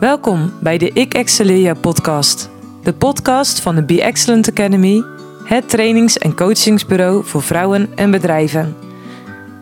Welkom 0.00 0.52
bij 0.60 0.78
de 0.78 0.90
Ik 0.92 1.14
Excelleer 1.14 1.76
podcast. 1.76 2.50
De 2.82 2.92
podcast 2.92 3.60
van 3.60 3.74
de 3.74 3.82
Be 3.82 4.02
Excellent 4.02 4.48
Academy, 4.48 5.04
het 5.44 5.68
trainings- 5.68 6.18
en 6.18 6.36
coachingsbureau 6.36 7.24
voor 7.24 7.42
vrouwen 7.42 7.88
en 7.96 8.10
bedrijven. 8.10 8.76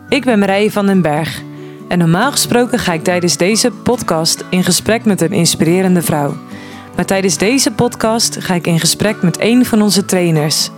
Ik 0.09 0.23
ben 0.23 0.39
Marije 0.39 0.71
van 0.71 0.85
den 0.85 1.01
Berg 1.01 1.41
en 1.87 1.97
normaal 1.97 2.31
gesproken 2.31 2.79
ga 2.79 2.93
ik 2.93 3.03
tijdens 3.03 3.37
deze 3.37 3.71
podcast 3.71 4.45
in 4.49 4.63
gesprek 4.63 5.05
met 5.05 5.21
een 5.21 5.31
inspirerende 5.31 6.01
vrouw. 6.01 6.33
Maar 6.95 7.05
tijdens 7.05 7.37
deze 7.37 7.71
podcast 7.71 8.37
ga 8.39 8.53
ik 8.53 8.67
in 8.67 8.79
gesprek 8.79 9.21
met 9.21 9.41
een 9.41 9.65
van 9.65 9.81
onze 9.81 10.05
trainers. 10.05 10.69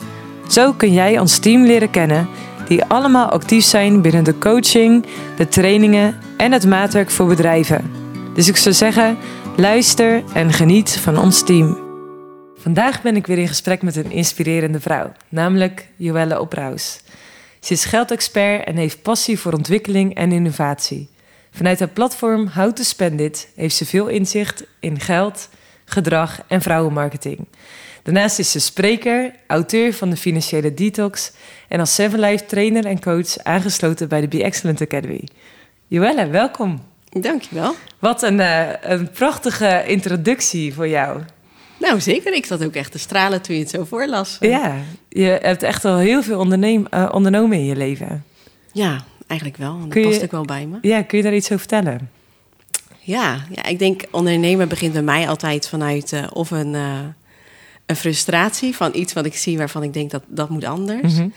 Zo 0.48 0.74
kun 0.74 0.94
jij 0.94 1.20
ons 1.20 1.38
team 1.38 1.64
leren 1.64 1.92
kennen, 1.92 2.28
die 2.68 2.86
allemaal 2.86 3.30
actief 3.30 3.64
zijn 3.64 4.02
binnen 4.02 4.24
de 4.24 4.38
coaching, 4.38 5.06
de 5.38 5.48
trainingen 5.48 6.18
en 6.38 6.52
het 6.52 6.68
maatwerk 6.68 7.12
voor 7.12 7.28
bedrijven. 7.28 8.02
Dus 8.34 8.48
ik 8.48 8.58
zou 8.58 8.76
zeggen, 8.76 9.18
luister 9.58 10.24
en 10.34 10.54
geniet 10.54 10.90
van 10.92 11.18
ons 11.18 11.44
team. 11.44 11.78
Vandaag 12.56 13.02
ben 13.02 13.16
ik 13.16 13.28
weer 13.28 13.38
in 13.38 13.48
gesprek 13.48 13.82
met 13.82 13.96
een 13.96 14.12
inspirerende 14.12 14.80
vrouw, 14.80 15.12
namelijk 15.30 15.88
Joelle 15.96 16.40
Opraus. 16.40 17.02
Ze 17.60 17.74
is 17.74 17.86
geldexpert 17.86 18.66
en 18.66 18.76
heeft 18.76 19.02
passie 19.02 19.40
voor 19.40 19.54
ontwikkeling 19.54 20.16
en 20.16 20.32
innovatie. 20.32 21.10
Vanuit 21.52 21.80
haar 21.80 21.88
platform 21.88 22.48
How 22.48 22.72
to 22.72 22.84
Spend 22.84 23.20
It 23.20 23.48
heeft 23.56 23.76
ze 23.76 23.86
veel 23.86 24.08
inzicht 24.08 24.64
in 24.80 25.00
geld, 25.00 25.50
gedrag 25.86 26.42
en 26.48 26.62
vrouwenmarketing. 26.62 27.48
Daarnaast 28.04 28.40
is 28.40 28.52
ze 28.52 28.60
spreker, 28.60 29.36
auteur 29.48 29.94
van 29.94 30.10
de 30.10 30.18
Financiële 30.18 30.74
Detox 30.74 31.32
en 31.68 31.80
als 31.80 31.96
Seven 31.96 32.20
Life 32.20 32.46
trainer 32.46 32.86
en 32.86 33.02
coach 33.02 33.38
aangesloten 33.38 34.10
bij 34.10 34.22
de 34.22 34.28
Be 34.28 34.44
Excellent 34.44 34.82
Academy. 34.82 35.24
Joelle, 35.88 36.28
welkom. 36.28 36.91
Dankjewel. 37.20 37.76
Wat 38.00 38.24
een, 38.24 38.40
uh, 38.40 38.70
een 38.82 39.12
prachtige 39.12 39.84
introductie 39.86 40.74
voor 40.74 40.88
jou. 40.88 41.22
Nou, 41.80 42.02
zeker. 42.02 42.34
Ik 42.34 42.46
zat 42.46 42.64
ook 42.64 42.74
echt 42.74 42.92
te 42.92 43.00
stralen 43.00 43.42
toen 43.42 43.56
je 43.56 43.62
het 43.62 43.70
zo 43.70 43.84
voorlas. 43.84 44.38
Ja, 44.40 44.76
je 45.10 45.40
hebt 45.42 45.64
echt 45.64 45.86
al 45.86 45.98
heel 45.98 46.24
veel 46.24 46.40
onderneem, 46.40 46.88
uh, 46.92 47.10
ondernomen 47.12 47.58
in 47.58 47.66
je 47.66 47.76
leven. 47.76 48.26
Ja, 48.72 49.04
eigenlijk 49.28 49.60
wel. 49.60 49.80
Dat 49.80 49.90
kun 49.90 50.04
past 50.04 50.18
je, 50.18 50.24
ook 50.24 50.32
wel 50.32 50.46
bij 50.46 50.66
me. 50.66 50.78
Ja, 50.82 51.02
kun 51.02 51.18
je 51.18 51.24
daar 51.24 51.34
iets 51.34 51.46
over 51.46 51.60
vertellen? 51.60 52.10
Ja, 53.00 53.46
ja 53.52 53.64
ik 53.64 53.80
denk 53.80 54.04
ondernemen 54.12 54.70
begint 54.70 54.94
bij 54.94 55.02
mij 55.02 55.28
altijd 55.28 55.68
vanuit 55.68 56.12
uh, 56.12 56.24
of 56.34 56.52
een, 56.52 56.74
een 57.86 57.96
frustratie 57.96 58.76
van 58.76 58.92
iets 58.94 59.14
wat 59.14 59.26
ik 59.26 59.36
zie 59.36 59.58
waarvan 59.58 59.84
ik 59.84 59.94
denk 59.94 60.12
dat 60.12 60.24
dat 60.28 60.50
moet 60.50 60.66
anders. 60.66 61.14
Mm 61.14 61.20
-hmm. 61.20 61.34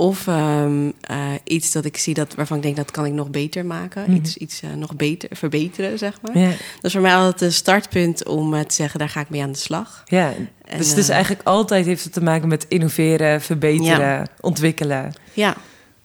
Of 0.00 0.26
um, 0.26 0.92
uh, 1.10 1.26
iets 1.44 1.72
dat 1.72 1.84
ik 1.84 1.96
zie 1.96 2.14
dat, 2.14 2.34
waarvan 2.34 2.56
ik 2.56 2.62
denk 2.62 2.76
dat 2.76 2.90
kan 2.90 3.04
ik 3.04 3.12
nog 3.12 3.30
beter 3.30 3.66
maken. 3.66 4.00
Mm 4.00 4.06
-hmm. 4.06 4.16
Iets, 4.16 4.36
iets 4.36 4.62
uh, 4.62 4.72
nog 4.74 4.96
beter, 4.96 5.28
verbeteren, 5.32 5.98
zeg 5.98 6.18
maar. 6.22 6.38
Yeah. 6.38 6.50
Dat 6.50 6.84
is 6.84 6.92
voor 6.92 7.00
mij 7.00 7.14
altijd 7.14 7.40
een 7.40 7.52
startpunt 7.52 8.26
om 8.26 8.54
uh, 8.54 8.60
te 8.60 8.74
zeggen, 8.74 8.98
daar 8.98 9.08
ga 9.08 9.20
ik 9.20 9.30
mee 9.30 9.42
aan 9.42 9.52
de 9.52 9.58
slag. 9.58 10.02
Ja, 10.06 10.32
en, 10.64 10.78
dus 10.78 10.94
is 10.94 11.08
eigenlijk 11.08 11.48
altijd 11.48 11.86
heeft 11.86 12.04
het 12.04 12.12
te 12.12 12.22
maken 12.22 12.48
met 12.48 12.66
innoveren, 12.68 13.40
verbeteren, 13.40 13.98
ja. 13.98 14.26
ontwikkelen. 14.40 15.12
Ja. 15.32 15.56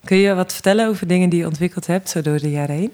Kun 0.03 0.17
je 0.17 0.33
wat 0.33 0.53
vertellen 0.53 0.87
over 0.87 1.07
dingen 1.07 1.29
die 1.29 1.39
je 1.39 1.47
ontwikkeld 1.47 1.87
hebt 1.87 2.09
zo 2.09 2.21
door 2.21 2.39
de 2.39 2.51
jaren 2.51 2.75
heen? 2.75 2.91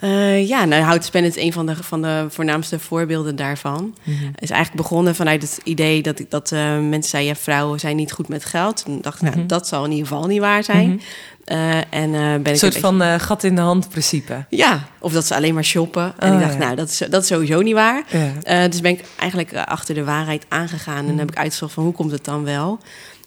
Uh, 0.00 0.48
ja, 0.48 0.64
nou, 0.64 0.82
Houtspan 0.82 1.22
is 1.22 1.36
een 1.36 1.52
van 1.52 1.66
de, 1.66 1.74
van 1.80 2.02
de 2.02 2.26
voornaamste 2.28 2.78
voorbeelden 2.78 3.36
daarvan. 3.36 3.82
Mm 3.82 4.14
-hmm. 4.14 4.32
is 4.38 4.50
eigenlijk 4.50 4.82
begonnen 4.82 5.14
vanuit 5.14 5.42
het 5.42 5.60
idee 5.64 6.02
dat, 6.02 6.22
dat 6.28 6.50
uh, 6.52 6.60
mensen 6.78 7.10
zeiden... 7.10 7.32
Ja, 7.32 7.40
vrouwen 7.40 7.80
zijn 7.80 7.96
niet 7.96 8.12
goed 8.12 8.28
met 8.28 8.44
geld. 8.44 8.84
En 8.86 8.98
dacht 9.00 9.16
ik, 9.16 9.22
nou, 9.22 9.34
mm 9.34 9.40
-hmm. 9.40 9.48
dat 9.48 9.68
zal 9.68 9.84
in 9.84 9.90
ieder 9.90 10.06
geval 10.06 10.26
niet 10.26 10.40
waar 10.40 10.64
zijn. 10.64 10.88
Mm 10.88 11.00
-hmm. 11.44 11.56
uh, 11.56 11.76
en, 11.90 12.42
ben 12.42 12.52
een 12.52 12.58
soort 12.58 12.78
van 12.78 12.98
beetje... 12.98 13.18
gat 13.18 13.44
in 13.44 13.54
de 13.54 13.60
hand 13.60 13.88
principe. 13.88 14.44
Ja, 14.48 14.84
of 14.98 15.12
dat 15.12 15.26
ze 15.26 15.34
alleen 15.34 15.54
maar 15.54 15.64
shoppen. 15.64 16.12
En 16.18 16.28
oh, 16.28 16.34
ik 16.34 16.40
dacht, 16.40 16.52
ja. 16.52 16.58
nou, 16.58 16.76
dat 16.76 16.88
is, 16.88 16.98
dat 16.98 17.22
is 17.22 17.28
sowieso 17.28 17.60
niet 17.60 17.74
waar. 17.74 18.02
Ja. 18.42 18.68
dus 18.68 18.80
ben 18.80 18.90
ik 18.90 19.04
eigenlijk 19.16 19.54
achter 19.56 19.94
de 19.94 20.04
waarheid 20.04 20.44
aangegaan... 20.48 21.08
en 21.08 21.18
heb 21.18 21.30
ik 21.30 21.36
uitgezocht 21.36 21.72
van 21.72 21.84
hoe 21.84 21.92
komt 21.92 22.10
het 22.10 22.24
dan 22.24 22.44
wel 22.44 22.80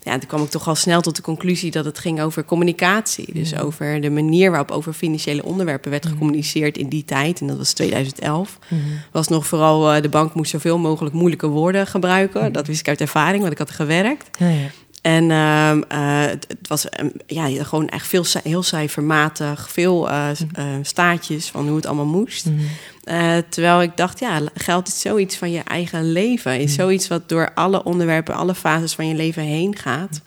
ja, 0.04 0.18
toen 0.18 0.28
kwam 0.28 0.44
ik 0.44 0.50
toch 0.50 0.68
al 0.68 0.76
snel 0.76 1.02
tot 1.02 1.16
de 1.16 1.22
conclusie 1.22 1.72
dat 1.72 1.86
het 1.86 2.00
ging 2.00 2.22
over 2.22 2.46
communicatie. 2.46 3.34
Dus 3.34 3.58
over 3.58 4.02
de 4.02 4.10
manier 4.10 4.50
waarop 4.50 4.72
over 4.72 4.94
financiële 4.94 5.44
onderwerpen 5.44 5.92
werd 5.92 6.06
gecommuniceerd 6.06 6.78
in 6.78 6.90
die 6.90 7.06
tijd. 7.06 7.42
En 7.42 7.48
dat 7.48 7.58
was 7.58 7.74
2011. 7.74 8.60
Mm 8.68 8.80
-hmm. 8.80 9.00
Was 9.12 9.28
nog 9.28 9.48
vooral, 9.48 9.96
uh, 9.96 10.02
de 10.02 10.10
bank 10.10 10.34
moest 10.34 10.52
zoveel 10.52 10.78
mogelijk 10.78 11.16
moeilijke 11.16 11.48
woorden 11.48 11.88
gebruiken. 11.88 12.52
Dat 12.52 12.68
wist 12.68 12.80
ik 12.80 12.88
uit 12.88 13.02
ervaring, 13.02 13.42
want 13.42 13.52
ik 13.52 13.58
had 13.58 13.72
gewerkt. 13.72 14.38
Ja, 14.40 14.50
ja. 14.50 14.68
En 15.04 15.24
uh, 15.30 15.72
uh, 15.92 16.26
het, 16.26 16.46
het, 16.48 16.68
was 16.68 16.86
um, 17.00 17.12
ja, 17.28 17.64
gewoon 17.64 17.90
echt 17.90 18.08
veel, 18.08 18.26
heel 18.44 18.64
cijfermatig, 18.64 19.72
veel 19.72 20.10
uh, 20.10 20.28
mm. 20.56 20.84
staartjes 20.84 21.50
van 21.50 21.68
hoe 21.68 21.76
het 21.76 21.86
allemaal 21.86 22.06
moest. 22.06 22.46
Mm. 22.46 22.60
terwijl 23.50 23.82
ik 23.82 23.98
dacht, 23.98 24.20
ja, 24.20 24.42
geld 24.54 24.88
is 24.88 25.00
zoiets 25.00 25.36
van 25.38 25.52
je 25.52 25.60
eigen 25.60 26.12
leven. 26.12 26.60
Is 26.60 26.74
zoiets 26.74 27.08
wat 27.08 27.30
door 27.30 27.52
alle 27.54 27.84
onderwerpen, 27.84 28.36
alle 28.36 28.56
fases 28.56 28.94
van 28.94 29.08
je 29.08 29.16
leven 29.16 29.44
heen 29.44 29.76
gaat. 29.76 30.22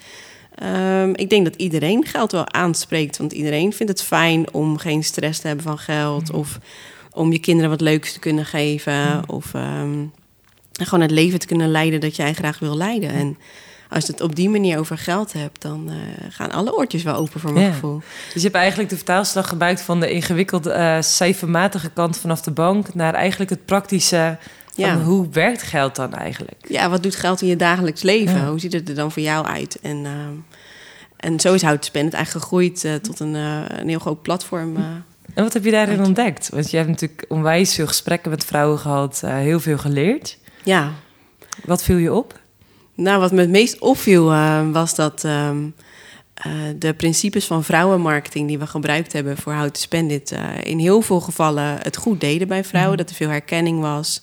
Um, 0.62 1.16
ik 1.16 1.30
denk 1.30 1.44
dat 1.44 1.54
iedereen 1.56 2.04
geld 2.04 2.32
wel 2.32 2.52
aanspreekt. 2.52 3.16
Want 3.16 3.32
iedereen 3.32 3.72
vindt 3.72 3.92
het 3.92 4.02
fijn 4.02 4.52
om 4.52 4.78
geen 4.78 5.04
stress 5.04 5.40
te 5.40 5.46
hebben 5.46 5.66
van 5.66 5.78
geld. 5.78 6.32
Of 6.32 6.58
om 7.12 7.32
je 7.32 7.38
kinderen 7.38 7.70
wat 7.70 7.80
leuks 7.80 8.12
te 8.12 8.18
kunnen 8.18 8.44
geven. 8.44 9.28
Of 9.28 9.54
um, 9.54 10.12
gewoon 10.72 11.00
het 11.00 11.10
leven 11.10 11.38
te 11.38 11.46
kunnen 11.46 11.70
leiden 11.70 12.00
dat 12.00 12.16
jij 12.16 12.32
graag 12.32 12.58
wil 12.58 12.76
leiden. 12.76 13.10
En 13.10 13.38
als 13.88 14.06
je 14.06 14.12
het 14.12 14.20
op 14.20 14.36
die 14.36 14.48
manier 14.48 14.78
over 14.78 14.98
geld 14.98 15.32
hebt, 15.32 15.62
dan 15.62 15.90
uh, 15.90 15.94
gaan 16.28 16.50
alle 16.50 16.76
oortjes 16.76 17.02
wel 17.02 17.14
open 17.14 17.40
voor 17.40 17.52
mijn 17.52 17.66
ja. 17.66 17.72
gevoel. 17.72 18.02
Dus 18.32 18.42
je 18.42 18.48
hebt 18.48 18.54
eigenlijk 18.54 18.88
de 18.88 18.96
vertaalslag 18.96 19.48
gebruikt 19.48 19.80
van 19.80 20.00
de 20.00 20.10
ingewikkelde, 20.10 20.74
uh, 20.74 21.00
cijfermatige 21.00 21.90
kant 21.90 22.18
vanaf 22.18 22.40
de 22.40 22.50
bank 22.50 22.94
naar 22.94 23.14
eigenlijk 23.14 23.50
het 23.50 23.64
praktische. 23.64 24.38
Ja. 24.74 25.00
hoe 25.00 25.28
werkt 25.28 25.62
geld 25.62 25.96
dan 25.96 26.14
eigenlijk? 26.14 26.64
Ja, 26.68 26.90
wat 26.90 27.02
doet 27.02 27.16
geld 27.16 27.42
in 27.42 27.48
je 27.48 27.56
dagelijks 27.56 28.02
leven? 28.02 28.36
Ja. 28.36 28.48
Hoe 28.48 28.60
ziet 28.60 28.72
het 28.72 28.88
er 28.88 28.94
dan 28.94 29.12
voor 29.12 29.22
jou 29.22 29.46
uit? 29.46 29.78
En, 29.82 29.96
uh, 30.04 30.10
en 31.16 31.40
zo 31.40 31.54
is 31.54 31.62
Houtspend 31.62 32.12
eigenlijk 32.12 32.44
gegroeid 32.44 32.84
uh, 32.84 32.94
tot 32.94 33.20
een, 33.20 33.34
uh, 33.34 33.60
een 33.68 33.88
heel 33.88 33.98
groot 33.98 34.22
platform. 34.22 34.76
en 35.34 35.42
wat 35.42 35.52
heb 35.52 35.64
je 35.64 35.70
daarin 35.70 35.98
uit. 35.98 36.06
ontdekt? 36.06 36.48
Want 36.48 36.70
je 36.70 36.76
hebt 36.76 36.88
natuurlijk 36.88 37.24
onwijs 37.28 37.74
veel 37.74 37.86
gesprekken 37.86 38.30
met 38.30 38.44
vrouwen 38.44 38.78
gehad, 38.78 39.20
heel 39.26 39.60
veel 39.60 39.78
geleerd. 39.78 40.38
Ja. 40.62 40.92
Wat 41.64 41.82
viel 41.82 41.96
je 41.96 42.12
op? 42.12 42.38
Nou, 42.96 43.20
wat 43.20 43.32
me 43.32 43.40
het 43.40 43.50
meest 43.50 43.78
opviel 43.78 44.32
uh, 44.32 44.70
was 44.70 44.94
dat 44.94 45.24
uh, 45.24 45.50
uh, 46.46 46.52
de 46.78 46.94
principes 46.94 47.46
van 47.46 47.64
vrouwenmarketing 47.64 48.48
die 48.48 48.58
we 48.58 48.66
gebruikt 48.66 49.12
hebben 49.12 49.36
voor 49.36 49.52
How 49.52 49.68
to 49.68 49.80
Spend 49.80 50.10
It, 50.10 50.34
in 50.62 50.78
heel 50.78 51.00
veel 51.00 51.20
gevallen 51.20 51.78
het 51.82 51.96
goed 51.96 52.20
deden 52.20 52.48
bij 52.48 52.64
vrouwen. 52.64 52.92
Mm. 52.92 52.96
Dat 52.98 53.10
er 53.10 53.16
veel 53.16 53.28
herkenning 53.28 53.80
was. 53.80 54.22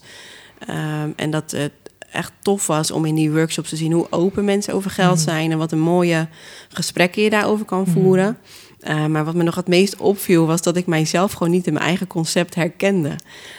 Ehm, 0.67 1.09
en 1.15 1.31
dat 1.31 1.51
het 1.51 1.71
echt 2.11 2.31
tof 2.41 2.67
was 2.67 2.91
om 2.91 3.05
in 3.05 3.15
die 3.15 3.31
workshops 3.31 3.69
te 3.69 3.75
zien 3.75 3.91
hoe 3.91 4.07
open 4.09 4.45
mensen 4.45 4.73
over 4.73 4.91
geld 4.91 5.17
mm. 5.17 5.23
zijn 5.23 5.51
en 5.51 5.57
wat 5.57 5.71
een 5.71 5.79
mooie 5.79 6.27
gesprekken 6.69 7.23
je 7.23 7.29
daarover 7.29 7.65
kan 7.65 7.87
voeren. 7.87 8.27
Mm. 8.27 8.61
Uh, 8.87 9.05
maar 9.05 9.25
wat 9.25 9.35
me 9.35 9.43
nog 9.43 9.55
het 9.55 9.67
meest 9.67 9.97
opviel 9.97 10.45
was 10.45 10.61
dat 10.61 10.77
ik 10.77 10.85
mijzelf 10.85 11.31
gewoon 11.31 11.53
niet 11.53 11.67
in 11.67 11.73
mijn 11.73 11.85
eigen 11.85 12.07
concept 12.07 12.55
herkende. 12.55 13.15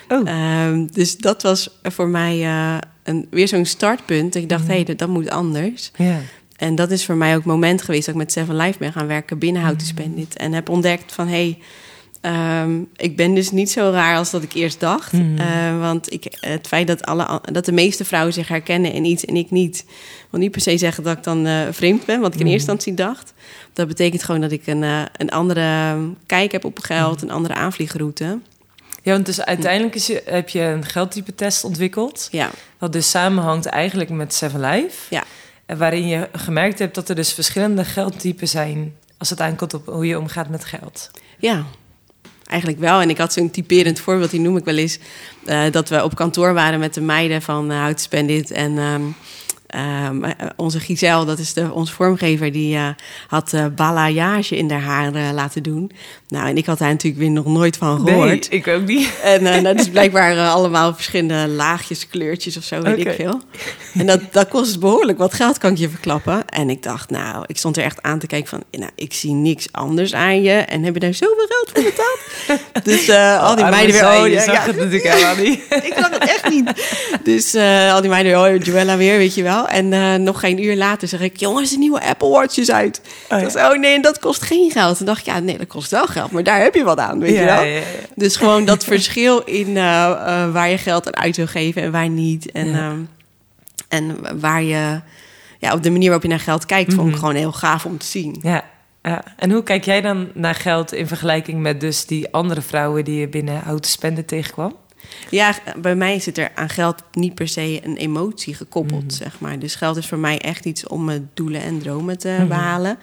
Oh. 0.08 0.78
Dus 0.90 1.16
dat 1.16 1.42
was 1.42 1.78
voor 1.82 2.08
mij 2.08 2.46
een, 3.04 3.26
weer 3.30 3.48
zo'n 3.48 3.64
startpunt. 3.64 4.34
Ik 4.34 4.48
dacht, 4.48 4.66
hé, 4.66 4.78
mm. 4.78 4.84
hey, 4.84 4.96
dat 4.96 5.08
moet 5.08 5.30
anders. 5.30 5.90
Yeah. 5.96 6.16
En 6.56 6.74
dat 6.74 6.90
is 6.90 7.04
voor 7.04 7.16
mij 7.16 7.30
ook 7.30 7.36
het 7.36 7.44
moment 7.44 7.82
geweest 7.82 8.06
dat 8.06 8.14
ik 8.14 8.20
met 8.20 8.32
Seven 8.32 8.56
Life 8.56 8.78
ben 8.78 8.92
gaan 8.92 9.06
werken 9.06 9.38
binnen 9.38 9.62
How 9.62 9.78
to 9.78 9.84
Spend 9.84 10.18
It. 10.18 10.36
En 10.36 10.52
heb 10.52 10.68
ontdekt 10.68 11.12
van, 11.12 11.28
hé, 11.28 11.32
hey, 11.32 12.62
um, 12.62 12.88
ik 12.96 13.16
ben 13.16 13.34
dus 13.34 13.50
niet 13.50 13.70
zo 13.70 13.90
raar 13.90 14.16
als 14.16 14.30
dat 14.30 14.42
ik 14.42 14.52
eerst 14.52 14.80
dacht. 14.80 15.12
Mm. 15.12 15.36
Uh, 15.38 15.80
want 15.80 16.12
ik, 16.12 16.36
het 16.40 16.66
feit 16.66 16.86
dat, 16.86 17.04
alle, 17.04 17.40
dat 17.52 17.64
de 17.64 17.72
meeste 17.72 18.04
vrouwen 18.04 18.32
zich 18.32 18.48
herkennen 18.48 18.92
in 18.92 19.04
iets 19.04 19.24
en 19.24 19.36
ik 19.36 19.50
niet... 19.50 19.84
wil 20.30 20.40
niet 20.40 20.50
per 20.50 20.60
se 20.60 20.78
zeggen 20.78 21.04
dat 21.04 21.16
ik 21.16 21.22
dan 21.22 21.46
uh, 21.46 21.60
vreemd 21.70 22.04
ben, 22.06 22.20
wat 22.20 22.34
ik 22.34 22.40
in 22.40 22.46
eerste 22.46 22.70
instantie 22.70 22.94
dacht. 22.94 23.34
Dat 23.72 23.88
betekent 23.88 24.22
gewoon 24.22 24.40
dat 24.40 24.52
ik 24.52 24.66
een, 24.66 24.82
uh, 24.82 25.02
een 25.16 25.30
andere 25.30 25.96
kijk 26.26 26.52
heb 26.52 26.64
op 26.64 26.78
geld, 26.78 27.22
een 27.22 27.30
andere 27.30 27.54
aanvliegroute. 27.54 28.38
Ja, 29.04 29.12
want 29.12 29.26
dus 29.26 29.44
uiteindelijk 29.44 29.94
is 29.94 30.06
je, 30.06 30.22
heb 30.24 30.48
je 30.48 30.60
een 30.60 30.84
geldtype 30.84 31.34
test 31.34 31.64
ontwikkeld. 31.64 32.28
Ja. 32.30 32.50
Wat 32.78 32.92
dus 32.92 33.10
samenhangt 33.10 33.66
eigenlijk 33.66 34.10
met 34.10 34.34
Seven 34.34 34.60
Life. 34.60 35.14
Ja. 35.14 35.24
Waarin 35.76 36.06
je 36.06 36.28
gemerkt 36.32 36.78
hebt 36.78 36.94
dat 36.94 37.08
er 37.08 37.14
dus 37.14 37.32
verschillende 37.32 37.84
geldtypen 37.84 38.48
zijn... 38.48 38.96
als 39.18 39.30
het 39.30 39.40
aankomt 39.40 39.74
op 39.74 39.86
hoe 39.86 40.06
je 40.06 40.18
omgaat 40.18 40.48
met 40.48 40.64
geld. 40.64 41.10
Ja, 41.38 41.64
eigenlijk 42.46 42.80
wel. 42.80 43.00
En 43.00 43.10
ik 43.10 43.18
had 43.18 43.32
zo'n 43.32 43.50
typerend 43.50 44.00
voorbeeld, 44.00 44.30
die 44.30 44.40
noem 44.40 44.56
ik 44.56 44.64
wel 44.64 44.76
eens... 44.76 44.98
Uh, 45.46 45.70
dat 45.70 45.88
we 45.88 46.04
op 46.04 46.14
kantoor 46.14 46.54
waren 46.54 46.78
met 46.78 46.94
de 46.94 47.00
meiden 47.00 47.42
van 47.42 47.70
uh, 47.70 47.84
How 47.84 47.92
to 47.92 48.02
Spend 48.02 48.30
It. 48.30 48.50
En... 48.50 48.78
Um, 48.78 49.14
Ehm, 49.74 50.32
onze 50.56 50.80
Giselle, 50.80 51.24
dat 51.24 51.38
is 51.38 51.52
de, 51.52 51.72
onze 51.72 51.92
vormgever, 51.92 52.52
die 52.52 52.78
had 53.28 53.52
uh, 53.52 53.66
balayage 53.76 54.56
in 54.56 54.70
haar 54.70 55.12
haar 55.12 55.32
laten 55.32 55.62
doen. 55.62 55.90
Nou, 56.28 56.48
en 56.48 56.56
ik 56.56 56.66
had 56.66 56.78
daar 56.78 56.88
natuurlijk 56.88 57.22
weer 57.22 57.30
nog 57.30 57.46
nooit 57.46 57.76
van 57.76 58.00
gehoord. 58.00 58.50
Nee, 58.50 58.60
ik 58.60 58.68
ook 58.68 58.86
niet. 58.86 59.12
En 59.22 59.42
uh, 59.42 59.62
dat 59.62 59.80
is 59.80 59.88
blijkbaar 59.88 60.48
allemaal 60.48 60.94
verschillende 60.94 61.48
laagjes, 61.48 62.08
kleurtjes 62.08 62.56
of 62.56 62.64
zo, 62.64 62.82
weet 62.82 63.06
ik 63.06 63.12
veel. 63.12 63.40
En 63.94 64.06
dat, 64.06 64.20
dat 64.32 64.48
kost 64.48 64.80
behoorlijk 64.80 65.18
wat 65.18 65.34
geld, 65.34 65.58
kan 65.58 65.70
ik 65.70 65.78
je 65.78 65.88
verklappen. 65.88 66.48
En 66.48 66.70
ik 66.70 66.82
dacht, 66.82 67.10
nou, 67.10 67.44
ik 67.46 67.56
stond 67.56 67.76
er 67.76 67.82
echt 67.82 68.02
aan 68.02 68.18
te 68.18 68.26
kijken 68.26 68.48
van... 68.48 68.64
nou, 68.70 68.90
ik 68.94 69.12
zie 69.12 69.32
niks 69.32 69.68
anders 69.72 70.14
aan 70.14 70.42
je. 70.42 70.52
En 70.52 70.82
heb 70.82 70.94
je 70.94 71.00
daar 71.00 71.14
zoveel 71.14 71.46
geld 71.48 71.70
voor 71.72 71.82
betaald? 71.82 72.20
dus 72.90 73.10
al 73.40 73.54
die 73.54 73.64
oh, 73.64 73.70
meiden 73.70 73.94
weer... 73.94 74.20
Oh, 74.20 74.28
je 74.28 74.40
zag 74.40 74.54
ja, 74.54 74.66
het 74.66 74.76
natuurlijk 74.76 75.08
helemaal 75.08 75.36
niet. 75.36 75.60
ik 75.90 75.94
zag 75.96 76.10
het 76.10 76.30
echt 76.30 76.48
niet. 76.48 76.72
Dus 77.24 77.54
al 77.90 78.00
die 78.00 78.10
meiden 78.10 78.32
weer, 78.32 78.54
oh, 78.54 78.64
Joella 78.64 78.96
weer, 78.96 79.18
weet 79.18 79.34
je 79.34 79.42
wel. 79.42 79.63
En 79.68 79.92
uh, 79.92 80.14
nog 80.14 80.40
geen 80.40 80.64
uur 80.64 80.76
later 80.76 81.08
zeg 81.08 81.20
ik... 81.20 81.36
jongens, 81.36 81.70
de 81.70 81.78
nieuwe 81.78 82.00
Apple 82.00 82.28
Watch 82.28 82.56
is 82.56 82.70
uit. 82.70 83.00
Oh, 83.30 83.40
ja. 83.40 83.70
oh 83.70 83.78
nee, 83.78 83.94
en 83.94 84.02
dat 84.02 84.18
kost 84.18 84.42
geen 84.42 84.70
geld. 84.70 84.98
En 84.98 85.06
dacht 85.06 85.20
ik, 85.20 85.26
ja, 85.26 85.38
nee, 85.38 85.58
dat 85.58 85.66
kost 85.66 85.90
wel 85.90 86.06
geld. 86.06 86.30
Maar 86.30 86.42
daar 86.42 86.62
heb 86.62 86.74
je 86.74 86.84
wat 86.84 86.98
aan, 86.98 87.18
weet 87.18 87.36
je 87.36 87.44
wel. 87.44 87.82
Dus 88.14 88.36
gewoon 88.36 88.64
dat 88.64 88.84
verschil 88.94 89.38
in 89.38 89.74
waar 90.52 90.70
je 90.70 90.78
geld 90.78 91.06
aan 91.06 91.22
uit 91.22 91.36
wil 91.36 91.46
geven 91.46 91.82
en 91.82 91.92
waar 91.92 92.08
niet. 92.08 92.52
En, 92.52 92.74
ehm, 92.74 92.98
en 93.88 94.40
waar 94.40 94.62
je 94.62 95.00
ja, 95.64 95.72
op 95.72 95.82
de 95.82 95.90
manier 95.90 96.04
waarop 96.08 96.22
je 96.22 96.28
naar 96.28 96.40
geld 96.40 96.66
kijkt, 96.66 96.94
vond 96.94 97.06
ik 97.06 97.12
mhm. 97.12 97.20
gewoon 97.20 97.34
heel 97.34 97.52
gaaf 97.52 97.84
om 97.84 97.98
te 97.98 98.06
zien. 98.06 98.36
Ja, 98.42 98.64
ja. 99.02 99.22
En 99.36 99.50
hoe 99.50 99.62
kijk 99.62 99.84
jij 99.84 100.00
dan 100.00 100.28
naar 100.34 100.54
geld 100.54 100.92
in 100.92 101.06
vergelijking 101.06 101.60
met 101.60 101.80
dus 101.80 102.06
die 102.06 102.32
andere 102.32 102.60
vrouwen 102.60 103.04
die 103.04 103.20
je 103.20 103.28
binnen 103.28 103.60
houten 103.60 103.90
spenden 103.90 104.24
tegenkwam? 104.24 104.76
Ja, 105.30 105.54
bij 105.76 105.96
mij 105.96 106.20
zit 106.20 106.38
er 106.38 106.50
aan 106.54 106.68
geld 106.68 107.02
niet 107.12 107.34
per 107.34 107.48
se 107.48 107.80
een 107.84 107.96
emotie 107.96 108.54
gekoppeld, 108.54 109.04
mhm. 109.04 109.14
zeg 109.14 109.40
maar. 109.40 109.58
Dus 109.58 109.74
geld 109.74 109.96
is 109.96 110.06
voor 110.06 110.18
mij 110.18 110.38
echt 110.38 110.64
iets 110.64 110.86
om 110.86 111.04
mijn 111.04 111.30
doelen 111.34 111.62
en 111.62 111.78
dromen 111.78 112.18
te 112.18 112.36
mhm. 112.38 112.48
behalen. 112.48 112.98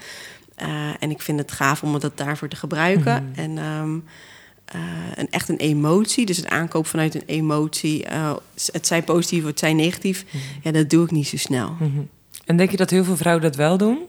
Uh, 0.62 0.68
en 1.00 1.10
ik 1.10 1.22
vind 1.22 1.40
het 1.40 1.52
gaaf 1.52 1.84
om 1.84 1.94
het 1.94 2.12
daarvoor 2.16 2.48
te 2.48 2.56
gebruiken. 2.56 3.32
En 3.36 3.58
um, 3.58 4.04
uh, 4.76 4.82
een, 5.16 5.30
echt 5.30 5.50
een 5.50 5.58
emotie, 5.58 6.26
dus 6.26 6.38
het 6.38 6.48
aankoop 6.48 6.88
vanuit 6.88 7.16
een 7.16 7.24
emotie, 7.26 8.06
uh, 8.12 8.34
het 8.72 8.88
zij 8.88 9.04
positief 9.04 9.42
of 9.42 9.48
het 9.48 9.60
zij 9.60 9.74
negatief, 9.74 10.26
ja, 10.62 10.72
dat 10.72 10.90
doe 10.90 11.04
ik 11.04 11.12
niet 11.12 11.28
zo 11.28 11.38
snel. 11.38 11.76
En 12.46 12.58
denk 12.58 12.72
je 12.72 12.78
dat 12.78 12.90
heel 12.90 13.04
veel 13.04 13.18
vrouwen 13.18 13.44
dat 13.44 13.56
wel 13.56 13.78
doen? 13.78 14.00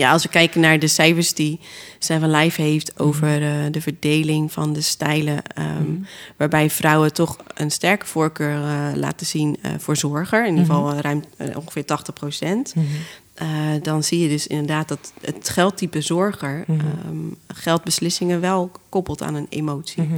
Ja, 0.00 0.12
als 0.12 0.22
we 0.22 0.28
kijken 0.28 0.60
naar 0.60 0.78
de 0.78 0.86
cijfers 0.86 1.34
die 1.34 1.60
Seven 1.98 2.30
Life 2.30 2.62
heeft 2.62 2.98
over 2.98 3.42
uh, 3.42 3.48
de 3.70 3.80
verdeling 3.80 4.52
van 4.52 4.72
de 4.72 4.80
stijlen, 4.80 5.42
um, 5.58 6.06
waarbij 6.36 6.70
vrouwen 6.70 7.12
toch 7.12 7.36
een 7.54 7.70
sterke 7.70 8.06
voorkeur 8.06 8.54
uh, 8.54 8.86
laten 8.94 9.26
zien 9.26 9.56
uh, 9.62 9.72
voor 9.78 9.96
zorger, 9.96 10.44
in 10.46 10.50
ieder 10.50 10.66
geval 10.66 10.86
mhm. 10.86 10.98
ruim 10.98 11.24
ongeveer 11.54 11.84
80 11.84 12.14
procent. 12.14 12.74
Mm 12.74 12.86
-hmm. 12.86 13.82
dan 13.82 14.02
zie 14.02 14.20
je 14.20 14.28
dus 14.28 14.46
inderdaad 14.46 14.88
dat 14.88 15.12
het 15.20 15.48
geldtype 15.48 16.00
zorger 16.00 16.64
-hmm. 16.66 17.36
geldbeslissingen 17.48 18.40
wel 18.40 18.70
koppelt 18.88 19.22
aan 19.22 19.34
een 19.34 19.46
emotie. 19.48 20.08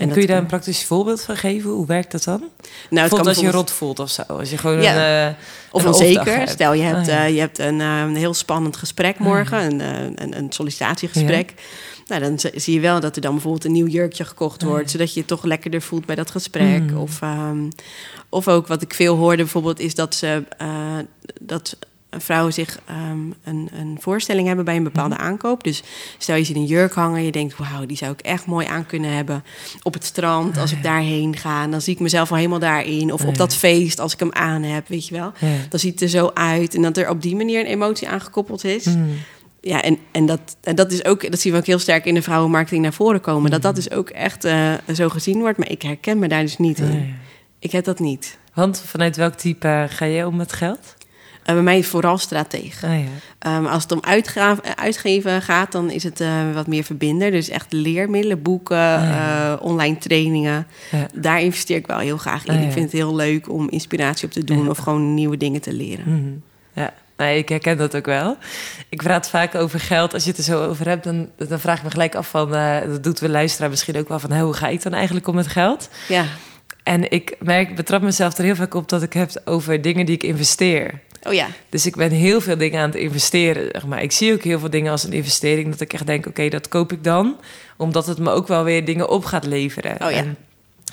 En, 0.00 0.10
kun 0.10 0.20
je 0.20 0.26
daar 0.26 0.38
een 0.38 0.46
praktisch 0.46 0.84
voorbeeld 0.84 1.22
van 1.22 1.36
geven? 1.36 1.70
Hoe 1.70 1.86
werkt 1.86 2.12
dat 2.12 2.24
dan? 2.24 2.44
Nou, 2.90 3.16
het 3.16 3.26
als 3.26 3.38
je 3.38 3.50
rot 3.50 3.70
voelt 3.70 3.98
of 3.98 4.10
zo. 4.10 4.22
Als 4.22 4.50
je 4.50 4.58
gewoon 4.58 4.82
ja. 4.82 5.26
een, 5.26 5.30
uh, 5.30 5.34
of 5.70 5.86
onzeker. 5.86 6.48
Stel, 6.48 6.72
je 6.72 6.82
hebt, 6.82 6.98
oh, 6.98 7.06
ja. 7.06 7.26
uh, 7.26 7.34
je 7.34 7.40
hebt 7.40 7.58
een, 7.58 7.80
uh, 7.80 8.00
een, 8.00 8.16
heel 8.16 8.34
spannend 8.34 8.76
gesprek 8.76 9.14
oh, 9.14 9.20
morgen, 9.20 9.64
een, 9.64 9.80
een, 10.22 10.38
een, 10.38 10.52
sollicitatiegesprek. 10.52 11.54
Nou, 12.06 12.20
dan 12.20 12.38
zie 12.54 12.74
je 12.74 12.80
wel 12.80 13.00
dat 13.00 13.16
er 13.16 13.22
dan 13.22 13.32
bijvoorbeeld 13.32 13.64
een 13.64 13.72
nieuw 13.72 13.86
jurkje 13.86 14.24
gekocht 14.24 14.62
wordt, 14.62 14.84
oh, 14.84 14.90
zodat 14.90 15.14
je 15.14 15.20
je 15.20 15.26
toch 15.26 15.44
lekkerder 15.44 15.82
voelt 15.82 16.06
bij 16.06 16.16
dat 16.16 16.30
gesprek. 16.30 16.90
Mm. 16.90 16.96
Of, 16.96 17.20
um, 17.22 17.68
of 18.28 18.48
ook 18.48 18.66
wat 18.66 18.82
ik 18.82 18.94
veel 18.94 19.16
hoorde 19.16 19.42
bijvoorbeeld, 19.42 19.80
is 19.80 19.94
dat 19.94 20.14
ze 20.14 20.44
dat 21.40 21.76
vrouwen 22.10 22.52
zich 22.52 22.80
um, 23.10 23.34
een, 23.44 23.68
een, 23.72 23.98
voorstelling 24.00 24.46
hebben 24.46 24.64
bij 24.64 24.76
een 24.76 24.82
bepaalde 24.82 25.14
mhm. 25.14 25.24
aankoop. 25.24 25.64
Dus 25.64 25.82
stel 26.18 26.36
je 26.36 26.44
ziet 26.44 26.56
een 26.56 26.64
jurk 26.64 26.92
hangen, 26.92 27.24
je 27.24 27.32
denkt, 27.32 27.56
wauw, 27.56 27.86
die 27.86 27.96
zou 27.96 28.12
ik 28.12 28.20
echt 28.20 28.46
mooi 28.46 28.66
aan 28.66 28.86
kunnen 28.86 29.12
hebben 29.12 29.44
op 29.82 29.94
het 29.94 30.04
strand 30.04 30.58
als 30.58 30.72
ik 30.72 30.82
daarheen 30.82 31.36
ga. 31.36 31.66
dan 31.66 31.80
zie 31.80 31.94
ik 31.94 32.00
mezelf 32.00 32.30
al 32.30 32.36
helemaal 32.36 32.58
daarin. 32.58 33.12
Of 33.12 33.24
op 33.24 33.36
dat 33.36 33.54
feest 33.54 33.98
als 33.98 34.12
ik 34.12 34.18
hem 34.18 34.32
aan 34.32 34.62
heb, 34.62 34.88
weet 34.88 35.08
je 35.08 35.14
wel. 35.14 35.32
Dan 35.68 35.80
ziet 35.80 35.92
het 35.92 36.02
er 36.02 36.08
zo 36.08 36.30
uit. 36.34 36.74
En 36.74 36.82
dat 36.82 36.96
er 36.96 37.08
op 37.08 37.22
die 37.22 37.36
manier 37.36 37.60
een 37.60 37.66
emotie 37.66 38.08
aangekoppeld 38.08 38.64
is. 38.64 38.84
Mhm. 38.84 38.98
Ja, 39.60 39.82
en, 39.82 39.98
en, 40.10 40.26
dat, 40.26 40.56
en 40.60 40.74
dat 40.74 40.92
is 40.92 41.04
ook, 41.04 41.30
dat 41.30 41.40
zien 41.40 41.52
we 41.52 41.58
ook 41.58 41.66
heel 41.66 41.78
sterk 41.78 42.04
in 42.04 42.14
de 42.14 42.22
vrouwenmarketing 42.22 42.82
naar 42.82 42.92
voren 42.92 43.20
komen. 43.20 43.50
Dat 43.50 43.62
dat 43.62 43.74
mhm. 43.74 43.82
dus 43.82 43.90
ook 43.90 44.08
echt 44.08 44.44
uh, 44.44 44.74
zo 44.94 45.08
gezien 45.08 45.38
wordt. 45.38 45.58
Maar 45.58 45.70
ik 45.70 45.82
herken 45.82 46.18
me 46.18 46.28
daar 46.28 46.42
dus 46.42 46.58
niet 46.58 46.78
in. 46.78 47.14
Ik 47.58 47.72
heb 47.72 47.84
dat 47.84 47.98
niet. 47.98 48.38
Want 48.54 48.82
vanuit 48.86 49.16
welk 49.16 49.34
type 49.34 49.86
ga 49.88 50.04
je 50.04 50.26
om 50.26 50.36
met 50.36 50.52
geld? 50.52 50.96
Uh, 51.46 51.54
bij 51.54 51.62
mij 51.62 51.82
vooral 51.82 52.18
strateeg. 52.18 52.84
Oh, 52.84 52.90
ja. 53.40 53.56
um, 53.56 53.66
als 53.66 53.82
het 53.82 53.92
om 53.92 54.02
uitgeven 54.74 55.42
gaat, 55.42 55.72
dan 55.72 55.90
is 55.90 56.02
het 56.02 56.20
uh, 56.20 56.54
wat 56.54 56.66
meer 56.66 56.84
verbinder. 56.84 57.30
Dus 57.30 57.48
echt 57.48 57.72
leermiddelen, 57.72 58.42
boeken, 58.42 58.76
oh, 58.76 59.02
ja. 59.02 59.52
uh, 59.52 59.62
online 59.62 59.98
trainingen. 59.98 60.66
Ja. 60.90 61.06
Daar 61.14 61.40
investeer 61.40 61.76
ik 61.76 61.86
wel 61.86 61.98
heel 61.98 62.16
graag 62.16 62.44
in. 62.46 62.54
Oh, 62.54 62.62
ik 62.62 62.72
vind 62.72 62.84
het 62.84 63.00
heel 63.00 63.14
leuk 63.14 63.48
om 63.48 63.68
inspiratie 63.68 64.26
op 64.26 64.32
te 64.32 64.44
doen 64.44 64.70
of 64.70 64.78
gewoon 64.78 65.14
nieuwe 65.14 65.36
dingen 65.36 65.60
te 65.60 65.72
leren. 65.72 66.04
Mm 66.06 66.14
-hmm. 66.14 66.42
Ja. 66.72 66.92
Nee, 67.16 67.38
ik 67.38 67.48
herken 67.48 67.76
dat 67.76 67.96
ook 67.96 68.06
wel. 68.06 68.36
Ik 68.88 69.02
praat 69.02 69.28
vaak 69.28 69.54
over 69.54 69.80
geld. 69.80 70.14
Als 70.14 70.24
je 70.24 70.28
het 70.30 70.38
er 70.38 70.44
zo 70.44 70.64
over 70.68 70.88
hebt, 70.88 71.04
dan, 71.04 71.28
dan 71.36 71.60
vraag 71.60 71.78
ik 71.78 71.84
me 71.84 71.90
gelijk 71.90 72.14
af 72.14 72.28
van... 72.28 72.50
dat 72.90 73.04
doet 73.04 73.20
we 73.20 73.28
luisteraar 73.28 73.70
misschien 73.70 73.96
ook 73.96 74.08
wel 74.08 74.18
van... 74.18 74.38
hoe 74.38 74.52
ga 74.52 74.68
ik 74.68 74.82
dan 74.82 74.92
eigenlijk 74.92 75.26
om 75.26 75.34
met 75.34 75.46
geld? 75.46 75.88
Ja. 76.08 76.24
En 76.82 77.10
ik 77.10 77.36
merk, 77.40 77.76
betrap 77.76 78.02
mezelf 78.02 78.38
er 78.38 78.44
heel 78.44 78.54
vaak 78.54 78.74
op 78.74 78.88
dat 78.88 79.02
ik 79.02 79.12
heb 79.12 79.30
over 79.44 79.82
dingen 79.82 80.06
die 80.06 80.14
ik 80.14 80.22
investeer. 80.22 81.00
Oh 81.22 81.32
ja. 81.32 81.48
Dus 81.68 81.86
ik 81.86 81.96
ben 81.96 82.10
heel 82.10 82.40
veel 82.40 82.56
dingen 82.56 82.80
aan 82.80 82.90
het 82.90 82.98
investeren. 82.98 83.68
Zeg 83.72 83.86
maar. 83.86 84.02
Ik 84.02 84.12
zie 84.12 84.32
ook 84.32 84.42
heel 84.42 84.58
veel 84.58 84.70
dingen 84.70 84.92
als 84.92 85.04
een 85.04 85.12
investering. 85.12 85.70
Dat 85.70 85.80
ik 85.80 85.92
echt 85.92 86.06
denk, 86.06 86.26
oké, 86.26 86.48
dat 86.48 86.68
koop 86.68 86.92
ik 86.92 87.04
dan. 87.04 87.36
Omdat 87.76 88.06
het 88.06 88.18
me 88.18 88.30
ook 88.30 88.48
wel 88.48 88.64
weer 88.64 88.84
dingen 88.84 89.08
op 89.08 89.24
gaat 89.24 89.46
leveren. 89.46 89.92
Oh 89.92 90.10
ja. 90.10 90.16
En, 90.16 90.36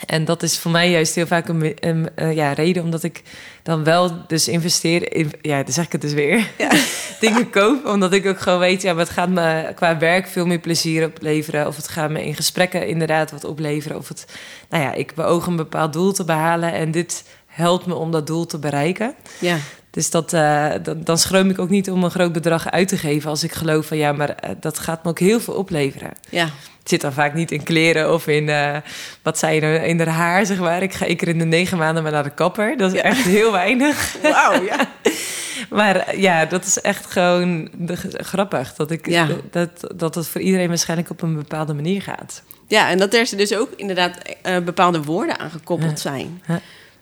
en 0.06 0.25
dat 0.25 0.44
is 0.44 0.57
voor 0.57 0.71
mij 0.71 0.91
juist 0.91 1.15
heel 1.15 1.27
vaak 1.27 1.47
een, 1.47 1.75
een, 1.79 2.35
ja, 2.35 2.53
reden 2.53 2.83
omdat 2.83 3.03
ik 3.03 3.24
dan 3.63 3.83
wel 3.83 4.12
dus 4.27 4.47
investeer 4.47 5.13
in, 5.13 5.31
ja, 5.41 5.63
dan 5.63 5.74
zeg 5.74 5.85
ik 5.85 5.91
het 5.91 6.01
dus 6.01 6.13
weer, 6.13 6.50
ja. 6.57 6.71
dingen 7.19 7.50
koop. 7.50 7.85
Omdat 7.85 8.13
ik 8.13 8.25
ook 8.25 8.39
gewoon 8.39 8.59
weet, 8.59 8.81
ja, 8.81 8.95
het 8.95 9.09
gaat 9.09 9.30
me 9.30 9.71
qua 9.75 9.97
werk 9.97 10.27
veel 10.27 10.45
meer 10.45 10.59
plezier 10.59 11.06
opleveren. 11.06 11.68
Of 11.68 11.75
het 11.75 11.88
gaat 11.88 12.09
me 12.09 12.25
in 12.25 12.35
gesprekken 12.35 12.88
inderdaad 12.88 13.31
wat 13.31 13.44
opleveren. 13.44 13.97
Of 13.97 14.07
het, 14.07 14.25
nou 14.69 14.83
ja, 14.83 14.94
ik 14.94 15.15
beoog 15.15 15.45
een 15.45 15.56
bepaald 15.56 15.94
doel 15.94 16.12
te 16.12 16.25
behalen 16.25 16.73
en 16.73 16.91
dit 16.91 17.23
helpt 17.45 17.85
me 17.85 17.94
om 17.94 18.12
dat 18.12 18.27
doel 18.27 18.45
te 18.45 18.59
bereiken. 18.59 19.15
Ja. 19.39 19.57
Dus 19.97 20.09
dat, 20.09 20.33
uh, 20.33 20.69
dan, 20.83 21.03
dan 21.03 21.17
schroom 21.17 21.49
ik 21.49 21.59
ook 21.59 21.69
niet 21.69 21.91
om 21.91 22.03
een 22.03 22.11
groot 22.11 22.31
bedrag 22.31 22.71
uit 22.71 22.88
te 22.88 22.97
geven 22.97 23.29
als 23.29 23.44
ik 23.44 23.51
geloof 23.51 23.85
van 23.85 23.97
ja, 23.97 24.11
maar 24.11 24.29
uh, 24.29 24.49
dat 24.59 24.79
gaat 24.79 25.03
me 25.03 25.09
ook 25.09 25.19
heel 25.19 25.39
veel 25.39 25.53
opleveren. 25.53 26.11
Ja. 26.29 26.44
Het 26.44 26.89
zit 26.89 27.01
dan 27.01 27.13
vaak 27.13 27.33
niet 27.33 27.51
in 27.51 27.63
kleren 27.63 28.13
of 28.13 28.27
in, 28.27 28.47
uh, 28.47 28.77
wat 29.21 29.38
zei 29.38 29.61
je, 29.61 29.88
in 29.88 29.99
haar 29.99 30.07
haar, 30.07 30.45
zeg 30.45 30.59
maar. 30.59 30.81
Ik 30.81 30.94
ga 30.94 31.05
één 31.05 31.17
keer 31.17 31.27
in 31.27 31.38
de 31.38 31.45
negen 31.45 31.77
maanden 31.77 32.03
maar 32.03 32.11
naar 32.11 32.23
de 32.23 32.33
kapper. 32.33 32.77
Dat 32.77 32.94
is 32.94 33.01
echt 33.01 33.23
heel 33.23 33.51
weinig. 33.51 34.15
Wauw, 34.21 34.63
ja. 34.63 34.89
maar 35.77 36.17
ja, 36.17 36.45
dat 36.45 36.65
is 36.65 36.81
echt 36.81 37.11
gewoon 37.11 37.69
de, 37.73 37.95
grappig. 38.11 38.73
Dat, 38.73 38.91
ik, 38.91 39.07
ja. 39.07 39.27
dat, 39.51 39.94
dat 39.95 40.15
het 40.15 40.27
voor 40.27 40.41
iedereen 40.41 40.67
waarschijnlijk 40.67 41.09
op 41.09 41.21
een 41.21 41.35
bepaalde 41.35 41.73
manier 41.73 42.01
gaat. 42.01 42.44
Ja, 42.67 42.89
en 42.89 42.97
dat 42.97 43.13
er 43.13 43.38
dus 43.38 43.55
ook 43.55 43.69
inderdaad 43.75 44.17
bepaalde 44.65 45.01
woorden 45.01 45.39
aan 45.39 45.51
gekoppeld 45.51 45.99
zijn. 45.99 46.41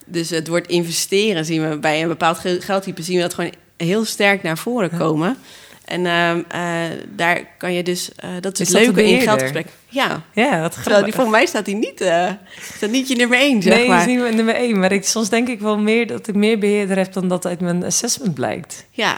Dus 0.05 0.29
het 0.29 0.47
woord 0.47 0.67
investeren 0.67 1.45
zien 1.45 1.69
we 1.69 1.77
bij 1.77 2.01
een 2.01 2.07
bepaald 2.07 2.39
geldtype 2.59 3.03
zien 3.03 3.15
we 3.15 3.21
dat 3.21 3.33
gewoon 3.33 3.53
heel 3.77 4.05
sterk 4.05 4.43
naar 4.43 4.57
voren 4.57 4.97
komen. 4.97 5.37
En 5.85 6.05
uh, 6.05 6.35
uh, 6.35 6.97
daar 7.15 7.47
kan 7.57 7.73
je 7.73 7.83
dus, 7.83 8.09
uh, 8.25 8.29
dat 8.39 8.59
is, 8.59 8.67
is 8.67 8.73
het 8.73 8.85
leuke 8.85 9.03
in 9.03 9.21
geldgesprek. 9.21 9.67
Ja, 9.87 10.21
ja 10.33 10.61
wat 10.61 10.75
grappig. 10.75 11.03
Die, 11.03 11.13
volgens 11.13 11.35
mij 11.35 11.45
staat 11.45 11.65
hij 11.65 11.75
niet, 11.75 12.01
uh, 12.01 12.31
staat 12.75 12.89
niet 12.89 13.07
je 13.07 13.15
nummer 13.15 13.37
één, 13.37 13.61
zeg 13.61 13.73
nee, 13.73 13.87
maar. 13.87 14.05
Nee, 14.05 14.17
is 14.17 14.23
niet 14.23 14.35
nummer 14.35 14.55
één. 14.55 14.79
Maar 14.79 14.91
ik, 14.91 15.05
soms 15.05 15.29
denk 15.29 15.47
ik 15.47 15.59
wel 15.59 15.77
meer 15.77 16.07
dat 16.07 16.27
ik 16.27 16.35
meer 16.35 16.59
beheerder 16.59 16.97
heb 16.97 17.13
dan 17.13 17.27
dat 17.27 17.45
uit 17.45 17.59
mijn 17.59 17.83
assessment 17.83 18.33
blijkt. 18.33 18.85
Ja. 18.89 19.11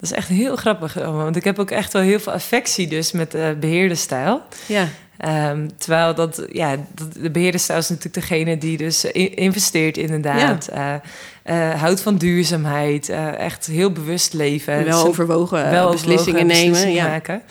Dat 0.00 0.10
is 0.10 0.12
echt 0.12 0.28
heel 0.28 0.56
grappig. 0.56 0.94
Want 0.94 1.36
ik 1.36 1.44
heb 1.44 1.58
ook 1.58 1.70
echt 1.70 1.92
wel 1.92 2.02
heel 2.02 2.20
veel 2.20 2.32
affectie 2.32 2.86
dus 2.86 3.12
met 3.12 3.30
beheerderstijl. 3.60 4.42
Ja. 4.66 4.88
Um, 5.28 5.70
terwijl 5.78 6.14
dat, 6.14 6.46
ja, 6.52 6.76
de 7.20 7.30
beheerder 7.30 7.60
is 7.60 7.68
natuurlijk 7.68 8.14
degene 8.14 8.58
die 8.58 8.76
dus 8.76 9.04
investeert 9.34 9.96
inderdaad. 9.96 10.68
Ja. 10.72 11.02
Uh, 11.46 11.70
uh, 11.72 11.80
houdt 11.80 12.00
van 12.00 12.16
duurzaamheid, 12.16 13.08
uh, 13.08 13.38
echt 13.38 13.66
heel 13.66 13.92
bewust 13.92 14.32
leven. 14.32 14.84
Wel 14.84 15.06
overwogen 15.06 15.70
wel 15.70 15.90
beslissingen 15.90 16.46
nemen. 16.46 16.70
Beslissingen 16.70 17.04
ja. 17.04 17.08
maken. 17.08 17.42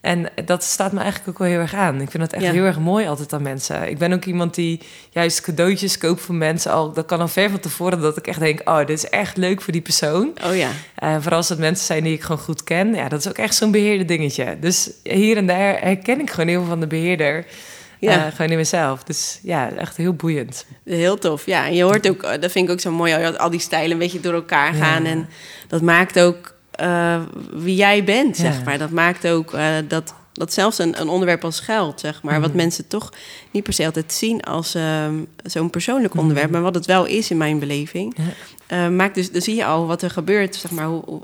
En 0.00 0.28
dat 0.44 0.62
staat 0.62 0.92
me 0.92 0.98
eigenlijk 0.98 1.28
ook 1.28 1.38
wel 1.38 1.48
heel 1.48 1.58
erg 1.58 1.74
aan. 1.74 2.00
Ik 2.00 2.10
vind 2.10 2.22
dat 2.30 2.32
echt 2.32 2.52
heel 2.52 2.64
erg 2.64 2.78
mooi 2.78 3.06
altijd 3.06 3.32
aan 3.32 3.42
mensen. 3.42 3.88
Ik 3.88 3.98
ben 3.98 4.12
ook 4.12 4.24
iemand 4.24 4.54
die 4.54 4.80
juist 5.10 5.40
cadeautjes 5.40 5.98
koopt 5.98 6.20
voor 6.20 6.34
mensen. 6.34 6.72
Al, 6.72 6.92
dat 6.92 7.06
kan 7.06 7.20
al 7.20 7.28
ver 7.28 7.50
van 7.50 7.60
tevoren 7.60 8.00
dat 8.00 8.16
ik 8.16 8.26
echt 8.26 8.38
denk... 8.38 8.60
oh, 8.64 8.78
dit 8.78 8.88
is 8.88 9.08
echt 9.08 9.36
leuk 9.36 9.60
voor 9.60 9.72
die 9.72 9.82
persoon. 9.82 10.32
Oh 10.44 10.56
ja. 10.56 10.70
Uh, 11.02 11.16
vooral 11.20 11.38
als 11.38 11.48
het 11.48 11.58
mensen 11.58 11.86
zijn 11.86 12.04
die 12.04 12.12
ik 12.12 12.22
gewoon 12.22 12.40
goed 12.40 12.64
ken. 12.64 12.94
Ja, 12.94 13.08
dat 13.08 13.20
is 13.20 13.28
ook 13.28 13.38
echt 13.38 13.54
zo'n 13.54 13.70
beheerde 13.70 14.04
dingetje. 14.04 14.56
Dus 14.60 14.90
hier 15.02 15.36
en 15.36 15.46
daar 15.46 15.80
herken 15.80 16.20
ik 16.20 16.30
gewoon 16.30 16.48
heel 16.48 16.60
veel 16.60 16.68
van 16.68 16.80
de 16.80 16.86
beheerder. 16.86 17.46
Ja. 17.98 18.30
gewoon 18.30 18.50
in 18.50 18.56
mezelf. 18.56 19.02
Dus 19.02 19.40
ja, 19.42 19.70
echt 19.72 19.96
heel 19.96 20.14
boeiend. 20.14 20.66
Heel 20.84 21.18
tof. 21.18 21.46
Ja, 21.46 21.66
en 21.66 21.74
je 21.74 21.82
hoort 21.82 22.08
ook, 22.08 22.22
dat 22.40 22.52
vind 22.52 22.66
ik 22.66 22.70
ook 22.70 22.80
zo 22.80 22.90
mooi, 22.90 23.34
al 23.36 23.50
die 23.50 23.60
stijlen 23.60 23.90
een 23.90 23.98
beetje 23.98 24.20
door 24.20 24.34
elkaar 24.34 24.72
gaan. 24.72 25.04
En 25.04 25.28
dat 25.68 25.82
maakt 25.82 26.20
ook 26.20 26.54
wie 27.52 27.74
jij 27.74 28.04
bent, 28.04 28.36
zeg 28.36 28.64
maar. 28.64 28.78
Dat 28.78 28.90
maakt 28.90 29.26
ook 29.26 29.54
dat 29.88 30.14
dat 30.32 30.52
zelfs 30.52 30.78
een, 30.78 31.00
een 31.00 31.08
onderwerp 31.08 31.44
als 31.44 31.60
geld, 31.60 32.00
zeg 32.00 32.22
maar, 32.22 32.40
wat 32.40 32.48
mhm. 32.48 32.58
mensen 32.58 32.86
toch 32.86 33.12
niet 33.50 33.62
per 33.62 33.72
se 33.72 33.84
altijd 33.84 34.12
zien 34.12 34.42
als 34.42 34.74
ehm, 34.74 35.14
zo'n 35.44 35.70
persoonlijk 35.70 36.12
mhm. 36.12 36.22
onderwerp, 36.22 36.50
maar 36.50 36.62
wat 36.62 36.74
het 36.74 36.86
wel 36.86 37.04
is 37.04 37.30
in 37.30 37.36
mijn 37.36 37.58
beleving, 37.58 38.16
ja. 38.16 38.24
Uh, 38.72 38.88
maakt 38.88 39.14
dus, 39.14 39.32
dan 39.32 39.42
zie 39.42 39.54
je 39.54 39.64
al 39.64 39.86
wat 39.86 40.02
er 40.02 40.10
gebeurt, 40.10 40.56
zeg 40.56 40.70
maar, 40.70 40.86
hoe, 40.86 41.20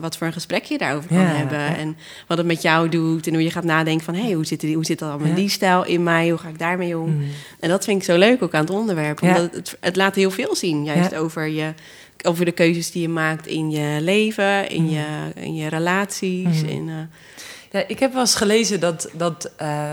wat 0.00 0.16
voor 0.16 0.26
een 0.26 0.32
gesprek 0.32 0.64
je 0.64 0.78
daarover 0.78 1.08
kan 1.08 1.18
hebben. 1.18 1.76
En 1.76 1.96
wat 2.26 2.38
het 2.38 2.46
met 2.46 2.62
jou 2.62 2.88
doet 2.88 3.26
en 3.26 3.32
hoe 3.32 3.42
je 3.42 3.50
gaat 3.50 3.64
nadenken 3.64 4.04
van, 4.04 4.14
hé, 4.14 4.22
hey, 4.22 4.32
hoe, 4.32 4.46
zit 4.46 4.60
die, 4.60 4.74
hoe 4.74 4.84
zit 4.84 4.98
dat 4.98 5.10
allemaal 5.10 5.34
die 5.34 5.48
stijl 5.48 5.84
in 5.84 6.02
mij? 6.02 6.28
Hoe 6.28 6.38
ga 6.38 6.48
ik 6.48 6.58
daarmee 6.58 6.98
om? 6.98 7.16
Mhm. 7.16 7.24
En 7.60 7.68
dat 7.68 7.84
vind 7.84 7.98
ik 7.98 8.04
zo 8.04 8.18
leuk 8.18 8.42
ook 8.42 8.54
aan 8.54 8.60
het 8.60 8.70
onderwerp, 8.70 9.22
omdat 9.22 9.54
het, 9.54 9.76
het 9.80 9.96
laat 9.96 10.14
heel 10.14 10.30
veel 10.30 10.54
zien, 10.54 10.84
juist 10.84 11.14
over 11.14 11.46
je 11.46 11.74
over 12.22 12.44
de 12.44 12.52
keuzes 12.52 12.90
die 12.90 13.02
je 13.02 13.08
maakt 13.08 13.46
in 13.46 13.70
je 13.70 13.98
leven, 14.00 14.68
in, 14.68 14.90
je, 14.90 15.04
in 15.34 15.54
je 15.54 15.68
relaties. 15.68 16.62
In, 16.62 16.88
uh, 16.88 16.94
ja, 17.70 17.84
ik 17.86 17.98
heb 17.98 18.12
wel 18.12 18.20
eens 18.20 18.34
gelezen 18.34 18.80
dat, 18.80 19.10
dat 19.12 19.50
uh, 19.62 19.90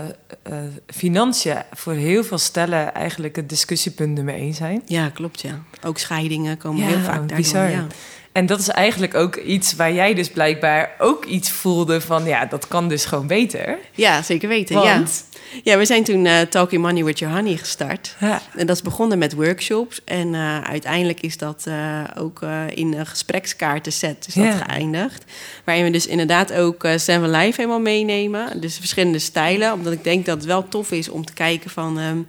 uh, 0.50 0.58
financiën 0.86 1.62
voor 1.72 1.92
heel 1.92 2.24
veel 2.24 2.38
stellen 2.38 2.94
eigenlijk 2.94 3.36
het 3.36 3.48
discussiepunt 3.48 4.14
nummer 4.14 4.34
één 4.34 4.54
zijn. 4.54 4.82
Ja, 4.86 5.08
klopt 5.08 5.40
ja. 5.40 5.62
Ook 5.84 5.98
scheidingen 5.98 6.56
komen 6.56 6.86
heel 6.86 6.98
vaak 6.98 7.18
daardoor. 7.18 7.36
Bizar. 7.36 7.70
Ja. 7.70 7.86
En 8.34 8.46
dat 8.46 8.60
is 8.60 8.68
eigenlijk 8.68 9.14
ook 9.14 9.36
iets 9.36 9.74
waar 9.74 9.92
jij 9.92 10.14
dus 10.14 10.28
blijkbaar 10.28 10.90
ook 10.98 11.24
iets 11.24 11.50
voelde 11.50 12.00
van... 12.00 12.24
ja, 12.24 12.46
dat 12.46 12.68
kan 12.68 12.88
dus 12.88 13.04
gewoon 13.04 13.26
beter. 13.26 13.78
Ja, 13.92 14.22
zeker 14.22 14.48
weten, 14.48 14.74
Want... 14.74 15.24
Ja, 15.62 15.78
we 15.78 15.84
zijn 15.84 16.04
toen 16.04 16.24
uh, 16.24 16.40
Talking 16.40 16.82
Money 16.82 17.04
with 17.04 17.18
Your 17.18 17.34
Honey 17.34 17.56
gestart. 17.56 18.16
Ja. 18.20 18.42
En 18.56 18.66
dat 18.66 18.76
is 18.76 18.82
begonnen 18.82 19.18
met 19.18 19.34
workshops. 19.34 20.00
En 20.04 20.32
uh, 20.32 20.60
uiteindelijk 20.60 21.20
is 21.20 21.38
dat 21.38 21.64
uh, 21.68 22.00
ook 22.18 22.40
in 22.74 22.94
een 22.94 23.06
gesprekskaartenset 23.06 24.24
is 24.28 24.34
dat 24.34 24.54
geëindigd. 24.66 25.24
Waarin 25.64 25.84
we 25.84 25.90
dus 25.90 26.06
inderdaad 26.06 26.52
ook 26.52 26.86
Seven 26.96 27.30
Life 27.30 27.60
helemaal 27.60 27.80
meenemen. 27.80 28.60
Dus 28.60 28.76
verschillende 28.76 29.18
stijlen. 29.18 29.72
Omdat 29.72 29.92
ik 29.92 30.04
denk 30.04 30.26
dat 30.26 30.36
het 30.36 30.46
wel 30.46 30.68
tof 30.68 30.90
is 30.90 31.08
om 31.08 31.24
te 31.24 31.32
kijken 31.32 31.70
van... 31.70 31.98
Um, 31.98 32.26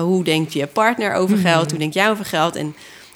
hoe 0.00 0.24
denkt 0.24 0.52
je 0.52 0.66
partner 0.66 1.12
over 1.12 1.36
geld? 1.36 1.64
Mm. 1.64 1.70
Hoe 1.70 1.78
denk 1.78 1.92
jij 1.92 2.10
over 2.10 2.24
geld? 2.24 2.56
En 2.56 2.74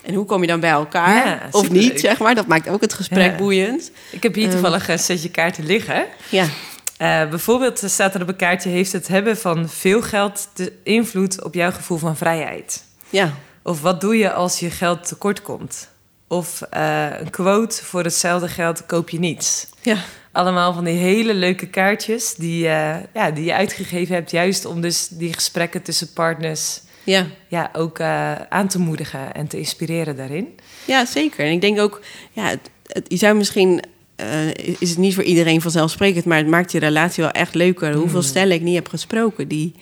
en 0.09 0.15
hoe 0.15 0.25
kom 0.25 0.41
je 0.41 0.47
dan 0.47 0.61
bij 0.61 0.71
elkaar? 0.71 1.27
Ja, 1.27 1.49
of 1.51 1.71
niet, 1.71 2.01
zeg 2.01 2.19
maar. 2.19 2.35
Dat 2.35 2.47
maakt 2.47 2.69
ook 2.69 2.81
het 2.81 2.95
gesprek 2.95 3.37
boeiend. 3.37 3.91
Ik 4.11 4.23
heb 4.23 4.35
hier 4.35 4.45
um, 4.45 4.51
toevallig 4.51 4.89
een 4.89 4.99
setje 4.99 5.31
kaarten 5.31 5.67
liggen. 5.67 6.07
Ja. 6.29 6.45
Uh, 6.45 7.31
bijvoorbeeld 7.31 7.83
staat 7.87 8.15
er 8.15 8.23
op 8.23 8.29
een 8.29 8.37
kaartje... 8.37 8.69
heeft 8.69 8.93
het 8.93 9.09
hebben 9.09 9.37
van 9.37 9.69
veel 9.69 10.03
geld 10.03 10.49
de 10.55 10.73
invloed 10.83 11.45
op 11.45 11.55
jouw 11.55 11.71
gevoel 11.71 11.99
van 11.99 12.17
vrijheid? 12.17 12.85
Ja. 13.11 13.33
Of 13.63 13.81
wat 13.81 14.01
doe 14.01 14.17
je 14.17 14.33
als 14.33 14.61
je 14.61 14.71
geld 14.71 15.09
tekort 15.09 15.43
komt? 15.43 15.89
Of 16.27 16.63
uh, 16.75 17.21
een 17.21 17.31
quote, 17.31 17.85
voor 17.85 18.03
hetzelfde 18.03 18.49
geld 18.49 18.87
koop 18.87 19.09
je 19.09 19.19
niets. 19.19 19.69
Ja. 19.81 19.97
Allemaal 20.33 20.73
van 20.73 20.85
die 20.85 20.97
hele 20.97 21.35
leuke 21.35 21.67
kaartjes 21.67 22.35
die, 22.35 22.65
uh, 22.65 22.97
ja, 23.15 23.31
die 23.31 23.45
je 23.45 23.55
uitgegeven 23.55 24.15
hebt... 24.15 24.31
juist 24.31 24.65
om 24.65 24.81
dus 24.81 25.09
die 25.09 25.33
gesprekken 25.33 25.83
tussen 25.83 26.13
partners... 26.13 26.81
Ja. 27.11 27.27
Ja, 27.49 27.71
ook 27.73 28.01
aan 28.49 28.69
te 28.69 28.79
moedigen 28.79 29.35
en 29.35 29.47
te 29.47 29.59
inspireren 29.59 30.17
daarin. 30.17 30.49
Ja, 30.85 31.05
zeker. 31.05 31.47
En 31.47 31.53
ik 31.53 31.61
denk 31.61 31.81
ook, 31.81 32.01
ja, 32.33 32.49
het, 32.49 32.71
het, 32.87 33.05
je 33.09 33.17
zou 33.17 33.37
misschien 33.37 33.83
uh, 34.21 34.77
is 34.79 34.91
het 34.91 34.99
niet 34.99 35.15
voor 35.15 35.23
iedereen 35.23 35.61
vanzelfsprekend, 35.61 36.25
maar 36.25 36.39
het 36.39 36.47
maakt 36.47 36.73
je 36.73 36.79
relatie 36.79 37.23
wel 37.23 37.33
echt 37.33 37.55
leuker. 37.55 37.95
Hoeveel 37.95 38.21
mm. 38.21 38.27
stellen 38.27 38.55
ik 38.55 38.63
niet 38.63 38.75
heb 38.75 38.89
gesproken 38.89 39.49
die 39.49 39.75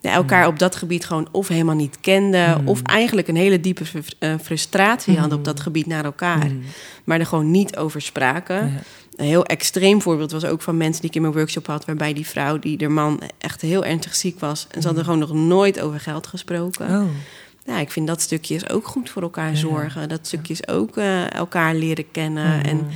elkaar 0.00 0.42
mm. 0.42 0.48
op 0.48 0.58
dat 0.58 0.76
gebied 0.76 1.04
gewoon 1.04 1.28
of 1.32 1.48
helemaal 1.48 1.74
niet 1.74 2.00
kenden, 2.00 2.60
mm. 2.60 2.68
of 2.68 2.82
eigenlijk 2.82 3.28
een 3.28 3.36
hele 3.36 3.60
diepe 3.60 3.84
uh, 4.20 4.34
frustratie 4.42 5.18
hadden 5.18 5.38
op 5.38 5.44
dat 5.44 5.60
gebied 5.60 5.86
naar 5.86 6.04
elkaar, 6.04 6.50
maar 7.04 7.20
er 7.20 7.26
gewoon 7.26 7.50
niet 7.50 7.76
over 7.76 8.02
spraken. 8.02 8.72
Een 9.16 9.26
heel 9.26 9.44
extreem 9.44 10.02
voorbeeld 10.02 10.32
was 10.32 10.44
ook 10.44 10.62
van 10.62 10.76
mensen 10.76 11.00
die 11.00 11.10
ik 11.10 11.16
in 11.16 11.22
mijn 11.22 11.34
workshop 11.34 11.66
had, 11.66 11.84
waarbij 11.84 12.12
die 12.12 12.26
vrouw 12.26 12.58
die 12.58 12.76
de 12.76 12.88
man 12.88 13.20
echt 13.38 13.60
heel 13.60 13.84
ernstig 13.84 14.14
ziek 14.14 14.40
was 14.40 14.66
en 14.70 14.80
ze 14.80 14.86
hadden 14.86 15.04
gewoon 15.04 15.18
nog 15.18 15.32
nooit 15.32 15.80
over 15.80 16.00
geld 16.00 16.26
gesproken. 16.26 17.00
Oh. 17.00 17.08
Ja, 17.66 17.78
ik 17.78 17.90
vind 17.90 18.06
dat 18.06 18.20
stukje 18.20 18.54
is 18.54 18.68
ook 18.68 18.86
goed 18.86 19.10
voor 19.10 19.22
elkaar 19.22 19.56
zorgen. 19.56 20.08
Dat 20.08 20.26
stukje 20.26 20.52
is 20.52 20.68
ook 20.68 20.96
uh, 20.96 21.32
elkaar 21.32 21.74
leren 21.74 22.10
kennen. 22.10 22.64
En 22.64 22.86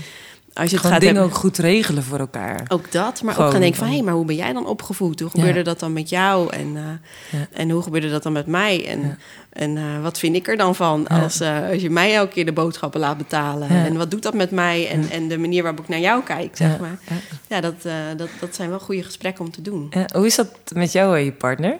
als 0.59 0.71
je 0.71 0.77
het 0.77 0.87
gaat 0.87 1.01
dingen 1.01 1.23
ook 1.23 1.35
goed 1.35 1.59
regelen 1.59 2.03
voor 2.03 2.19
elkaar. 2.19 2.65
Ook 2.69 2.93
dat, 2.93 3.23
maar 3.23 3.39
ook 3.39 3.51
gaan 3.51 3.61
denken 3.61 3.79
van... 3.79 3.87
hé, 3.87 3.95
hey, 3.95 4.03
maar 4.03 4.15
hoe 4.15 4.25
ben 4.25 4.37
jij 4.37 4.53
dan 4.53 4.67
opgevoed? 4.67 5.21
Hoe 5.21 5.31
gebeurde 5.31 5.63
dat 5.63 5.81
dan 5.81 5.93
met 5.93 6.09
jou? 6.09 6.53
En, 6.53 6.77
uh, 6.77 7.41
en 7.53 7.71
hoe 7.71 7.83
gebeurde 7.83 8.11
dat 8.11 8.23
dan 8.23 8.33
met 8.33 8.47
mij? 8.47 8.87
En, 8.87 9.19
en 9.53 9.77
uh, 9.77 10.03
wat 10.03 10.19
vind 10.19 10.37
ik 10.37 10.49
er 10.49 10.57
dan 10.57 10.75
van 10.75 11.07
als, 11.07 11.41
uh, 11.41 11.69
als 11.69 11.83
je 11.83 11.91
mij 11.91 12.15
elke 12.15 12.33
keer 12.33 12.45
de 12.45 12.53
boodschappen 12.53 13.01
laat 13.01 13.17
betalen? 13.17 13.69
En 13.69 13.97
wat 13.97 14.11
doet 14.11 14.23
dat 14.23 14.35
met 14.35 14.51
mij? 14.51 14.89
En, 14.89 15.11
en 15.11 15.29
de 15.29 15.39
manier 15.39 15.63
waarop 15.63 15.81
ik 15.81 15.89
naar 15.89 16.01
jou 16.01 16.23
kijk, 16.23 16.57
zeg 16.57 16.79
maar. 16.79 16.99
Ja, 17.47 17.61
dat, 17.61 17.83
dat, 18.17 18.29
dat 18.41 18.55
zijn 18.55 18.69
wel 18.69 18.81
goede 18.81 19.03
gesprekken 19.03 19.45
om 19.45 19.51
te 19.51 19.63
doen. 19.63 19.93
Hoe 20.15 20.27
is 20.27 20.35
dat 20.35 20.51
met 20.73 20.93
jou 20.93 21.17
en 21.17 21.25
je 21.25 21.33
partner? 21.33 21.79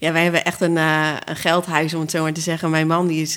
Ja, 0.00 0.12
wij 0.12 0.22
hebben 0.22 0.44
echt 0.44 0.60
een, 0.60 0.76
een 0.76 1.36
geldhuis, 1.36 1.94
om 1.94 2.00
het 2.00 2.10
zo 2.10 2.22
maar 2.22 2.32
te 2.32 2.40
zeggen. 2.40 2.70
Mijn 2.70 2.86
man 2.86 3.06
die 3.06 3.22
is 3.22 3.36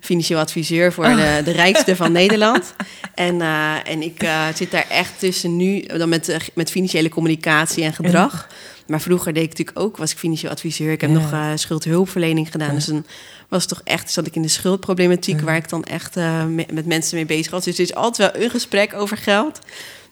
financieel 0.00 0.38
adviseur 0.38 0.92
voor 0.92 1.04
de, 1.04 1.40
de 1.44 1.50
rijkste 1.50 1.96
van 1.96 2.12
Nederland. 2.22 2.74
En, 3.14 3.34
uh, 3.34 3.88
en 3.88 4.02
ik 4.02 4.28
zit 4.54 4.70
daar 4.70 4.86
echt 4.88 5.18
tussen 5.18 5.56
nu, 5.56 5.80
dan 5.80 6.08
met, 6.08 6.50
met 6.54 6.70
financiële 6.70 7.08
communicatie 7.08 7.84
en 7.84 7.92
gedrag. 7.92 8.48
Maar 8.86 9.00
vroeger 9.00 9.32
deed 9.32 9.42
ik 9.42 9.48
natuurlijk 9.48 9.78
ook, 9.78 9.96
was 9.96 10.12
ik 10.12 10.18
financieel 10.18 10.52
adviseur. 10.52 10.92
Ik 10.92 11.00
heb 11.00 11.10
nog 11.10 11.34
schuldhulpverlening 11.54 12.50
gedaan. 12.50 12.74
Dus 12.74 12.84
dan 12.84 13.06
was 13.48 13.66
toch 13.66 13.80
echt, 13.84 14.10
zat 14.10 14.26
ik 14.26 14.36
in 14.36 14.42
de 14.42 14.48
schuldproblematiek... 14.48 15.40
waar 15.40 15.56
ik 15.56 15.68
dan 15.68 15.84
echt 15.84 16.16
met, 16.48 16.72
met 16.72 16.86
mensen 16.86 17.16
mee 17.16 17.26
bezig 17.26 17.50
was. 17.50 17.64
Dus 17.64 17.74
er 17.74 17.82
is 17.82 17.94
altijd 17.94 18.32
wel 18.32 18.42
een 18.42 18.50
gesprek 18.50 18.94
over 18.94 19.16
geld. 19.16 19.58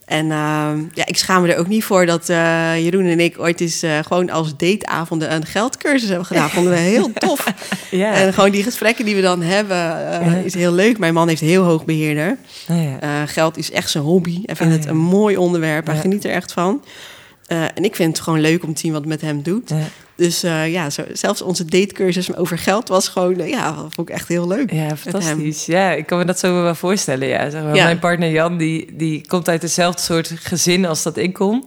En 0.05 0.27
uh, 0.27 0.71
ja, 0.95 1.07
ik 1.07 1.17
schaam 1.17 1.43
me 1.43 1.53
er 1.53 1.59
ook 1.59 1.69
niet 1.69 1.85
voor 1.85 2.07
dat 2.07 2.29
uh, 2.29 2.85
Jeroen 2.85 3.07
en 3.07 3.21
ik 3.21 3.39
ooit 3.39 3.61
eens 3.61 3.85
uh, 3.85 3.99
gewoon 3.99 4.31
als 4.31 4.57
dateavonden 4.57 5.33
een 5.33 5.47
geldcursus 5.47 6.09
hebben 6.09 6.27
gedaan. 6.27 6.51
Vonden 6.57 6.73
we 6.73 6.79
heel 6.79 7.13
tof. 7.13 7.53
ja. 7.91 8.13
En 8.13 8.33
gewoon 8.33 8.51
die 8.51 8.63
gesprekken 8.63 9.05
die 9.05 9.15
we 9.15 9.21
dan 9.21 9.43
hebben 9.43 9.77
uh, 9.77 10.45
is 10.45 10.55
heel 10.55 10.73
leuk. 10.73 10.99
Mijn 10.99 11.15
man 11.15 11.29
heeft 11.29 11.41
heel 11.41 11.65
hoog 11.65 11.85
beheerder. 11.85 12.37
Ja. 12.67 13.27
geld 13.27 13.57
is 13.57 13.71
echt 13.71 13.91
zijn 13.91 14.05
hobby. 14.05 14.41
Hij 14.43 14.57
vindt 14.57 14.75
het 14.75 14.87
een 14.87 14.97
mooi 14.97 15.37
onderwerp. 15.37 15.87
Hij 15.87 15.97
geniet 15.97 16.25
er 16.25 16.33
echt 16.33 16.53
van. 16.53 16.85
en 17.47 17.85
ik 17.85 17.97
vind 17.97 18.17
het 18.17 18.25
gewoon 18.25 18.41
leuk 18.41 18.65
om 18.65 18.75
te 18.75 18.81
zien 18.81 18.93
wat 18.93 19.01
het 19.01 19.11
met 19.11 19.21
hem 19.21 19.43
doet. 19.43 19.71
Dus 20.23 20.45
uh, 20.45 20.73
ja, 20.73 20.91
zo, 20.91 21.05
zelfs 21.13 21.43
onze 21.43 21.65
datecursus 21.65 22.37
over 22.37 22.59
geld 22.59 22.89
was 22.89 23.09
gewoon, 23.09 23.41
uh, 23.41 23.49
ja, 23.49 23.75
vond 23.75 24.09
ik 24.09 24.15
echt 24.15 24.29
heel 24.29 24.49
leuk. 24.49 24.73
Ja, 24.73 24.97
fantastisch. 24.97 25.67
Ja, 25.67 25.93
ik 25.93 26.07
kan 26.07 26.19
me 26.19 26.25
dat 26.25 26.39
zo 26.39 26.63
wel 26.63 26.75
voorstellen. 26.75 27.29
Ja. 27.29 27.51
Zeg 27.51 27.63
maar, 27.63 27.75
ja. 27.75 27.85
Mijn 27.85 27.99
partner 27.99 28.31
Jan, 28.31 28.57
die, 28.57 28.97
die 28.97 29.27
komt 29.27 29.49
uit 29.49 29.63
hetzelfde 29.63 30.03
soort 30.03 30.33
gezin 30.35 30.85
als 30.85 31.03
dat 31.03 31.17
ik 31.17 31.33
kom 31.33 31.65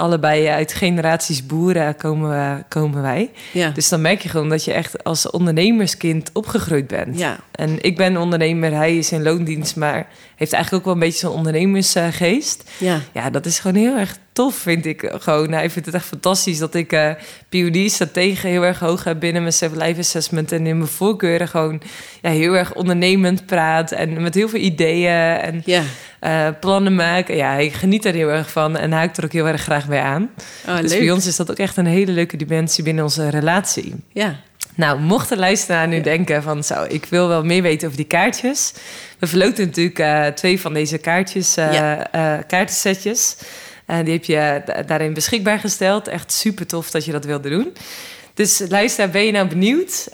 allebei 0.00 0.46
uit 0.46 0.72
generaties 0.72 1.46
boeren 1.46 1.96
komen, 1.96 2.64
komen 2.68 3.02
wij. 3.02 3.30
Ja. 3.52 3.70
Dus 3.70 3.88
dan 3.88 4.00
merk 4.00 4.22
je 4.22 4.28
gewoon 4.28 4.48
dat 4.48 4.64
je 4.64 4.72
echt 4.72 5.04
als 5.04 5.30
ondernemerskind 5.30 6.30
opgegroeid 6.32 6.86
bent. 6.86 7.18
Ja. 7.18 7.38
En 7.50 7.82
ik 7.82 7.96
ben 7.96 8.16
ondernemer, 8.16 8.72
hij 8.72 8.96
is 8.96 9.12
in 9.12 9.22
loondienst, 9.22 9.76
maar 9.76 10.08
heeft 10.36 10.52
eigenlijk 10.52 10.74
ook 10.74 10.84
wel 10.84 11.02
een 11.02 11.08
beetje 11.08 11.26
zo'n 11.26 11.36
ondernemersgeest. 11.36 12.70
Ja. 12.78 13.00
ja, 13.12 13.30
dat 13.30 13.46
is 13.46 13.58
gewoon 13.58 13.76
heel 13.76 13.96
erg 13.96 14.16
tof, 14.40 14.54
vind 14.54 14.86
ik 14.86 15.12
gewoon. 15.18 15.52
Hij 15.52 15.70
vindt 15.70 15.86
het 15.86 15.94
echt 15.94 16.06
fantastisch 16.06 16.58
dat 16.58 16.74
ik 16.74 16.92
uh, 16.92 17.10
POD 17.48 17.90
strategie 17.90 18.50
heel 18.50 18.62
erg 18.62 18.78
hoog 18.78 19.04
heb 19.04 19.20
binnen 19.20 19.42
mijn 19.42 19.54
Seven 19.54 19.78
Life 19.78 20.00
Assessment. 20.00 20.52
En 20.52 20.66
in 20.66 20.76
mijn 20.78 20.90
voorkeuren 20.90 21.48
gewoon 21.48 21.82
ja, 22.22 22.30
heel 22.30 22.56
erg 22.56 22.74
ondernemend 22.74 23.46
praat 23.46 23.92
en 23.92 24.22
met 24.22 24.34
heel 24.34 24.48
veel 24.48 24.60
ideeën. 24.60 25.12
En 25.40 25.62
ja. 25.64 25.82
Uh, 26.20 26.48
plannen 26.60 26.94
maken. 26.94 27.36
Ja, 27.36 27.54
ik 27.54 27.72
geniet 27.72 28.04
er 28.04 28.14
heel 28.14 28.28
erg 28.28 28.50
van 28.50 28.76
en 28.76 28.92
haak 28.92 29.16
er 29.16 29.24
ook 29.24 29.32
heel 29.32 29.48
erg 29.48 29.62
graag 29.62 29.86
bij 29.86 30.00
aan. 30.00 30.30
Oh, 30.68 30.80
dus 30.80 30.98
bij 30.98 31.10
ons 31.10 31.26
is 31.26 31.36
dat 31.36 31.50
ook 31.50 31.58
echt 31.58 31.76
een 31.76 31.86
hele 31.86 32.12
leuke 32.12 32.36
dimensie 32.36 32.84
binnen 32.84 33.04
onze 33.04 33.28
relatie. 33.28 33.94
Ja. 34.12 34.36
Nou, 34.74 35.00
mocht 35.00 35.28
de 35.28 35.36
luisteraar 35.36 35.88
nu 35.88 36.00
denken 36.00 36.42
van 36.42 36.64
zo, 36.64 36.84
ik 36.88 37.04
wil 37.04 37.28
wel 37.28 37.44
meer 37.44 37.62
weten 37.62 37.86
over 37.86 37.96
die 37.98 38.06
kaartjes. 38.06 38.72
We 39.18 39.26
verloten 39.26 39.66
natuurlijk 39.66 39.98
uh, 39.98 40.26
twee 40.26 40.60
van 40.60 40.72
deze 40.72 40.98
kaartjes, 40.98 41.58
uh, 41.58 41.72
ja. 41.72 42.44
kaartensetjes. 42.46 43.36
Die 44.04 44.12
heb 44.12 44.24
je 44.24 44.62
daarin 44.86 45.14
beschikbaar 45.14 45.58
gesteld. 45.58 46.08
Echt 46.08 46.32
super 46.32 46.66
tof 46.66 46.90
dat 46.90 47.04
je 47.04 47.12
dat 47.12 47.24
wilde 47.24 47.48
doen. 47.48 47.72
Dus 48.34 48.62
luister, 48.68 49.10
ben 49.10 49.24
je 49.24 49.32
nou 49.32 49.48
benieuwd? 49.48 50.08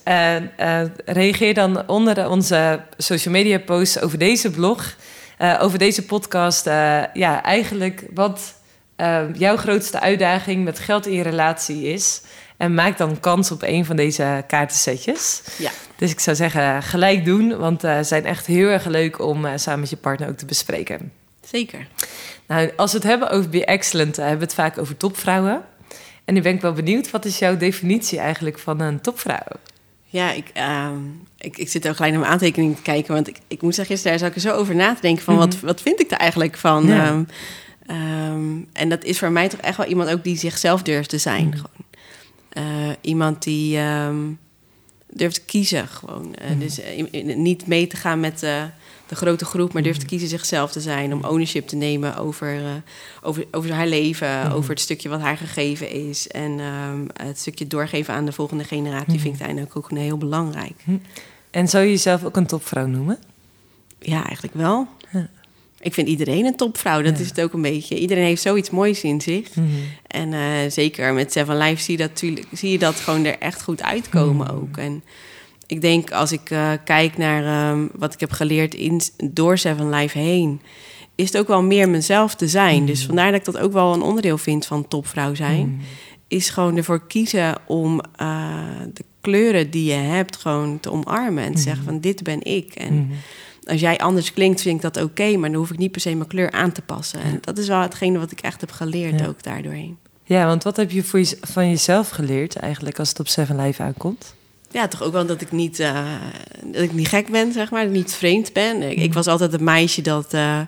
reageer 1.04 1.54
dan 1.54 1.88
onder 1.88 2.28
onze 2.28 2.80
social 2.97 3.35
media 3.35 3.59
posts 3.59 4.00
over 4.00 4.18
deze 4.18 4.50
blog. 4.50 4.97
Uh, 5.38 5.59
over 5.61 5.78
deze 5.78 6.04
podcast. 6.04 6.64
Ja, 7.12 7.42
eigenlijk 7.42 8.04
wat 8.14 8.54
jouw 9.33 9.56
grootste 9.56 10.00
uitdaging 10.00 10.64
met 10.64 10.78
geld 10.78 11.06
in 11.06 11.12
je 11.12 11.23
relatie 11.23 11.83
is. 11.83 12.23
En 12.56 12.75
maak 12.75 12.99
dan 12.99 13.21
kans 13.21 13.50
op 13.50 13.62
een 13.62 13.85
van 13.85 13.97
deze 13.97 14.45
kaartensetjes. 14.47 15.42
Ja. 15.59 15.71
Dus 15.97 16.11
ik 16.11 16.21
zou 16.21 16.37
zeggen, 16.37 16.83
gelijk 16.83 17.25
doen. 17.25 17.56
Want 17.56 17.80
ze 17.80 17.99
zijn 18.02 18.25
echt 18.25 18.47
heel 18.47 18.68
erg 18.68 18.85
leuk 18.85 19.21
om 19.21 19.47
samen 19.59 19.80
met 19.80 19.90
je 19.90 19.97
partner 19.97 20.28
ook 20.28 20.37
te 20.37 20.47
bespreken. 20.47 21.12
Zeker. 21.50 21.86
Nou, 22.46 22.70
als 22.76 22.92
we 22.92 22.98
het 22.98 23.06
hebben 23.06 23.30
over 23.30 23.50
Be 23.50 23.64
Excellent, 23.64 24.16
hebben 24.16 24.38
we 24.38 24.44
het 24.44 24.54
vaak 24.54 24.78
over 24.78 24.96
topvrouwen. 24.96 25.64
En 26.24 26.34
nu 26.34 26.42
ben 26.42 26.54
ik 26.54 26.60
wel 26.60 26.72
benieuwd, 26.72 27.10
wat 27.10 27.24
is 27.24 27.38
jouw 27.38 27.56
definitie 27.56 28.18
eigenlijk 28.18 28.58
van 28.58 28.80
een 28.80 29.00
topvrouw? 29.00 29.46
Ja, 30.04 30.32
ik, 30.32 30.50
uh, 30.56 30.90
ik, 31.38 31.58
ik 31.58 31.68
zit 31.68 31.88
ook 31.88 31.96
gelijk 31.96 32.12
naar 32.12 32.20
mijn 32.20 32.32
aantekeningen 32.32 32.76
te 32.76 32.82
kijken. 32.82 33.14
Want 33.14 33.28
ik, 33.28 33.38
ik 33.46 33.62
moet 33.62 33.74
zeggen, 33.74 33.94
gisteren 33.94 34.18
zou 34.18 34.30
ik 34.30 34.36
er 34.36 34.42
zo 34.42 34.52
over 34.52 34.74
na 34.74 34.94
te 34.94 35.00
denken 35.00 35.24
van... 35.24 35.36
wat, 35.36 35.54
mhm. 35.54 35.66
wat 35.66 35.80
vind 35.80 36.00
ik 36.00 36.10
er 36.10 36.18
eigenlijk 36.18 36.56
van? 36.56 36.86
Ja. 36.86 37.08
Um, 37.08 37.28
um, 37.90 38.68
en 38.72 38.88
dat 38.88 39.04
is 39.04 39.18
voor 39.18 39.30
mij 39.30 39.48
toch 39.48 39.60
echt 39.60 39.76
wel 39.76 39.86
iemand 39.86 40.10
ook 40.10 40.24
die 40.24 40.36
zichzelf 40.36 40.82
durft 40.82 41.08
te 41.08 41.18
zijn. 41.18 41.46
Mhm. 41.46 41.56
Gewoon. 41.56 41.84
Uh, 42.52 42.92
iemand 43.00 43.42
die 43.42 43.78
um, 43.78 44.38
durft 45.10 45.34
te 45.34 45.44
kiezen 45.44 45.88
gewoon. 45.88 46.34
Uh, 46.42 46.50
mm. 46.50 46.58
Dus 46.58 46.80
uh, 47.12 47.36
niet 47.36 47.66
mee 47.66 47.86
te 47.86 47.96
gaan 47.96 48.20
met 48.20 48.46
de 49.06 49.14
grote 49.14 49.44
groep, 49.44 49.72
maar 49.72 49.82
durft 49.82 50.00
te 50.00 50.06
kiezen 50.06 50.28
zichzelf 50.28 50.72
te 50.72 50.80
zijn. 50.80 51.12
Om 51.12 51.25
ownership 51.25 51.66
te 51.68 51.76
nemen 51.76 52.16
over, 52.16 52.82
over, 53.22 53.44
over 53.50 53.72
haar 53.72 53.86
leven, 53.86 54.52
over 54.52 54.70
het 54.70 54.80
stukje 54.80 55.08
wat 55.08 55.20
haar 55.20 55.36
gegeven 55.36 55.90
is. 55.90 56.28
En 56.28 56.58
het 57.22 57.38
stukje 57.38 57.66
doorgeven 57.66 58.14
aan 58.14 58.25
de 58.25 58.32
volgende 58.32 58.64
generatie 58.64 59.20
vind 59.20 59.34
ik 59.34 59.40
uiteindelijk 59.40 59.76
ook 59.76 59.90
een 59.90 59.96
heel 59.96 60.18
belangrijk. 60.18 60.84
En 61.50 61.68
zou 61.68 61.84
je 61.84 61.90
jezelf 61.90 62.25
ook 62.25 62.36
een 62.36 62.46
topvrouw 62.46 62.86
noemen? 62.86 63.18
Ja, 63.98 64.25
eigenlijk 64.25 64.54
wel. 64.54 64.88
Ik 65.80 65.94
vind 65.94 66.08
iedereen 66.08 66.44
een 66.44 66.56
topvrouw, 66.56 67.02
dat 67.02 67.18
is 67.18 67.28
het 67.28 67.40
ook 67.40 67.52
een 67.52 67.62
beetje. 67.62 67.98
Iedereen 67.98 68.25
heeft 68.25 68.42
zoiets 68.42 68.70
moois 68.70 69.02
in 69.02 69.20
zich. 69.20 69.54
Mhm. 69.54 69.68
En 70.06 70.32
uh, 70.32 70.40
zeker 70.68 71.14
met 71.14 71.32
Seven 71.32 71.56
Life 71.56 71.82
zie 71.82 71.98
je, 71.98 72.08
dat, 72.08 72.18
zie 72.52 72.70
je 72.70 72.78
dat 72.78 72.94
gewoon 72.94 73.25
er 73.25 73.38
echt 73.38 73.62
goed 73.62 73.82
uitkomen 73.82 74.46
mhm. 74.46 74.56
ook. 74.56 74.76
En 74.76 75.02
ik 75.66 75.80
denk 75.80 76.12
als 76.12 76.32
ik 76.32 76.50
uh, 76.50 76.73
kijk 76.85 77.16
naar 77.16 77.70
um, 77.70 77.90
wat 77.94 78.14
ik 78.14 78.20
heb 78.20 78.30
geleerd 78.30 78.75
in, 78.75 79.00
door 79.25 79.58
Seven 79.58 79.90
Life 79.90 80.18
heen... 80.18 80.61
is 81.14 81.26
het 81.26 81.38
ook 81.38 81.49
wel 81.49 81.62
meer 81.62 81.88
mezelf 81.88 82.35
te 82.35 82.49
zijn. 82.49 82.87
Dus 82.87 82.99
mhm. 82.99 83.06
vandaar 83.06 83.30
dat 83.30 83.40
ik 83.40 83.52
dat 83.52 83.58
ook 83.58 83.73
wel 83.73 83.94
een 83.94 84.02
onderdeel 84.02 84.38
vind 84.38 84.66
van 84.66 84.88
topvrouw 84.88 85.35
zijn. 85.35 85.80
Is 86.28 86.50
gewoon 86.50 86.76
ervoor 86.76 87.06
kiezen 87.06 87.54
om 87.66 88.00
uh, 88.20 88.49
de 88.92 89.04
kleuren 89.20 89.70
die 89.70 89.85
je 89.85 89.94
hebt 89.94 90.37
gewoon 90.37 90.80
te 90.80 90.92
omarmen. 90.92 91.44
En 91.44 91.54
te 91.54 91.61
zeggen 91.61 91.85
van 91.85 92.00
dit 92.00 92.23
ben 92.23 92.44
ik. 92.44 92.75
En 92.75 93.11
als 93.64 93.80
jij 93.80 93.99
anders 93.99 94.32
klinkt, 94.32 94.62
vind 94.62 94.76
ik 94.85 94.92
dat 94.92 95.04
oké, 95.04 95.37
maar 95.37 95.50
dan 95.50 95.58
hoef 95.58 95.70
ik 95.70 95.78
niet 95.78 95.92
per 95.92 96.00
se 96.00 96.14
mijn 96.14 96.28
kleur 96.28 96.50
aan 96.50 96.73
te 96.73 96.82
passen. 96.82 97.20
En 97.20 97.38
dat 97.40 97.58
is 97.58 97.68
wel 97.68 97.80
hetgene 97.80 98.18
wat 98.18 98.30
ik 98.30 98.40
echt 98.40 98.61
heb 98.61 98.70
geleerd 98.70 99.26
ook 99.26 99.42
daardoorheen. 99.42 99.99
Ja, 100.25 100.46
want 100.46 100.62
wat 100.62 100.76
heb 100.76 100.90
je 100.90 101.02
voor 101.02 101.18
je, 101.18 101.38
van 101.40 101.68
jezelf 101.68 102.08
geleerd 102.08 102.56
eigenlijk 102.56 102.99
als 102.99 103.08
het 103.08 103.20
op 103.20 103.28
Seven 103.28 103.61
Live 103.61 103.82
aankomt? 103.82 104.35
Ja, 104.70 104.88
toch 104.88 105.02
ook 105.02 105.12
wel 105.12 105.26
dat 105.26 105.40
ik 105.40 105.52
niet, 105.52 105.80
uh, 105.80 106.00
dat 106.64 106.82
ik 106.82 106.92
niet 106.92 107.08
gek 107.08 107.28
ben, 107.28 107.52
zeg 107.52 107.70
maar, 107.70 107.80
dat 107.80 107.90
ik 107.90 107.96
niet 107.96 108.14
vreemd 108.14 108.52
ben. 108.52 108.82
Ik, 108.82 108.99
ik 108.99 109.14
was 109.14 109.26
altijd 109.26 109.52
het 109.52 109.61
meisje 109.61 110.02
dat... 110.02 110.35
Uh, 110.35 110.61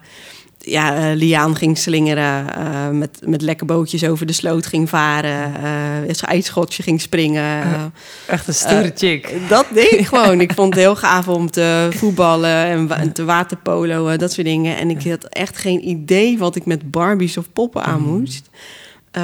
ja, 0.61 1.11
uh, 1.11 1.17
Liaan 1.17 1.57
ging 1.57 1.78
slingeren, 1.78 2.47
uh, 2.59 2.88
met, 2.88 3.19
met 3.25 3.43
lekke 3.43 3.64
bootjes 3.64 4.05
over 4.05 4.26
de 4.26 4.33
sloot 4.33 4.67
ging 4.67 4.88
varen, 4.88 5.50
uh, 5.50 6.09
het 6.09 6.23
ijsschotje 6.23 6.83
ging 6.83 7.00
springen. 7.00 7.62
Echt 8.26 8.49
een 8.49 8.55
stoere 8.55 8.93
chick. 8.95 9.35
Dat 9.49 9.67
deed 9.73 9.93
ik 9.93 10.07
gewoon. 10.07 10.40
ik 10.40 10.52
vond 10.52 10.75
het 10.75 10.83
heel 10.83 10.97
gaaf 10.97 11.28
om 11.28 11.50
te 11.50 11.88
voetballen 11.90 12.88
en, 12.90 13.12
te 13.12 13.25
waterpolo, 13.25 14.17
dat 14.17 14.33
soort 14.33 14.47
dingen. 14.47 14.76
En 14.76 14.90
ik 14.90 15.11
had 15.11 15.25
echt 15.25 15.59
geen 15.59 15.88
idee 15.88 16.38
wat 16.38 16.57
ik 16.57 16.67
met 16.67 16.90
Barbies 16.90 17.37
of 17.37 17.52
poppen 17.52 17.85
aan 17.85 18.02
mm. 18.02 18.26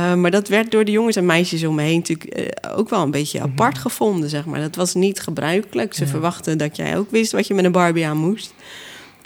Moest. 0.01 0.17
maar 0.17 0.31
dat 0.31 0.49
werd 0.49 0.71
door 0.71 0.85
de 0.85 0.91
jongens 0.91 1.17
en 1.17 1.27
meisjes 1.27 1.65
om 1.65 1.75
me 1.75 1.83
heen 1.83 1.97
natuurlijk 1.97 2.59
ook 2.77 2.89
wel 2.89 3.03
een 3.03 3.11
beetje 3.11 3.39
mm-hmm. 3.39 3.53
apart 3.53 3.79
gevonden, 3.79 4.29
zeg 4.29 4.45
maar. 4.45 4.61
Dat 4.61 4.77
was 4.77 4.95
niet 4.95 5.21
gebruikelijk. 5.21 5.95
Ze 5.95 6.07
verwachten 6.07 6.59
dat 6.59 6.77
jij 6.77 6.99
ook 6.99 7.11
wist 7.11 7.33
wat 7.33 7.47
je 7.47 7.55
met 7.55 7.65
een 7.65 7.73
Barbie 7.73 8.07
aan 8.07 8.17
moest. 8.17 8.55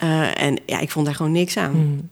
Uh, 0.02 0.42
en 0.42 0.58
ja, 0.66 0.80
ik 0.80 0.90
vond 0.90 1.06
daar 1.06 1.14
gewoon 1.14 1.32
niks 1.32 1.56
aan. 1.56 1.76
Mm. 1.76 2.10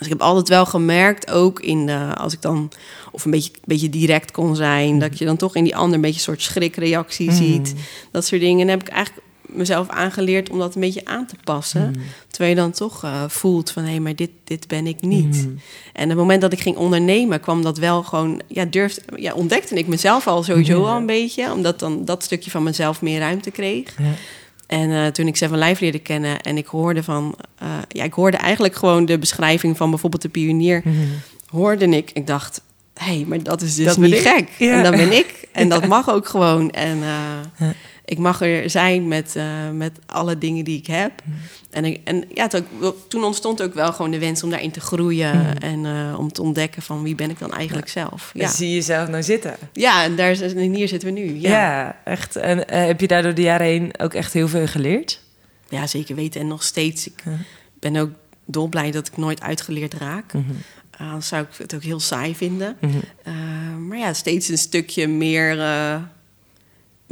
Dus 0.00 0.08
ik 0.08 0.14
heb 0.14 0.22
altijd 0.22 0.48
wel 0.48 0.66
gemerkt, 0.66 1.30
ook 1.30 1.60
in 1.60 1.86
de, 1.86 2.14
als 2.14 2.32
ik 2.32 2.42
dan 2.42 2.72
of 3.12 3.24
een 3.24 3.30
beetje, 3.30 3.52
beetje 3.64 3.88
direct 3.88 4.30
kon 4.30 4.56
zijn, 4.56 4.98
dat 4.98 5.18
je 5.18 5.24
dan 5.24 5.36
toch 5.36 5.56
in 5.56 5.64
die 5.64 5.76
ander 5.76 5.94
een 5.94 6.00
beetje 6.00 6.16
een 6.16 6.22
soort 6.22 6.42
schrikreactie 6.42 7.32
ziet. 7.32 7.74
Dat 8.10 8.26
soort 8.26 8.40
dingen. 8.40 8.60
En 8.60 8.68
heb 8.68 8.80
ik 8.80 8.88
eigenlijk 8.88 9.26
mezelf 9.52 9.88
aangeleerd 9.88 10.50
om 10.50 10.58
dat 10.58 10.74
een 10.74 10.80
beetje 10.80 11.04
aan 11.04 11.26
te 11.26 11.34
passen. 11.44 11.86
Mm. 11.86 12.02
Terwijl 12.28 12.50
je 12.50 12.60
dan 12.60 12.70
toch 12.70 13.04
uh, 13.04 13.24
voelt 13.28 13.70
van 13.70 13.82
hé, 13.82 13.90
hey, 13.90 14.00
maar 14.00 14.16
dit, 14.16 14.30
dit 14.44 14.68
ben 14.68 14.86
ik 14.86 15.00
niet. 15.00 15.46
Mm. 15.46 15.60
En 15.92 16.02
op 16.02 16.08
het 16.08 16.18
moment 16.18 16.40
dat 16.40 16.52
ik 16.52 16.60
ging 16.60 16.76
ondernemen, 16.76 17.40
kwam 17.40 17.62
dat 17.62 17.78
wel 17.78 18.02
gewoon, 18.02 18.40
ja, 18.46 18.64
durfde, 18.64 19.02
ja, 19.16 19.32
ontdekte 19.34 19.74
ik 19.74 19.86
mezelf 19.86 20.26
al 20.26 20.42
sowieso 20.42 20.84
al 20.84 20.96
een 20.96 21.06
beetje, 21.06 21.52
omdat 21.52 21.78
dan 21.78 22.04
dat 22.04 22.22
stukje 22.22 22.50
van 22.50 22.62
mezelf 22.62 23.02
meer 23.02 23.18
ruimte 23.18 23.50
kreeg. 23.50 23.94
Ja. 23.98 24.12
En 24.66 24.90
uh, 24.90 25.06
toen 25.06 25.26
ik 25.26 25.36
Seven 25.36 25.58
Life 25.58 25.82
leerde 25.82 25.98
kennen 25.98 26.40
en 26.40 26.56
ik 26.56 26.66
hoorde 26.66 27.02
van... 27.02 27.34
Uh, 27.62 27.68
ja, 27.88 28.04
ik 28.04 28.12
hoorde 28.12 28.36
eigenlijk 28.36 28.74
gewoon 28.74 29.04
de 29.04 29.18
beschrijving 29.18 29.76
van 29.76 29.90
bijvoorbeeld 29.90 30.22
de 30.22 30.28
pionier... 30.28 30.80
Mm 30.84 30.92
-hmm. 30.92 31.08
hoorde 31.46 31.86
ik, 31.86 32.10
ik 32.14 32.26
dacht... 32.26 32.62
hé, 32.94 33.14
hey, 33.14 33.24
maar 33.28 33.42
dat 33.42 33.62
is 33.62 33.74
dus 33.74 33.86
dat 33.86 33.96
niet 33.96 34.14
gek. 34.14 34.48
Ja. 34.58 34.76
En 34.76 34.82
dat 34.82 34.96
ben 34.96 35.12
ik. 35.12 35.48
En 35.52 35.68
dat 35.68 35.86
mag 35.96 36.10
ook 36.10 36.28
gewoon. 36.28 36.70
En 36.70 36.96
uh, 36.96 37.04
ja 37.58 37.74
ik 38.10 38.18
mag 38.18 38.40
er 38.40 38.70
zijn 38.70 39.08
met, 39.08 39.34
uh, 39.36 39.70
met 39.72 39.98
alle 40.06 40.38
dingen 40.38 40.64
die 40.64 40.78
ik 40.78 40.86
heb. 40.86 41.12
Mm. 41.24 41.34
En, 41.70 41.84
ik, 41.84 42.00
en 42.04 42.24
ja, 42.34 42.48
toen 43.08 43.24
ontstond 43.24 43.62
ook 43.62 43.74
wel 43.74 43.92
gewoon 43.92 44.10
de 44.10 44.18
wens 44.18 44.42
om 44.42 44.50
daarin 44.50 44.70
te 44.70 44.80
groeien 44.80 45.36
mm. 45.36 45.46
en 45.46 45.84
uh, 45.84 46.18
om 46.18 46.32
te 46.32 46.42
ontdekken 46.42 46.82
van 46.82 47.02
wie 47.02 47.14
ben 47.14 47.30
ik 47.30 47.38
dan 47.38 47.52
eigenlijk 47.52 47.86
ja. 47.86 47.92
zelf. 47.92 48.30
Ja. 48.34 48.48
zie 48.48 48.68
je 48.68 48.74
jezelf 48.74 49.08
nou 49.08 49.22
zitten. 49.22 49.56
Ja, 49.72 50.04
en 50.04 50.16
daar, 50.16 50.34
hier 50.54 50.88
zitten 50.88 51.14
we 51.14 51.20
nu. 51.20 51.38
Ja, 51.38 51.50
ja 51.50 51.96
echt. 52.04 52.36
En 52.36 52.58
uh, 52.58 52.64
heb 52.86 53.00
je 53.00 53.06
daar 53.06 53.22
door 53.22 53.34
de 53.34 53.42
jaren 53.42 53.66
heen 53.66 53.98
ook 53.98 54.14
echt 54.14 54.32
heel 54.32 54.48
veel 54.48 54.66
geleerd? 54.66 55.20
Ja, 55.68 55.86
zeker 55.86 56.14
weten. 56.14 56.40
En 56.40 56.46
nog 56.46 56.62
steeds. 56.62 57.06
Ik 57.06 57.22
ben 57.80 57.96
ook 57.96 58.10
dolblij 58.44 58.90
dat 58.90 59.06
ik 59.06 59.16
nooit 59.16 59.42
uitgeleerd 59.42 59.94
raak. 59.94 60.32
Mm 60.32 60.44
-hmm. 60.46 60.56
anders 61.08 61.28
zou 61.28 61.42
ik 61.42 61.48
het 61.56 61.74
ook 61.74 61.82
heel 61.82 62.00
saai 62.00 62.34
vinden. 62.34 62.76
-hmm. 62.80 63.88
maar 63.88 63.98
ja, 63.98 64.12
steeds 64.12 64.48
een 64.48 64.58
stukje 64.58 65.08
meer 65.08 65.56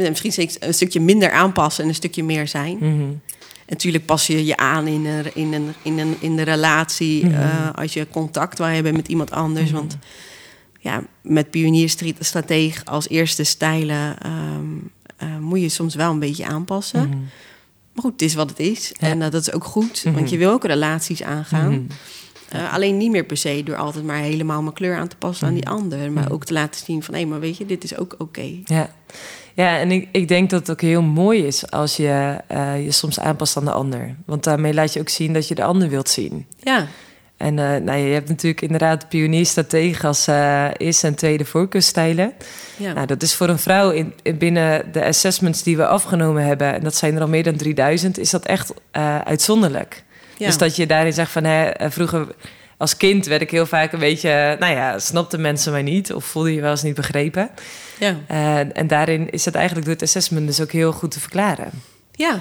misschien 0.07 0.49
een 0.61 0.75
stukje 0.75 1.01
minder 1.01 1.31
aanpassen 1.31 1.83
en 1.83 1.89
een 1.89 1.95
stukje 1.95 2.25
meer 2.25 2.49
zijn. 2.49 2.77
Mm 2.81 2.99
-hmm. 2.99 3.21
Natuurlijk 3.69 4.07
pas 4.07 4.27
je 4.27 4.45
je 4.45 4.57
aan 4.57 4.87
in, 4.87 5.07
een, 5.07 5.35
in, 5.35 5.53
een, 5.53 5.75
in, 5.83 5.99
een, 5.99 6.17
in 6.21 6.37
de 6.37 6.43
relatie 6.43 7.25
mm 7.25 7.33
-hmm. 7.33 7.43
uh, 7.43 7.71
als 7.75 7.93
je 7.93 8.07
contact 8.11 8.59
wil 8.59 8.67
hebben 8.67 8.95
met 8.95 9.09
iemand 9.09 9.31
anders. 9.31 9.71
Mm 9.71 9.77
-hmm. 9.77 9.89
Want 9.89 9.99
ja, 10.81 11.03
met 11.23 11.51
pionierstrateeg 11.51 12.85
als 12.85 13.09
eerste 13.09 13.45
stijlen 13.45 14.17
um, 14.27 14.91
uh, 15.23 15.39
moet 15.39 15.61
je 15.61 15.69
soms 15.69 15.95
wel 15.95 16.11
een 16.11 16.19
beetje 16.19 16.47
aanpassen. 16.47 17.09
Maar 17.93 18.03
goed, 18.03 18.13
het 18.13 18.23
is 18.23 18.35
wat 18.35 18.51
het 18.51 18.59
is. 18.59 18.93
Ja. 19.01 19.09
En 19.09 19.21
uh, 19.21 19.31
dat 19.31 19.41
is 19.41 19.53
ook 19.53 19.65
goed, 19.65 20.03
want 20.15 20.31
je 20.31 20.39
wil 20.39 20.51
ook 20.51 20.65
relaties 20.65 21.23
aangaan. 21.23 21.89
Uh, 22.55 22.73
alleen 22.73 22.97
niet 22.97 23.11
meer 23.11 23.25
per 23.25 23.37
se 23.37 23.63
door 23.65 23.77
altijd 23.77 24.05
maar 24.05 24.19
helemaal 24.19 24.63
mijn 24.63 24.75
kleur 24.75 24.97
aan 24.97 25.09
te 25.09 25.17
passen 25.17 25.47
aan 25.47 25.55
die 25.55 25.69
ander. 25.69 26.13
Maar 26.13 26.33
ook 26.33 26.45
te 26.45 26.53
laten 26.53 26.85
zien 26.85 27.03
van 27.03 27.15
hé, 27.15 27.21
hey, 27.21 27.29
maar 27.29 27.41
weet 27.41 27.57
je, 27.57 27.67
dit 27.67 27.85
is 27.85 27.97
ook 27.97 28.13
oké. 28.13 28.23
Okay. 28.23 28.61
Ja. 28.65 28.91
Ja, 29.59 29.79
en 29.79 29.90
ik, 29.90 30.09
ik 30.12 30.29
denk 30.29 30.51
dat 30.51 30.61
het 30.61 30.71
ook 30.71 30.81
heel 30.81 31.03
mooi 31.03 31.47
is 31.47 31.71
als 31.71 31.97
je 31.97 32.37
uh, 32.53 32.85
je 32.85 32.90
soms 32.90 33.21
aanpast 33.21 33.57
aan 33.57 33.64
de 33.64 33.71
ander. 33.71 34.14
Want 34.27 34.44
daarmee 34.44 34.75
laat 34.75 34.92
je 34.92 35.01
ook 35.01 35.09
zien 35.09 35.33
dat 35.33 35.49
je 35.49 35.55
de 35.55 35.64
ander 35.64 35.88
wilt 35.88 36.09
zien. 36.09 36.47
Ja. 36.61 36.87
En 37.37 37.57
uh, 37.57 37.77
nou, 37.77 37.99
je 37.99 38.12
hebt 38.12 38.29
natuurlijk 38.29 38.61
inderdaad 38.61 39.09
pionierstratege 39.09 40.07
als 40.07 40.29
uh, 40.29 40.66
eerste 40.77 41.07
en 41.07 41.14
tweede 41.14 41.44
voorkeurstijlen. 41.44 42.33
Ja. 42.77 42.92
Nou, 42.92 43.07
dat 43.07 43.23
is 43.23 43.35
voor 43.35 43.49
een 43.49 43.59
vrouw 43.59 43.90
in, 43.90 44.14
in, 44.23 44.38
binnen 44.38 44.92
de 44.92 45.05
assessments 45.05 45.62
die 45.62 45.77
we 45.77 45.87
afgenomen 45.87 46.44
hebben... 46.44 46.75
en 46.75 46.83
dat 46.83 46.97
zijn 46.97 47.14
er 47.14 47.21
al 47.21 47.29
meer 47.29 47.44
dan 47.44 47.57
3000, 47.57 48.18
is 48.18 48.31
dat 48.31 48.47
echt 48.47 48.73
uitzonderlijk. 49.25 50.05
Ja. 50.37 50.47
Dus 50.47 50.59
dat 50.59 50.77
je 50.77 50.87
daarin 50.87 51.12
zegt 51.12 51.31
van... 51.31 51.44
Hè, 51.44 51.90
vroeger 51.90 52.27
als 52.79 52.97
kind 52.97 53.27
werd 53.27 53.43
ik 53.43 53.51
heel 53.51 53.67
vaak 53.67 53.93
een 53.93 53.99
beetje... 53.99 54.57
nou 54.59 54.73
ja, 54.73 54.99
snapten 54.99 55.41
mensen 55.41 55.73
mij 55.73 55.83
niet 55.83 56.12
of 56.12 56.25
voelde 56.25 56.55
je 56.55 56.61
wel 56.61 56.71
eens 56.71 56.83
niet 56.83 56.95
begrepen... 56.95 57.51
Ja. 57.99 58.17
Uh, 58.31 58.77
en 58.77 58.87
daarin 58.87 59.31
is 59.31 59.45
het 59.45 59.55
eigenlijk 59.55 59.87
door 59.87 59.95
het 59.95 60.05
assessment 60.05 60.47
dus 60.47 60.61
ook 60.61 60.73
heel 60.73 60.93
goed 60.93 61.11
te 61.11 61.21
verklaren. 61.21 61.71
Ja. 62.12 62.41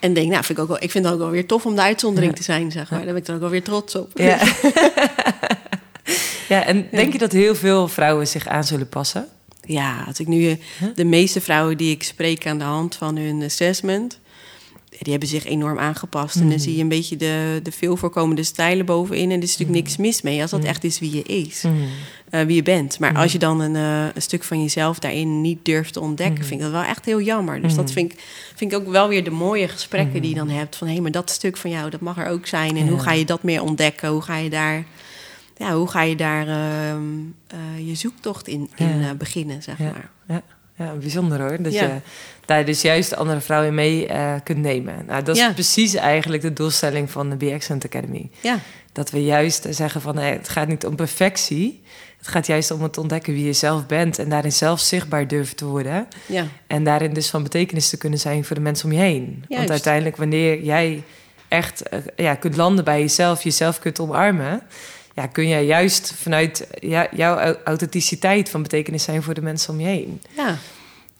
En 0.00 0.14
denk, 0.14 0.30
nou, 0.30 0.44
vind 0.44 0.58
ik, 0.58 0.64
ook 0.64 0.70
wel, 0.70 0.82
ik 0.82 0.90
vind 0.90 1.04
het 1.04 1.14
ook 1.14 1.20
wel 1.20 1.30
weer 1.30 1.46
tof 1.46 1.66
om 1.66 1.74
de 1.74 1.82
uitzondering 1.82 2.32
ja. 2.32 2.38
te 2.38 2.44
zijn, 2.44 2.70
zeg 2.70 2.90
maar. 2.90 2.98
Daar 2.98 3.08
ben 3.08 3.16
ik 3.16 3.26
dan 3.26 3.34
ook 3.34 3.40
wel 3.40 3.50
weer 3.50 3.62
trots 3.62 3.94
op. 3.94 4.10
Ja, 4.14 4.38
ja 6.48 6.64
en 6.64 6.88
denk 6.90 7.12
je 7.12 7.18
dat 7.18 7.32
heel 7.32 7.54
veel 7.54 7.88
vrouwen 7.88 8.28
zich 8.28 8.46
aan 8.46 8.64
zullen 8.64 8.88
passen? 8.88 9.28
Ja, 9.64 10.04
als 10.06 10.20
ik 10.20 10.26
nu 10.26 10.58
huh? 10.78 10.88
de 10.94 11.04
meeste 11.04 11.40
vrouwen 11.40 11.76
die 11.76 11.90
ik 11.90 12.02
spreek 12.02 12.46
aan 12.46 12.58
de 12.58 12.64
hand 12.64 12.94
van 12.94 13.16
hun 13.16 13.42
assessment 13.42 14.18
die 15.02 15.10
hebben 15.10 15.28
zich 15.28 15.44
enorm 15.44 15.78
aangepast. 15.78 16.34
En 16.34 16.42
dan 16.42 16.50
mm. 16.50 16.58
zie 16.58 16.76
je 16.76 16.82
een 16.82 16.88
beetje 16.88 17.16
de, 17.16 17.60
de 17.62 17.72
veel 17.72 17.96
voorkomende 17.96 18.42
stijlen 18.42 18.86
bovenin. 18.86 19.30
En 19.30 19.36
er 19.36 19.42
is 19.42 19.50
natuurlijk 19.50 19.78
mm. 19.78 19.84
niks 19.84 19.96
mis 19.96 20.22
mee 20.22 20.42
als 20.42 20.50
dat 20.50 20.60
mm. 20.60 20.66
echt 20.66 20.84
is 20.84 20.98
wie 20.98 21.14
je 21.14 21.22
is. 21.22 21.64
Uh, 21.64 22.40
wie 22.40 22.56
je 22.56 22.62
bent. 22.62 22.98
Maar 22.98 23.14
als 23.14 23.32
je 23.32 23.38
dan 23.38 23.60
een, 23.60 23.74
uh, 23.74 24.14
een, 24.14 24.22
stuk 24.22 24.44
van 24.44 24.62
jezelf 24.62 24.98
daarin 24.98 25.40
niet 25.40 25.64
durft 25.64 25.92
te 25.92 26.00
ontdekken, 26.00 26.44
vind 26.44 26.60
ik 26.60 26.66
dat 26.66 26.70
wel 26.70 26.82
echt 26.82 27.04
heel 27.04 27.20
jammer. 27.20 27.62
Dus 27.62 27.74
dat 27.74 27.92
vind 27.92 28.12
ik, 28.12 28.18
vind 28.54 28.72
ik 28.72 28.78
ook 28.78 28.88
wel 28.88 29.08
weer 29.08 29.24
de 29.24 29.30
mooie 29.30 29.68
gesprekken 29.68 30.20
die 30.20 30.30
je 30.30 30.36
dan 30.36 30.48
hebt. 30.48 30.76
Van 30.76 30.86
hé, 30.86 30.92
hey, 30.92 31.02
maar 31.02 31.10
dat 31.10 31.30
stuk 31.30 31.56
van 31.56 31.70
jou, 31.70 31.90
dat 31.90 32.00
mag 32.00 32.18
er 32.18 32.26
ook 32.26 32.46
zijn. 32.46 32.76
En 32.76 32.88
hoe 32.88 32.98
ga 32.98 33.12
je 33.12 33.24
dat 33.24 33.42
meer 33.42 33.62
ontdekken? 33.62 34.08
Hoe 34.08 34.22
ga 34.22 34.36
je 34.36 34.50
daar, 34.50 34.84
ja, 35.56 35.74
hoe 35.74 35.88
ga 35.88 36.02
je 36.02 36.16
daar 36.16 36.46
uh, 36.48 37.86
je 37.86 37.94
zoektocht 37.94 38.48
in, 38.48 38.70
in 38.76 39.16
beginnen, 39.18 39.62
zeg 39.62 39.78
maar. 39.78 40.10
Ja. 40.28 40.42
Ja, 40.82 40.92
bijzonder 40.94 41.40
hoor. 41.40 41.62
Dat 41.62 41.72
ja. 41.72 41.82
je 41.82 42.00
daar 42.44 42.64
dus 42.64 42.82
juist 42.82 43.16
andere 43.16 43.40
vrouwen 43.40 43.74
mee 43.74 44.08
uh, 44.08 44.34
kunt 44.44 44.58
nemen. 44.58 45.04
Nou, 45.06 45.22
dat 45.22 45.36
is 45.36 45.42
ja. 45.42 45.52
precies 45.52 45.94
eigenlijk 45.94 46.42
de 46.42 46.52
doelstelling 46.52 47.10
van 47.10 47.38
de 47.38 47.50
Excellent 47.50 47.84
Academy. 47.84 48.30
Ja. 48.40 48.58
Dat 48.92 49.10
we 49.10 49.24
juist 49.24 49.66
zeggen 49.70 50.00
van 50.00 50.16
hey, 50.16 50.32
het 50.32 50.48
gaat 50.48 50.68
niet 50.68 50.86
om 50.86 50.96
perfectie. 50.96 51.82
Het 52.18 52.28
gaat 52.28 52.46
juist 52.46 52.70
om 52.70 52.82
het 52.82 52.98
ontdekken 52.98 53.32
wie 53.32 53.44
je 53.44 53.52
zelf 53.52 53.86
bent 53.86 54.18
en 54.18 54.28
daarin 54.28 54.52
zelf 54.52 54.80
zichtbaar 54.80 55.28
durven 55.28 55.56
te 55.56 55.64
worden. 55.64 56.08
Ja. 56.26 56.46
En 56.66 56.84
daarin 56.84 57.12
dus 57.12 57.30
van 57.30 57.42
betekenis 57.42 57.88
te 57.88 57.96
kunnen 57.96 58.18
zijn 58.18 58.44
voor 58.44 58.56
de 58.56 58.62
mensen 58.62 58.84
om 58.84 58.92
je 58.92 59.00
heen. 59.00 59.44
Want 59.48 59.70
uiteindelijk, 59.70 60.16
wanneer 60.16 60.62
jij 60.62 61.02
echt 61.48 61.82
eh, 61.82 61.98
ja, 62.16 62.34
kunt 62.34 62.56
landen 62.56 62.84
bij 62.84 63.00
jezelf, 63.00 63.42
jezelf 63.42 63.78
kunt 63.78 64.00
omarmen, 64.00 64.62
ja, 65.14 65.26
kun 65.26 65.48
jij 65.48 65.64
juist 65.64 66.14
vanuit 66.14 66.68
ja, 66.80 67.08
jouw 67.14 67.56
authenticiteit 67.64 68.50
van 68.50 68.62
betekenis 68.62 69.02
zijn 69.02 69.22
voor 69.22 69.34
de 69.34 69.42
mensen 69.42 69.72
om 69.72 69.80
je 69.80 69.86
heen. 69.86 70.22
Ja. 70.36 70.56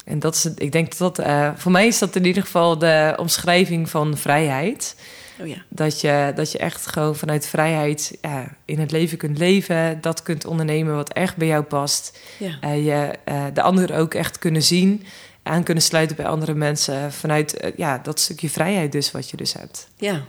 En 0.05 0.18
dat 0.18 0.35
is, 0.35 0.44
ik 0.44 0.72
denk 0.72 0.96
dat 0.96 1.16
dat, 1.16 1.26
uh, 1.26 1.50
voor 1.57 1.72
mij 1.72 1.87
is 1.87 1.98
dat 1.98 2.16
in 2.16 2.24
ieder 2.24 2.42
geval 2.42 2.78
de 2.78 3.14
omschrijving 3.16 3.90
van 3.90 4.16
vrijheid. 4.16 4.96
Oh 5.40 5.46
ja. 5.46 5.62
dat, 5.68 6.00
je, 6.00 6.33
dat 6.35 6.52
je 6.52 6.59
echt 6.59 6.87
gewoon 6.87 7.16
vanuit 7.16 7.46
vrijheid 7.46 8.18
ja, 8.20 8.57
in 8.64 8.78
het 8.78 8.90
leven 8.90 9.18
kunt 9.18 9.38
leven. 9.38 10.00
Dat 10.00 10.22
kunt 10.22 10.44
ondernemen 10.44 10.94
wat 10.94 11.12
echt 11.12 11.37
bij 11.37 11.48
jou 11.48 11.62
past. 11.62 12.18
Ja. 12.38 12.59
Uh, 12.64 12.85
je 12.85 13.14
uh, 13.28 13.44
de 13.55 13.62
ander 13.62 13.94
ook 13.94 14.14
echt 14.14 14.38
kunnen 14.38 14.62
zien. 14.62 15.05
Aan 15.42 15.62
kunnen 15.62 15.83
sluiten 15.83 16.16
bij 16.16 16.26
andere 16.26 16.55
mensen. 16.55 17.12
Vanuit 17.12 17.64
uh, 17.64 17.70
ja, 17.76 17.98
dat 17.98 18.20
stukje 18.20 18.50
vrijheid 18.50 18.92
dus 18.92 19.11
wat 19.11 19.31
je 19.31 19.37
dus 19.37 19.52
hebt. 19.52 19.88
Ja. 19.96 20.24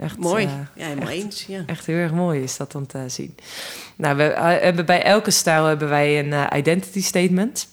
Echt, 0.00 0.18
mooi. 0.18 0.44
ja, 0.44 0.84
helemaal 0.84 1.08
echt, 1.08 1.22
eens. 1.22 1.44
Ja. 1.48 1.62
Echt 1.66 1.86
heel 1.86 1.96
erg 1.96 2.12
mooi 2.12 2.42
is 2.42 2.56
dat 2.56 2.74
om 2.74 2.86
te 2.86 3.04
zien. 3.06 3.34
Nou, 3.96 4.16
we 4.16 4.22
hebben 4.62 4.86
bij 4.86 5.02
elke 5.02 5.30
stijl 5.30 5.64
hebben 5.64 5.88
wij 5.88 6.18
een 6.18 6.56
identity 6.56 7.02
statement. 7.02 7.68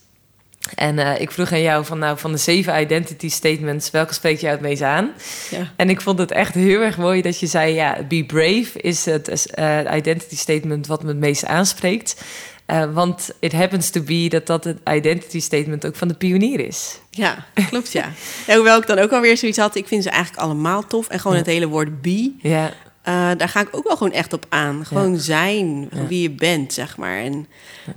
En 0.75 0.97
uh, 0.97 1.19
ik 1.19 1.31
vroeg 1.31 1.51
aan 1.51 1.61
jou 1.61 1.85
van, 1.85 1.99
nou, 1.99 2.17
van 2.17 2.31
de 2.31 2.37
zeven 2.37 2.81
identity 2.81 3.29
statements, 3.29 3.91
welke 3.91 4.13
spreekt 4.13 4.41
jou 4.41 4.53
het 4.53 4.61
meest 4.61 4.81
aan? 4.81 5.11
Ja. 5.49 5.71
En 5.75 5.89
ik 5.89 6.01
vond 6.01 6.19
het 6.19 6.31
echt 6.31 6.53
heel 6.53 6.81
erg 6.81 6.97
mooi 6.97 7.21
dat 7.21 7.39
je 7.39 7.47
zei, 7.47 7.73
ja, 7.73 8.03
be 8.07 8.23
brave 8.25 8.69
is 8.81 9.05
het 9.05 9.53
identity 9.93 10.35
statement 10.35 10.87
wat 10.87 11.03
me 11.03 11.07
het 11.07 11.17
meest 11.17 11.45
aanspreekt. 11.45 12.23
Uh, 12.67 12.93
want 12.93 13.29
it 13.39 13.53
happens 13.53 13.89
to 13.89 14.01
be 14.01 14.29
dat 14.29 14.47
dat 14.47 14.63
het 14.63 14.79
identity 14.93 15.39
statement 15.39 15.85
ook 15.85 15.95
van 15.95 16.07
de 16.07 16.13
pionier 16.13 16.59
is. 16.59 16.99
Ja, 17.09 17.45
klopt 17.69 17.91
ja. 17.91 18.11
ja 18.47 18.55
hoewel 18.55 18.77
ik 18.79 18.87
dan 18.87 18.99
ook 18.99 19.11
alweer 19.11 19.37
zoiets 19.37 19.57
had, 19.57 19.75
ik 19.75 19.87
vind 19.87 20.03
ze 20.03 20.09
eigenlijk 20.09 20.43
allemaal 20.43 20.87
tof. 20.87 21.07
En 21.07 21.19
gewoon 21.19 21.37
ja. 21.37 21.43
het 21.43 21.51
hele 21.51 21.67
woord 21.67 22.01
be. 22.01 22.31
Ja. 22.41 22.65
Uh, 23.07 23.31
daar 23.37 23.49
ga 23.49 23.59
ik 23.59 23.67
ook 23.71 23.87
wel 23.87 23.97
gewoon 23.97 24.13
echt 24.13 24.33
op 24.33 24.45
aan. 24.49 24.85
Gewoon 24.85 25.11
ja. 25.11 25.19
zijn 25.19 25.89
wie 26.07 26.21
je 26.21 26.31
bent, 26.31 26.73
zeg 26.73 26.97
maar. 26.97 27.17
En, 27.17 27.47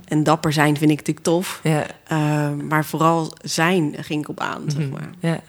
en 0.05 0.23
dapper 0.23 0.53
zijn 0.53 0.77
vind 0.77 0.91
ik 0.91 0.97
natuurlijk 0.97 1.25
tof. 1.25 1.59
Ja. 1.63 1.85
Uh, 2.11 2.63
maar 2.63 2.85
vooral 2.85 3.33
zijn 3.41 3.95
ging 3.99 4.21
ik 4.21 4.29
op 4.29 4.39
aan, 4.39 4.63
zeg 4.67 4.89
maar. 4.89 5.09
Ja. 5.19 5.41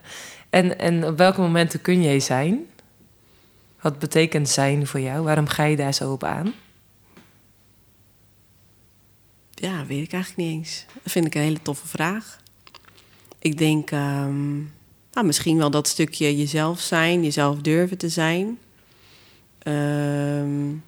En, 0.51 0.79
en 0.79 1.07
op 1.07 1.19
welke 1.19 1.41
momenten 1.41 1.81
kun 1.81 2.03
jij 2.03 2.21
zijn? 2.21 2.61
Wat 3.81 3.99
betekent 3.99 4.49
zijn 4.49 4.87
voor 4.87 5.01
jou? 5.01 5.23
Waarom 5.23 5.47
ga 5.47 5.65
je 5.65 5.77
daar 5.77 5.95
zo 5.95 6.13
op 6.13 6.25
aan? 6.25 6.55
Ja, 9.63 9.87
weet 9.87 10.03
ik 10.03 10.13
eigenlijk 10.13 10.49
niet 10.49 10.59
eens. 10.59 10.85
Dat 11.03 11.13
vind 11.13 11.27
ik 11.27 11.35
een 11.35 11.41
hele 11.41 11.63
toffe 11.63 11.87
vraag. 11.87 12.41
Ik 13.39 13.59
denk 13.59 13.91
um, 13.91 14.73
nou, 15.13 15.27
misschien 15.27 15.57
wel 15.57 15.71
dat 15.71 15.89
stukje 15.89 16.37
jezelf 16.37 16.81
zijn, 16.81 17.23
jezelf 17.23 17.61
durven 17.61 17.99
te 17.99 18.09
zijn. 18.09 18.59
Um, 19.67 20.85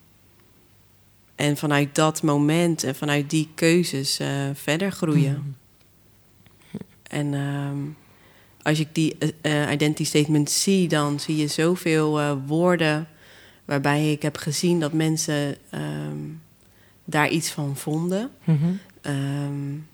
en 1.34 1.56
vanuit 1.56 1.94
dat 1.94 2.22
moment 2.22 2.84
en 2.84 2.94
vanuit 2.94 3.30
die 3.30 3.48
keuzes 3.54 4.20
uh, 4.20 4.28
verder 4.54 4.92
groeien. 4.92 5.42
Mm. 5.44 5.54
En 7.02 7.34
um, 7.34 7.96
als 8.62 8.80
ik 8.80 8.88
die 8.92 9.16
uh, 9.42 9.70
identity 9.70 10.04
statement 10.04 10.50
zie, 10.50 10.88
dan 10.88 11.20
zie 11.20 11.37
je 11.37 11.46
zoveel 11.46 12.20
uh, 12.20 12.32
woorden 12.46 13.08
waarbij 13.64 14.12
ik 14.12 14.22
heb 14.22 14.37
gezien 14.37 14.80
dat 14.80 14.92
mensen 14.92 15.56
um, 15.74 16.42
daar 17.04 17.28
iets 17.28 17.50
van 17.50 17.76
vonden. 17.76 18.30
Mm 18.44 18.58
-hmm. 18.62 18.80
um, 19.12 19.86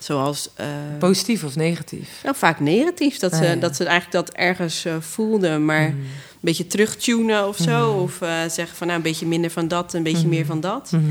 zoals. 0.00 0.50
Uh, 0.60 0.66
Positief 0.98 1.44
of 1.44 1.56
negatief? 1.56 2.08
Nou, 2.22 2.36
vaak 2.36 2.60
negatief. 2.60 3.18
Dat, 3.18 3.32
Ah, 3.32 3.38
ze, 3.38 3.44
ja. 3.44 3.54
dat 3.54 3.76
ze 3.76 3.84
eigenlijk 3.84 4.26
dat 4.26 4.36
ergens 4.36 4.86
uh, 4.86 4.94
voelden, 5.00 5.64
maar 5.64 5.88
Mm. 5.88 5.98
een 6.00 6.06
beetje 6.40 6.66
terugtunen 6.66 7.48
of 7.48 7.56
zo. 7.56 7.92
Mhm. 7.92 8.02
Of 8.02 8.20
uh, 8.22 8.28
zeggen 8.48 8.76
van 8.76 8.86
nou, 8.86 8.98
een 8.98 9.04
beetje 9.04 9.26
minder 9.26 9.50
van 9.50 9.68
dat, 9.68 9.94
een 9.94 10.02
beetje 10.02 10.28
meer 10.28 10.46
van 10.46 10.60
dat. 10.60 10.90
Mhm. 10.92 11.02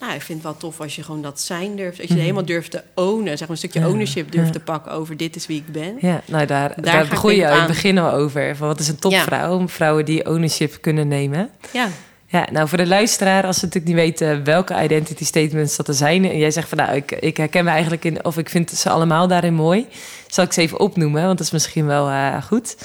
Nou, 0.00 0.14
ik 0.16 0.22
vind 0.22 0.42
het 0.42 0.46
wel 0.52 0.56
tof 0.56 0.80
als 0.80 0.96
je 0.96 1.02
gewoon 1.02 1.22
dat 1.22 1.40
zijn 1.40 1.76
durft. 1.76 1.98
Als 1.98 2.06
je 2.08 2.12
Mhm. 2.14 2.22
helemaal 2.22 2.44
durft 2.44 2.70
te 2.70 2.82
ownen. 2.94 3.28
Zeg 3.28 3.40
maar 3.40 3.50
een 3.50 3.56
stukje 3.56 3.80
Ja, 3.80 3.88
ownership 3.88 4.30
durft 4.32 4.46
ja. 4.46 4.52
te 4.52 4.60
pakken 4.60 4.92
over 4.92 5.16
dit 5.16 5.36
is 5.36 5.46
wie 5.46 5.56
ik 5.66 5.72
ben. 5.72 5.96
Ja, 6.00 6.22
nou 6.26 6.46
daar, 6.46 6.68
Daar 6.74 6.84
daar, 6.94 7.08
begon 7.08 7.34
je 7.34 7.48
aan. 7.48 7.66
begin 7.66 7.98
al 7.98 8.10
over. 8.12 8.56
Van 8.56 8.66
wat 8.66 8.80
is 8.80 8.88
een 8.88 8.98
topvrouw? 8.98 9.68
Vrouwen 9.68 10.04
die 10.04 10.26
ownership 10.30 10.78
kunnen 10.80 11.08
nemen. 11.08 11.50
Ja, 11.72 11.88
Ja, 12.34 12.48
nou 12.52 12.68
voor 12.68 12.78
de 12.78 12.86
luisteraar, 12.86 13.46
als 13.46 13.58
ze 13.58 13.64
natuurlijk 13.64 13.94
niet 13.94 14.04
weten 14.04 14.44
welke 14.44 14.82
identity 14.82 15.24
statements 15.24 15.76
dat 15.76 15.88
er 15.88 15.94
zijn. 15.94 16.24
En 16.24 16.38
jij 16.38 16.50
zegt 16.50 16.68
van 16.68 16.78
nou, 16.78 16.94
ik, 16.94 17.12
ik 17.12 17.36
herken 17.36 17.64
me 17.64 17.70
eigenlijk 17.70 18.04
in, 18.04 18.24
of 18.24 18.38
ik 18.38 18.48
vind 18.48 18.70
ze 18.70 18.90
allemaal 18.90 19.28
daarin 19.28 19.54
mooi. 19.54 19.86
Zal 20.26 20.44
ik 20.44 20.52
ze 20.52 20.60
even 20.60 20.80
opnoemen, 20.80 21.24
want 21.24 21.38
dat 21.38 21.46
is 21.46 21.52
misschien 21.52 21.86
wel 21.86 22.08
uh, 22.08 22.42
goed. 22.42 22.76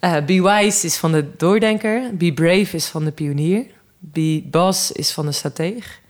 Uh, 0.00 0.24
be 0.24 0.42
wise 0.42 0.86
is 0.86 0.96
van 0.96 1.12
de 1.12 1.36
doordenker. 1.36 2.16
Be 2.16 2.32
brave 2.32 2.76
is 2.76 2.86
van 2.86 3.04
de 3.04 3.10
pionier. 3.10 3.64
Be 3.98 4.42
boss 4.50 4.92
is 4.92 5.10
van 5.10 5.26
de 5.26 5.32
strateeg. 5.32 6.00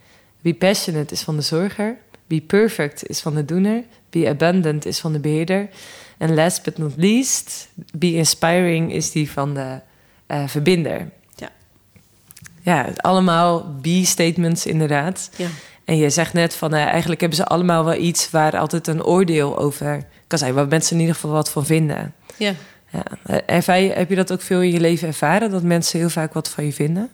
Be 0.41 0.53
passionate 0.53 1.13
is 1.13 1.21
van 1.21 1.35
de 1.35 1.41
zorger. 1.41 1.97
Be 2.27 2.41
perfect 2.41 3.09
is 3.09 3.19
van 3.19 3.35
de 3.35 3.45
doener. 3.45 3.83
Be 4.09 4.27
abundant 4.27 4.85
is 4.85 4.99
van 4.99 5.13
de 5.13 5.19
beheerder. 5.19 5.69
En 6.17 6.33
last 6.33 6.63
but 6.63 6.77
not 6.77 6.93
least, 6.95 7.69
be 7.97 8.13
inspiring 8.13 8.93
is 8.93 9.11
die 9.11 9.31
van 9.31 9.53
de 9.53 9.79
uh, 10.27 10.47
verbinder. 10.47 11.07
Ja. 12.61 12.89
Allemaal 12.95 13.75
be-statements 13.81 14.65
inderdaad. 14.65 15.29
ja. 15.35 15.47
En 15.85 15.97
je 15.97 16.09
zegt 16.09 16.33
net 16.33 16.55
van 16.55 16.73
uh, 16.73 16.85
eigenlijk 16.85 17.19
hebben 17.19 17.37
ze 17.37 17.45
allemaal 17.45 17.85
wel 17.85 17.95
iets 17.95 18.29
waar 18.29 18.57
altijd 18.57 18.87
een 18.87 19.03
oordeel 19.03 19.57
over 19.57 20.05
kan 20.27 20.39
zijn, 20.39 20.53
waar 20.53 20.67
mensen 20.67 20.93
in 20.95 20.99
ieder 20.99 21.15
geval 21.15 21.31
wat 21.31 21.49
van 21.51 21.65
vinden. 21.65 22.13
ja. 22.37 22.53
Ja. 22.91 23.03
Ervaar 23.45 23.79
je, 23.79 23.91
heb 23.91 24.09
je 24.09 24.15
dat 24.15 24.31
ook 24.31 24.41
veel 24.41 24.61
in 24.61 24.71
je 24.71 24.79
leven 24.79 25.07
ervaren, 25.07 25.49
dat 25.49 25.63
mensen 25.63 25.99
heel 25.99 26.09
vaak 26.09 26.33
wat 26.33 26.49
van 26.49 26.65
je 26.65 26.73
vinden? 26.73 27.09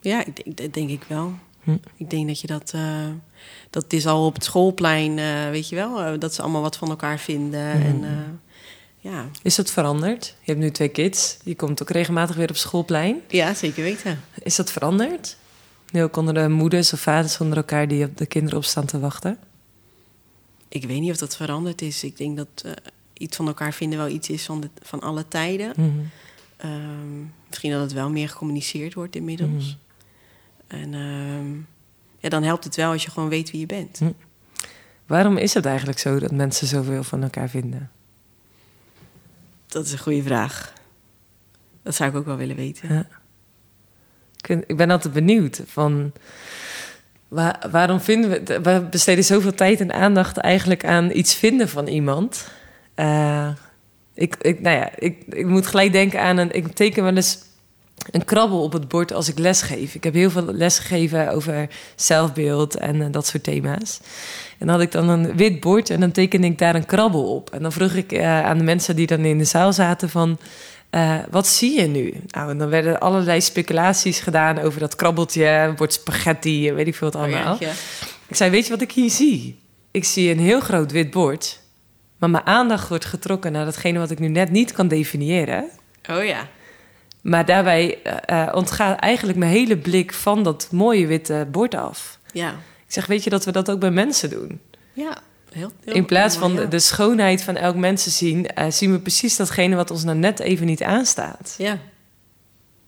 Ja, 0.00 0.24
ik 0.24 0.44
denk, 0.44 0.56
dat 0.56 0.74
denk 0.74 0.90
ik 0.90 1.04
wel. 1.08 1.32
Hm. 1.62 1.76
Ik 1.96 2.10
denk 2.10 2.26
dat 2.26 2.40
je 2.40 2.46
dat... 2.46 2.72
Uh, 2.74 2.82
dat 3.70 3.92
is 3.92 4.06
al 4.06 4.26
op 4.26 4.34
het 4.34 4.44
schoolplein, 4.44 5.18
uh, 5.18 5.50
weet 5.50 5.68
je 5.68 5.76
wel... 5.76 6.18
Dat 6.18 6.34
ze 6.34 6.42
allemaal 6.42 6.62
wat 6.62 6.76
van 6.76 6.88
elkaar 6.88 7.18
vinden. 7.18 7.70
Hm. 7.70 7.86
En, 7.86 8.04
ja. 9.10 9.28
Is 9.42 9.54
dat 9.54 9.70
veranderd? 9.70 10.24
Je 10.26 10.50
hebt 10.52 10.58
nu 10.58 10.70
twee 10.70 10.88
kids. 10.88 11.36
Je 11.44 11.56
komt 11.56 11.82
ook 11.82 11.90
regelmatig 11.90 12.36
weer 12.36 12.48
op 12.48 12.56
schoolplein. 12.56 13.20
ja, 13.28 13.54
zeker 13.54 13.82
weten. 13.82 14.20
Is 14.42 14.56
dat 14.56 14.72
veranderd? 14.72 15.36
Nu 15.92 16.02
ook 16.02 16.16
onder 16.16 16.34
de 16.34 16.48
moeders 16.48 16.92
of 16.92 17.00
vaders 17.00 17.40
onder 17.40 17.56
elkaar 17.56 17.88
die 17.88 18.04
op 18.04 18.16
de 18.16 18.26
kinderen 18.26 18.58
op 18.58 18.64
staan 18.64 18.86
te 18.86 18.98
wachten? 18.98 19.38
Ik 20.68 20.84
weet 20.84 21.00
niet 21.00 21.10
of 21.10 21.16
dat 21.16 21.36
veranderd 21.36 21.82
is. 21.82 22.04
Ik 22.04 22.16
denk 22.16 22.36
dat 22.36 22.62
uh, 22.66 22.72
iets 23.12 23.36
van 23.36 23.46
elkaar 23.46 23.72
vinden 23.72 23.98
wel 23.98 24.08
iets 24.08 24.28
is 24.28 24.44
van, 24.44 24.60
de, 24.60 24.70
van 24.82 25.00
alle 25.00 25.28
tijden. 25.28 25.72
Mm 25.76 26.10
um, 26.64 27.32
misschien 27.48 27.70
dat 27.70 27.80
het 27.80 27.92
wel 27.92 28.10
meer 28.10 28.28
gecommuniceerd 28.28 28.94
wordt 28.94 29.16
inmiddels. 29.16 29.78
Mm. 30.68 30.80
En 30.80 30.94
um, 30.94 31.66
ja, 32.18 32.28
dan 32.28 32.42
helpt 32.42 32.64
het 32.64 32.76
wel 32.76 32.92
als 32.92 33.04
je 33.04 33.10
gewoon 33.10 33.28
weet 33.28 33.50
wie 33.50 33.60
je 33.60 33.66
bent. 33.66 34.00
Mm. 34.00 34.14
Waarom 35.06 35.36
is 35.36 35.54
het 35.54 35.66
eigenlijk 35.66 35.98
zo 35.98 36.18
dat 36.18 36.30
mensen 36.30 36.66
zoveel 36.66 37.04
van 37.04 37.22
elkaar 37.22 37.48
vinden? 37.48 37.90
Dat 39.76 39.84
is 39.84 39.92
een 39.92 39.98
goede 39.98 40.22
vraag. 40.22 40.72
Dat 41.82 41.94
zou 41.94 42.10
ik 42.10 42.16
ook 42.16 42.26
wel 42.26 42.36
willen 42.36 42.56
weten. 42.56 42.94
Ja. 42.94 43.06
Ik 44.66 44.76
ben 44.76 44.90
altijd 44.90 45.14
benieuwd 45.14 45.62
van 45.66 46.12
waar, 47.28 47.66
waarom 47.70 48.00
vinden 48.00 48.30
we, 48.30 48.60
we 48.60 48.86
besteden 48.90 49.24
zoveel 49.24 49.54
tijd 49.54 49.80
en 49.80 49.92
aandacht 49.92 50.36
eigenlijk 50.36 50.84
aan 50.84 51.10
iets 51.10 51.34
vinden 51.34 51.68
van 51.68 51.86
iemand. 51.86 52.48
Uh, 52.96 53.48
ik, 54.14 54.36
ik, 54.40 54.60
nou 54.60 54.76
ja, 54.76 54.90
ik, 54.98 55.22
ik 55.28 55.46
moet 55.46 55.66
gelijk 55.66 55.92
denken 55.92 56.20
aan 56.20 56.36
een. 56.36 56.52
Ik 56.52 56.72
teken 56.72 57.02
wel 57.02 57.16
eens 57.16 57.38
een 58.10 58.24
krabbel 58.24 58.62
op 58.62 58.72
het 58.72 58.88
bord 58.88 59.12
als 59.12 59.28
ik 59.28 59.38
lesgeef. 59.38 59.94
Ik 59.94 60.04
heb 60.04 60.14
heel 60.14 60.30
veel 60.30 60.52
lesgegeven 60.52 61.32
over 61.32 61.68
zelfbeeld 61.96 62.76
en 62.76 62.96
uh, 62.96 63.06
dat 63.10 63.26
soort 63.26 63.42
thema's. 63.42 64.00
En 64.58 64.66
dan 64.66 64.68
had 64.68 64.80
ik 64.80 64.92
dan 64.92 65.08
een 65.08 65.36
wit 65.36 65.60
bord 65.60 65.90
en 65.90 66.00
dan 66.00 66.10
teken 66.10 66.44
ik 66.44 66.58
daar 66.58 66.74
een 66.74 66.86
krabbel 66.86 67.34
op. 67.34 67.50
En 67.50 67.62
dan 67.62 67.72
vroeg 67.72 67.92
ik 67.92 68.12
uh, 68.12 68.44
aan 68.44 68.58
de 68.58 68.64
mensen 68.64 68.96
die 68.96 69.06
dan 69.06 69.20
in 69.24 69.38
de 69.38 69.44
zaal 69.44 69.72
zaten 69.72 70.10
van... 70.10 70.38
Uh, 70.90 71.14
wat 71.30 71.46
zie 71.46 71.80
je 71.80 71.86
nu? 71.86 72.14
Nou, 72.26 72.50
en 72.50 72.58
dan 72.58 72.68
werden 72.68 73.00
allerlei 73.00 73.40
speculaties 73.40 74.20
gedaan 74.20 74.58
over 74.58 74.80
dat 74.80 74.96
krabbeltje, 74.96 75.72
bord 75.76 75.92
spaghetti, 75.92 76.72
weet 76.72 76.86
ik 76.86 76.94
veel 76.94 77.10
wat 77.10 77.22
allemaal. 77.22 77.54
Oh 77.54 77.60
ja, 77.60 77.66
ja. 77.66 77.72
Ik 78.26 78.36
zei, 78.36 78.50
weet 78.50 78.64
je 78.64 78.70
wat 78.70 78.80
ik 78.80 78.92
hier 78.92 79.10
zie? 79.10 79.58
Ik 79.90 80.04
zie 80.04 80.30
een 80.30 80.38
heel 80.38 80.60
groot 80.60 80.92
wit 80.92 81.10
bord, 81.10 81.60
maar 82.18 82.30
mijn 82.30 82.46
aandacht 82.46 82.88
wordt 82.88 83.04
getrokken 83.04 83.52
naar 83.52 83.64
datgene 83.64 83.98
wat 83.98 84.10
ik 84.10 84.18
nu 84.18 84.28
net 84.28 84.50
niet 84.50 84.72
kan 84.72 84.88
definiëren. 84.88 85.64
Oh 86.10 86.24
ja. 86.24 86.48
Maar 87.22 87.44
daarbij 87.44 87.98
uh, 88.30 88.48
ontgaat 88.54 88.98
eigenlijk 88.98 89.38
mijn 89.38 89.50
hele 89.50 89.76
blik 89.76 90.12
van 90.12 90.42
dat 90.42 90.68
mooie 90.72 91.06
witte 91.06 91.46
bord 91.50 91.74
af. 91.74 92.18
Ja. 92.32 92.54
Ik 92.86 92.92
zeg, 92.92 93.06
weet 93.06 93.24
je 93.24 93.30
dat 93.30 93.44
we 93.44 93.52
dat 93.52 93.70
ook 93.70 93.80
bij 93.80 93.90
mensen 93.90 94.30
doen? 94.30 94.60
Ja. 94.92 95.18
Heel, 95.52 95.72
heel 95.84 95.94
in 95.94 96.04
plaats 96.04 96.36
van 96.36 96.56
de, 96.56 96.68
de, 96.68 96.78
schoonheid 96.78 97.42
van 97.42 97.56
elk 97.56 97.76
mensen 97.76 98.10
zien, 98.10 98.48
uh, 98.58 98.70
zien 98.70 98.92
we 98.92 98.98
precies 98.98 99.36
datgene 99.36 99.76
wat 99.76 99.90
ons 99.90 100.04
nou 100.04 100.18
net 100.18 100.40
even 100.40 100.66
niet 100.66 100.82
aanstaat. 100.82 101.54
Ja. 101.58 101.78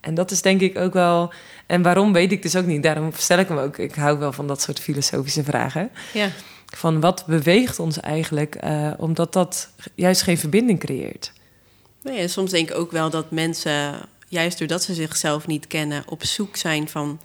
En 0.01 0.15
dat 0.15 0.31
is 0.31 0.43
denk 0.43 0.61
ik 0.61 0.79
ook 0.79 0.93
wel. 0.93 1.33
En 1.67 1.83
waarom 1.83 2.13
weet 2.13 2.33
ik 2.33 2.43
dus 2.43 2.57
ook 2.57 2.67
niet. 2.67 2.83
Daarom 2.83 3.11
stel 3.17 3.39
ik 3.39 3.49
hem 3.49 3.59
ook. 3.59 3.79
Ik 3.79 3.95
hou 3.95 4.19
wel 4.19 4.33
van 4.33 4.47
dat 4.47 4.63
soort 4.63 4.81
filosofische 4.81 5.45
vragen. 5.45 5.91
Ja. 6.13 6.31
Van 6.67 7.01
wat 7.01 7.27
beweegt 7.27 7.79
ons 7.79 8.01
eigenlijk, 8.01 8.65
uh, 8.65 8.93
omdat 8.97 9.33
dat 9.33 9.71
juist 9.95 10.23
geen 10.23 10.39
verbinding 10.39 10.79
creëert. 10.79 11.33
Nee, 12.03 12.29
soms 12.29 12.51
denk 12.51 12.71
ik 12.71 12.77
ook 12.77 12.91
wel 12.91 13.11
dat 13.11 13.31
mensen, 13.31 14.09
juist 14.29 14.59
doordat 14.59 14.83
ze 14.83 14.95
zichzelf 14.95 15.47
niet 15.47 15.67
kennen, 15.67 16.03
op 16.07 16.25
zoek 16.25 16.57
zijn 16.57 16.89
van. 16.89 17.21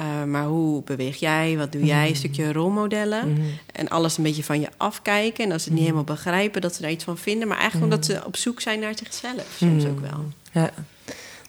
Uh, 0.00 0.24
maar 0.24 0.44
hoe 0.44 0.82
beweeg 0.82 1.16
jij? 1.16 1.56
Wat 1.56 1.72
doe 1.72 1.84
jij? 1.84 2.02
Een 2.02 2.08
mhm. 2.08 2.14
stukje 2.14 2.52
rolmodellen. 2.52 3.28
Mm 3.28 3.34
-hmm. 3.34 3.58
En 3.72 3.88
alles 3.88 4.16
een 4.16 4.22
beetje 4.22 4.44
van 4.44 4.60
je 4.60 4.68
afkijken. 4.76 5.44
En 5.44 5.52
als 5.52 5.62
ze 5.62 5.68
het 5.68 5.78
niet 5.78 5.88
mhm. 5.88 5.96
helemaal 5.96 6.16
begrijpen, 6.16 6.60
dat 6.60 6.74
ze 6.74 6.82
daar 6.82 6.90
iets 6.90 7.04
van 7.04 7.18
vinden. 7.18 7.48
Maar 7.48 7.58
eigenlijk 7.58 7.92
omdat 7.92 8.06
ze 8.06 8.22
op 8.26 8.36
zoek 8.36 8.60
zijn 8.60 8.80
naar 8.80 8.94
zichzelf. 8.96 9.46
Soms 9.56 9.84
ook 9.84 10.00
wel. 10.00 10.24
Ja. 10.52 10.70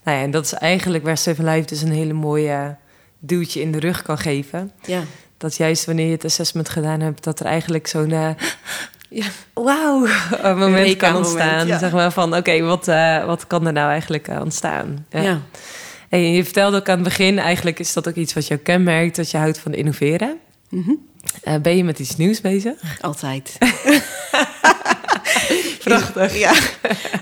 Nou 0.03 0.17
ja, 0.17 0.23
en 0.23 0.31
dat 0.31 0.45
is 0.45 0.53
eigenlijk 0.53 1.03
waar 1.03 1.17
Seven 1.17 1.45
Life 1.45 1.67
dus 1.67 1.81
een 1.81 1.91
hele 1.91 2.13
mooie 2.13 2.75
duwtje 3.19 3.61
in 3.61 3.71
de 3.71 3.79
rug 3.79 4.01
kan 4.01 4.17
geven. 4.17 4.71
Ja. 4.85 5.01
Dat 5.37 5.55
juist 5.55 5.85
wanneer 5.85 6.05
je 6.05 6.11
het 6.11 6.25
assessment 6.25 6.69
gedaan 6.69 6.99
hebt, 6.99 7.23
dat 7.23 7.39
er 7.39 7.45
eigenlijk 7.45 7.87
zo'n 7.87 8.09
uh, 8.09 8.29
ja. 9.09 9.25
wauw 9.53 10.07
moment 10.55 10.95
kan 10.95 11.15
ontstaan. 11.15 11.67
Zeg 11.67 11.91
maar 11.91 12.11
van 12.11 12.35
oké, 12.35 12.61
wat, 12.61 12.87
uh, 12.87 13.25
wat 13.25 13.47
kan 13.47 13.65
er 13.65 13.73
nou 13.73 13.89
eigenlijk 13.89 14.27
ontstaan? 14.27 15.05
Ja. 15.09 15.21
ja. 15.21 15.41
En 16.23 16.31
je 16.31 16.43
vertelde 16.43 16.77
ook 16.77 16.89
aan 16.89 16.95
het 16.95 17.03
begin, 17.03 17.39
eigenlijk 17.39 17.79
is 17.79 17.93
dat 17.93 18.07
ook 18.07 18.15
iets 18.15 18.33
wat 18.33 18.47
jou 18.47 18.59
kenmerkt, 18.59 19.15
dat 19.15 19.31
je 19.31 19.37
houdt 19.37 19.59
van 19.59 19.73
innoveren. 19.73 20.37
Mm 20.69 20.83
-hmm. 20.83 21.61
ben 21.61 21.77
je 21.77 21.83
met 21.83 21.99
iets 21.99 22.15
nieuws 22.15 22.41
bezig? 22.41 23.01
Altijd. 23.01 23.57
Prachtig. 25.83 26.37
Ja, 26.37 26.53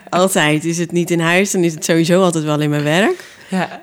altijd. 0.10 0.66
Is 0.66 0.78
het 0.78 0.92
niet 0.92 1.12
in 1.12 1.20
huis, 1.20 1.52
dan 1.52 1.64
is 1.64 1.74
het 1.74 1.86
sowieso 1.86 2.22
altijd 2.22 2.44
wel 2.44 2.60
in 2.60 2.70
mijn 2.70 2.84
werk. 2.84 3.24
Ja. 3.50 3.82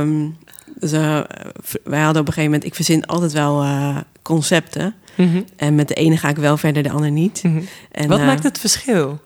Um, 0.00 0.36
dus, 0.78 0.92
uh, 0.92 1.20
wij 1.84 2.00
hadden 2.00 2.20
op 2.20 2.28
een 2.28 2.32
gegeven 2.32 2.42
moment... 2.42 2.64
Ik 2.64 2.74
verzin 2.74 3.06
altijd 3.06 3.32
wel 3.32 3.62
uh, 3.62 3.96
concepten. 4.22 4.94
Mm 5.14 5.30
-hmm. 5.30 5.44
En 5.56 5.74
met 5.74 5.88
de 5.88 5.94
ene 5.94 6.16
ga 6.16 6.28
ik 6.28 6.36
wel 6.36 6.56
verder, 6.56 6.82
de 6.82 6.90
ander 6.90 7.10
niet. 7.10 7.42
Mm 7.42 7.52
-hmm. 7.52 7.68
en, 7.90 8.08
Wat 8.08 8.20
maakt 8.20 8.42
het 8.42 8.58
verschil? 8.58 9.20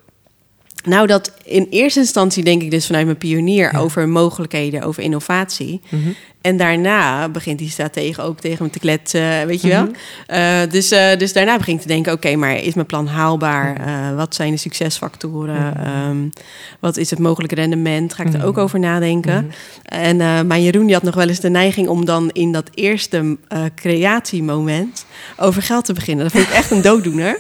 Nou, 0.89 1.07
dat 1.07 1.33
in 1.45 1.67
eerste 1.71 2.01
instantie 2.01 2.45
denk 2.45 2.63
ik 2.63 2.71
dus 2.71 2.87
vanuit 2.87 3.05
mijn 3.05 3.19
pionier 3.19 3.73
ja. 3.73 3.79
over 3.79 4.09
mogelijkheden, 4.09 4.83
over 4.83 5.03
innovatie. 5.03 5.81
Mm 5.89 6.03
-hmm. 6.03 6.15
En 6.41 6.57
daarna 6.57 7.29
begint 7.29 7.59
die 7.59 7.71
stratege 7.71 8.23
ook 8.23 8.41
tegen 8.41 8.65
me 8.65 8.71
te 8.71 8.79
kletsen, 8.79 9.47
weet 9.47 9.61
je 9.63 9.69
wel. 9.69 9.85
Mm 9.85 9.95
-hmm. 10.27 10.37
uh, 10.37 10.71
dus, 10.71 10.93
uh, 10.93 11.17
dus 11.17 11.33
daarna 11.33 11.57
begin 11.57 11.75
ik 11.75 11.81
te 11.81 11.87
denken, 11.87 12.13
oké, 12.13 12.27
okay, 12.27 12.39
maar 12.39 12.57
is 12.57 12.75
mijn 12.75 12.87
plan 12.87 13.07
haalbaar? 13.07 13.87
Uh, 13.87 14.17
wat 14.17 14.35
zijn 14.35 14.51
de 14.51 14.57
succesfactoren? 14.57 15.75
Mm 15.77 15.85
-hmm. 15.85 16.11
um, 16.11 16.33
wat 16.81 16.97
is 16.97 17.11
het 17.11 17.19
mogelijke 17.19 17.55
rendement? 17.55 18.15
Ga 18.15 18.25
ik 18.25 18.35
er 18.35 18.45
ook 18.45 18.59
over 18.59 18.79
nadenken? 18.79 19.53
En 19.83 20.47
maar 20.47 20.59
Jeroen 20.59 20.85
die 20.85 20.95
had 20.95 21.03
nog 21.03 21.15
wel 21.15 21.29
eens 21.29 21.41
de 21.41 21.51
neiging 21.51 21.89
om 21.89 22.05
dan 22.05 22.31
in 22.33 22.53
dat 22.53 22.71
eerste 22.75 23.37
creatiemoment 23.75 25.07
over 25.37 25.63
geld 25.63 25.85
te 25.85 25.93
beginnen. 25.93 26.25
Dat 26.25 26.33
vond 26.33 26.49
ik 26.49 26.55
echt 26.55 26.71
een 26.71 26.83
dooddoener. 26.83 27.39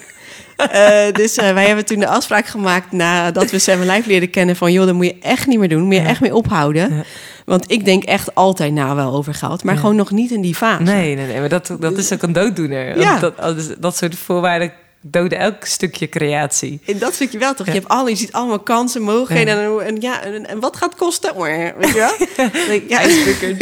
Uh, 0.59 1.13
dus 1.13 1.39
uh, 1.39 1.53
wij 1.53 1.67
hebben 1.67 1.85
toen 1.85 1.99
de 1.99 2.07
afspraak 2.07 2.47
gemaakt 2.47 2.93
nadat 2.93 3.51
we 3.51 3.59
Seven 3.59 3.87
Life 3.87 4.09
leren 4.09 4.31
kennen 4.31 4.57
van 4.57 4.73
joh, 4.73 4.87
dat 4.87 4.95
moet 4.95 5.07
je 5.07 5.19
echt 5.21 5.47
niet 5.47 5.59
meer 5.59 5.69
doen, 5.69 5.83
moet 5.83 5.95
je 5.95 6.01
echt 6.01 6.21
mee 6.21 6.35
ophouden. 6.35 6.95
Ja. 6.95 7.03
Want 7.45 7.71
ik 7.71 7.85
denk 7.85 8.05
echt 8.05 8.35
altijd 8.35 8.73
na 8.73 8.95
wel 8.95 9.13
over 9.13 9.35
geld, 9.35 9.65
maar 9.65 9.75
ja. 9.75 9.81
gewoon 9.81 9.97
nog 9.97 10.11
niet 10.11 10.31
in 10.31 10.41
die 10.41 10.55
fase. 10.55 10.83
Nee, 10.83 11.15
nee, 11.15 11.27
nee, 11.27 11.41
maar 11.41 11.49
dat, 11.49 11.77
dat 11.81 11.99
is 11.99 12.13
ook 12.13 12.23
een 12.23 12.33
dooddoener. 12.33 12.99
Ja. 12.99 13.33
Dat, 13.79 13.97
soort 13.97 14.17
voorwaarden 14.17 14.73
doden 15.01 15.39
elk 15.39 15.65
stukje 15.65 16.09
creatie. 16.09 16.81
In 16.85 16.99
dat 16.99 17.15
stukje 17.15 17.39
wel 17.39 17.55
toch? 17.55 17.67
Ja. 17.67 17.73
Je, 17.73 17.79
hebt 17.79 17.91
al, 17.91 18.09
je 18.09 18.17
ziet 18.17 18.33
allemaal 18.33 18.61
kansen, 18.61 19.03
mogelijkheden. 19.03 19.57
Ja. 19.57 19.79
En, 19.79 19.87
en, 19.87 20.01
ja, 20.01 20.23
en, 20.23 20.47
en, 20.47 20.61
wat 20.61 20.77
gaat 20.77 20.91
het 20.91 20.99
kosten? 20.99 21.41
Weet 21.41 21.89
je 21.89 21.95
wel? 21.95 22.15
ja, 22.89 23.01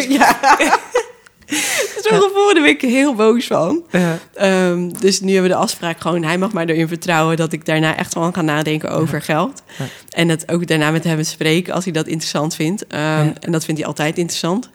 ja. 0.19 0.79
Zo 2.05 2.21
gevoel 2.21 2.55
daar 2.55 2.63
ben 2.63 2.73
ik 2.73 2.81
heel 2.81 3.15
boos 3.15 3.47
van. 3.47 3.83
Ja. 3.91 4.19
Um, 4.71 4.99
dus 5.01 5.21
nu 5.21 5.33
hebben 5.33 5.51
we 5.51 5.57
de 5.57 5.63
afspraak 5.63 6.01
gewoon... 6.01 6.25
hij 6.25 6.39
mag 6.39 6.53
maar 6.53 6.67
erin 6.67 6.89
vertrouwen 6.89 7.37
dat 7.37 7.53
ik 7.53 7.65
daarna 7.65 7.97
echt 7.97 8.15
wel 8.15 8.33
ga 8.33 8.43
nadenken 8.43 8.91
over 8.91 9.15
ja. 9.15 9.21
geld. 9.21 9.63
Ja. 9.79 9.85
En 10.11 10.29
dat 10.29 10.51
ook 10.53 10.67
daarna 10.67 10.91
met 10.91 11.05
hem 11.05 11.25
spreken 11.25 11.75
als 11.75 11.85
hij 11.85 11.93
dat 11.93 12.07
interessant 12.07 12.55
vindt. 12.55 12.83
Um, 12.83 13.33
en 13.41 13.53
dat 13.53 13.65
vindt 13.65 13.81
hij 13.81 13.89
altijd 13.89 14.19
interessant. 14.19 14.71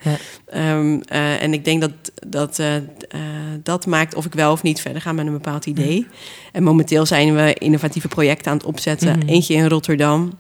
Um, 0.55 1.01
uh, 1.12 1.41
en 1.41 1.53
ik 1.53 1.65
denk 1.65 1.81
dat 1.81 1.91
dat, 2.27 2.60
uh, 2.60 2.75
uh, 2.75 2.81
dat 3.63 3.86
maakt 3.86 4.15
of 4.15 4.25
ik 4.25 4.34
wel 4.34 4.51
of 4.51 4.62
niet 4.62 4.81
verder 4.81 5.01
ga 5.01 5.12
met 5.12 5.25
een 5.25 5.31
bepaald 5.31 5.65
idee. 5.65 6.07
En 6.51 6.63
momenteel 6.63 7.05
zijn 7.05 7.36
we 7.36 7.53
innovatieve 7.53 8.07
projecten 8.07 8.51
aan 8.51 8.57
het 8.57 8.65
opzetten. 8.65 9.13
Mm 9.13 9.19
-hmm. 9.19 9.29
Eentje 9.29 9.53
in 9.53 9.67
Rotterdam... 9.67 10.38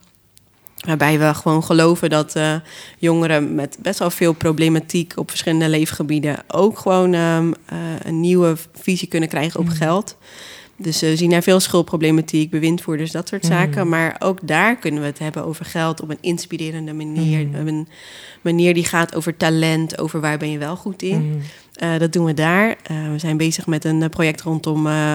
Waarbij 0.85 1.19
we 1.19 1.33
gewoon 1.33 1.63
geloven 1.63 2.09
dat 2.09 2.35
uh, 2.35 2.55
jongeren 2.97 3.55
met 3.55 3.77
best 3.81 3.99
wel 3.99 4.09
veel 4.09 4.33
problematiek 4.33 5.13
op 5.15 5.29
verschillende 5.29 5.69
leefgebieden 5.69 6.43
ook 6.47 6.79
gewoon 6.79 7.13
um, 7.13 7.47
uh, 7.47 7.79
een 8.03 8.19
nieuwe 8.19 8.55
visie 8.73 9.07
kunnen 9.07 9.29
krijgen 9.29 9.59
op 9.59 9.65
mm. 9.65 9.71
geld. 9.71 10.17
Dus 10.77 11.01
we 11.01 11.15
zien 11.15 11.31
er 11.31 11.41
veel 11.41 11.59
schuldproblematiek, 11.59 12.49
bewindvoerders, 12.49 13.11
dat 13.11 13.27
soort 13.27 13.43
mm. 13.43 13.49
zaken. 13.49 13.89
Maar 13.89 14.15
ook 14.19 14.39
daar 14.47 14.75
kunnen 14.75 15.01
we 15.01 15.07
het 15.07 15.19
hebben 15.19 15.45
over 15.45 15.65
geld 15.65 16.01
op 16.01 16.09
een 16.09 16.17
inspirerende 16.21 16.93
manier. 16.93 17.47
Mm. 17.47 17.67
Een 17.67 17.87
manier 18.41 18.73
die 18.73 18.85
gaat 18.85 19.15
over 19.15 19.37
talent, 19.37 19.99
over 19.99 20.21
waar 20.21 20.37
ben 20.37 20.51
je 20.51 20.57
wel 20.57 20.75
goed 20.75 21.01
in. 21.01 21.41
Uh, 21.83 21.97
dat 21.97 22.13
doen 22.13 22.25
we 22.25 22.33
daar. 22.33 22.67
Uh, 22.67 23.11
we 23.11 23.19
zijn 23.19 23.37
bezig 23.37 23.67
met 23.67 23.85
een 23.85 24.09
project 24.09 24.41
rondom 24.41 24.87
uh, 24.87 25.13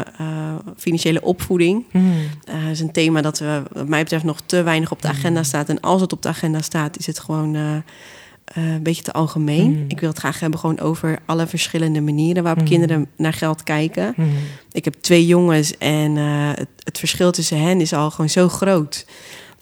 financiële 0.77 1.23
opvoeding. 1.23 1.85
Mm. 1.93 2.13
dat 2.45 2.71
is 2.71 2.81
een 2.81 2.93
thema 2.93 3.21
dat 3.21 3.39
we, 3.39 3.63
wat 3.73 3.89
mij 3.89 4.03
betreft 4.03 4.25
nog 4.25 4.41
te 4.47 4.63
weinig 4.63 4.91
op 4.91 5.03
de 5.03 5.09
agenda 5.09 5.43
staat. 5.43 5.69
En 5.69 5.81
als 5.81 6.01
het 6.01 6.13
op 6.13 6.23
de 6.23 6.29
agenda 6.29 6.61
staat, 6.61 6.99
is 6.99 7.07
het 7.07 7.19
gewoon 7.19 7.55
een 7.55 8.83
beetje 8.83 9.03
te 9.03 9.13
algemeen. 9.13 9.71
Mm. 9.71 9.85
Ik 9.89 10.01
wil 10.01 10.09
het 10.09 10.19
graag 10.19 10.41
hebben 10.41 10.61
gewoon 10.61 10.81
over 10.81 11.19
alle 11.27 11.47
verschillende 11.47 12.01
manieren 12.01 12.43
waarop 12.43 12.63
mm. 12.63 12.69
kinderen 12.69 13.09
naar 13.17 13.33
geld 13.33 13.63
kijken. 13.63 14.15
Ik 14.73 14.85
heb 14.85 14.95
twee 15.01 15.27
jongens 15.27 15.79
en 15.79 16.17
het, 16.17 16.69
het 16.85 16.99
verschil 16.99 17.31
tussen 17.31 17.61
hen 17.61 17.81
is 17.81 17.93
al 17.93 18.11
gewoon 18.11 18.31
zo 18.31 18.49
groot. 18.49 19.07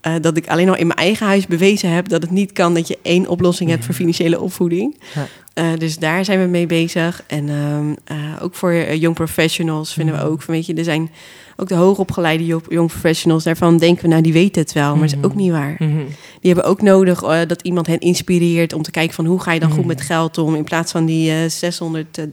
Uh, 0.07 0.15
dat 0.21 0.37
ik 0.37 0.49
alleen 0.49 0.69
al 0.69 0.77
in 0.77 0.87
mijn 0.87 0.99
eigen 0.99 1.27
huis 1.27 1.47
bewezen 1.47 1.91
heb 1.91 2.09
dat 2.09 2.23
het 2.23 2.31
niet 2.31 2.53
kan 2.53 2.75
dat 2.75 2.89
je 2.89 2.99
één 3.03 3.29
oplossing 3.29 3.71
hebt 3.71 3.85
voor 3.85 3.95
financiële 3.95 4.41
opvoeding. 4.41 4.99
Ja. 5.15 5.27
Uh, 5.55 5.79
dus 5.79 5.99
daar 5.99 6.25
zijn 6.25 6.41
we 6.41 6.47
mee 6.47 6.67
bezig. 6.67 7.23
En 7.27 7.49
uh, 7.49 8.43
ook 8.43 8.55
voor 8.55 8.95
young 8.95 9.15
professionals 9.15 9.93
vinden 9.93 10.15
we 10.15 10.23
ook 10.23 10.43
van, 10.43 10.55
weet 10.55 10.67
je, 10.67 10.75
er 10.75 10.85
zijn 10.85 11.11
ook 11.57 11.69
de 11.69 11.75
hoogopgeleide 11.75 12.47
young 12.47 12.89
professionals. 12.89 13.45
Daarvan 13.45 13.79
denken 13.79 14.03
we, 14.03 14.09
nou, 14.09 14.23
die 14.23 14.33
weten 14.33 14.63
het 14.63 14.73
wel, 14.73 14.97
maar 14.97 15.09
dat 15.09 15.19
is 15.19 15.25
ook 15.25 15.35
niet 15.35 15.51
waar. 15.51 15.77
Mm 15.79 15.91
-hmm. 15.91 16.07
Die 16.41 16.53
hebben 16.53 16.71
ook 16.71 16.83
nodig 16.83 17.21
dat 17.47 17.63
iemand 17.63 17.87
hen 17.87 17.99
inspireert 17.99 18.73
om 18.73 18.83
te 18.83 18.91
kijken 18.91 19.15
van 19.15 19.25
hoe 19.25 19.41
ga 19.41 19.53
je 19.53 19.61
dan 19.61 19.71
goed 19.71 19.85
met 19.85 20.01
geld 20.01 20.39
om. 20.39 20.55
In 20.55 20.65
plaats 20.65 20.93
van 20.93 21.05
die 21.05 21.49
600 21.49 22.27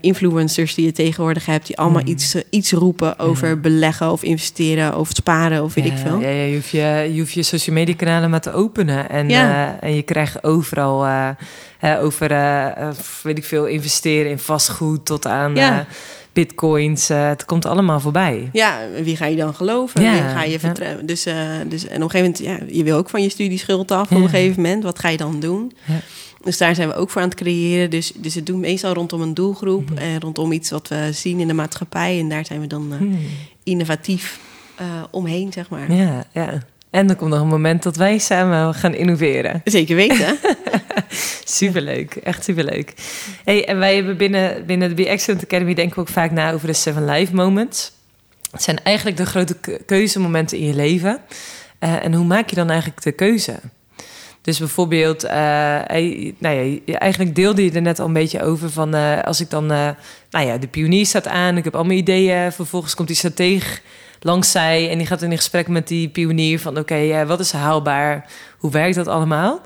influencers 0.00 0.74
die 0.74 0.84
je 0.84 0.92
tegenwoordig 0.92 1.46
hebt, 1.46 1.66
die 1.66 1.78
allemaal 1.78 2.02
iets, 2.04 2.36
iets 2.50 2.72
roepen 2.72 3.18
over 3.18 3.60
beleggen 3.60 4.12
of 4.12 4.22
investeren 4.22 4.96
of 4.96 5.08
sparen 5.12 5.62
of 5.62 5.74
weet 5.74 5.84
ja, 5.84 5.92
ik 5.92 5.98
veel. 5.98 6.20
Ja, 6.20 6.28
ja, 6.28 6.42
je, 6.42 6.54
hoeft 6.54 6.70
je, 6.70 7.10
je 7.12 7.18
hoeft 7.18 7.32
je 7.32 7.42
social 7.42 7.76
media 7.76 7.94
kanalen 7.94 8.30
maar 8.30 8.40
te 8.40 8.52
openen. 8.52 9.10
En, 9.10 9.28
ja. 9.28 9.76
en 9.80 9.94
je 9.94 10.02
krijgt 10.02 10.44
overal 10.44 11.06
over, 12.00 12.28
weet 13.22 13.38
ik 13.38 13.44
veel, 13.44 13.66
investeren 13.66 14.30
in 14.30 14.38
vastgoed 14.38 15.06
tot 15.06 15.26
aan 15.26 15.54
ja. 15.54 15.86
Bitcoins. 16.32 17.08
het 17.08 17.44
komt 17.44 17.64
allemaal 17.64 18.00
voorbij. 18.00 18.48
Ja, 18.52 18.78
wie 19.02 19.16
ga 19.16 19.26
je 19.26 19.36
dan 19.36 19.54
geloven? 19.54 20.02
Ja. 20.02 20.12
Wie 20.12 20.22
ga 20.22 20.42
je 20.42 20.58
vertrouwen? 20.58 21.06
Dus, 21.06 21.22
dus, 21.68 21.86
en 21.86 22.02
op 22.02 22.02
een 22.02 22.10
gegeven 22.10 22.20
moment, 22.20 22.38
ja, 22.38 22.58
je 22.76 22.84
wil 22.84 22.96
ook 22.96 23.10
van 23.10 23.22
je 23.22 23.28
studieschuld 23.28 23.90
af 23.90 24.10
op 24.10 24.16
een 24.16 24.28
gegeven 24.28 24.62
moment. 24.62 24.82
Wat 24.82 24.98
ga 24.98 25.08
je 25.08 25.16
dan 25.16 25.40
doen? 25.40 25.72
Dus 26.42 26.58
daar 26.58 26.74
zijn 26.74 26.88
we 26.88 26.94
ook 26.94 27.10
voor 27.10 27.22
aan 27.22 27.28
het 27.28 27.36
creëren. 27.38 27.90
Dus, 27.90 28.12
dus 28.16 28.34
het 28.34 28.46
doen 28.46 28.60
meestal 28.60 28.92
rondom 28.92 29.20
een 29.20 29.34
doelgroep 29.34 29.90
mm. 29.90 29.96
en 29.96 30.20
rondom 30.20 30.52
iets 30.52 30.70
wat 30.70 30.88
we 30.88 31.08
zien 31.12 31.40
in 31.40 31.46
de 31.46 31.54
maatschappij. 31.54 32.18
En 32.18 32.28
daar 32.28 32.46
zijn 32.46 32.60
we 32.60 32.66
dan 32.66 32.86
mm. 33.00 33.18
innovatief 33.62 34.40
omheen, 35.10 35.52
zeg 35.52 35.68
maar. 35.68 35.92
Ja, 35.92 36.24
ja. 36.32 36.62
En 36.90 37.06
dan 37.06 37.16
komt 37.16 37.30
nog 37.30 37.40
een 37.40 37.46
moment 37.46 37.82
dat 37.82 37.96
wij 37.96 38.18
samen 38.18 38.74
gaan 38.74 38.94
innoveren. 38.94 39.60
Zeker 39.64 39.96
weten. 39.96 40.38
superleuk, 41.58 42.14
echt 42.14 42.44
superleuk. 42.44 42.94
Hey, 43.44 43.66
en 43.66 43.78
wij 43.78 43.94
hebben 43.94 44.16
binnen, 44.16 44.66
binnen 44.66 44.88
de 44.88 44.94
Be 44.94 45.08
Excellent 45.08 45.44
Academy 45.44 45.74
denken 45.74 45.94
we 45.94 46.00
ook 46.00 46.08
vaak 46.08 46.30
na 46.30 46.52
over 46.52 46.66
de 46.66 46.72
Seven 46.72 47.04
Life 47.04 47.34
Moments. 47.34 47.92
Het 48.50 48.62
zijn 48.62 48.82
eigenlijk 48.82 49.16
de 49.16 49.26
grote 49.26 49.56
keuzemomenten 49.86 50.58
in 50.58 50.66
je 50.66 50.74
leven. 50.74 51.20
Uh, 51.80 52.04
en 52.04 52.14
hoe 52.14 52.26
maak 52.26 52.50
je 52.50 52.56
dan 52.56 52.70
eigenlijk 52.70 53.02
de 53.02 53.12
keuze? 53.12 53.54
Dus 54.42 54.58
bijvoorbeeld, 54.58 55.22
hey, 55.22 56.34
nou 56.38 56.80
ja, 56.84 56.98
eigenlijk 56.98 57.34
deelde 57.34 57.64
je 57.64 57.72
er 57.72 57.82
net 57.82 57.98
al 57.98 58.06
een 58.06 58.12
beetje 58.12 58.42
over 58.42 58.70
van 58.70 58.94
uh, 58.94 59.22
als 59.22 59.40
ik 59.40 59.50
dan, 59.50 59.66
nou 59.66 59.96
ja, 60.46 60.58
de 60.58 60.68
pionier 60.68 61.06
staat 61.06 61.26
aan, 61.26 61.56
ik 61.56 61.64
heb 61.64 61.74
allemaal 61.74 61.96
ideeën, 61.96 62.52
vervolgens 62.52 62.94
komt 62.94 63.08
die 63.08 63.16
stratege 63.16 63.80
langs 64.20 64.50
zij 64.50 64.90
en 64.90 64.98
die 64.98 65.06
gaat 65.06 65.22
in 65.22 65.36
gesprek 65.36 65.68
met 65.68 65.88
die 65.88 66.08
pionier 66.08 66.60
van 66.60 66.72
oké, 66.72 66.80
okay, 66.80 67.22
uh, 67.22 67.28
wat 67.28 67.40
is 67.40 67.52
haalbaar? 67.52 68.26
Hoe 68.58 68.70
werkt 68.70 68.94
dat 68.94 69.06
allemaal? 69.06 69.60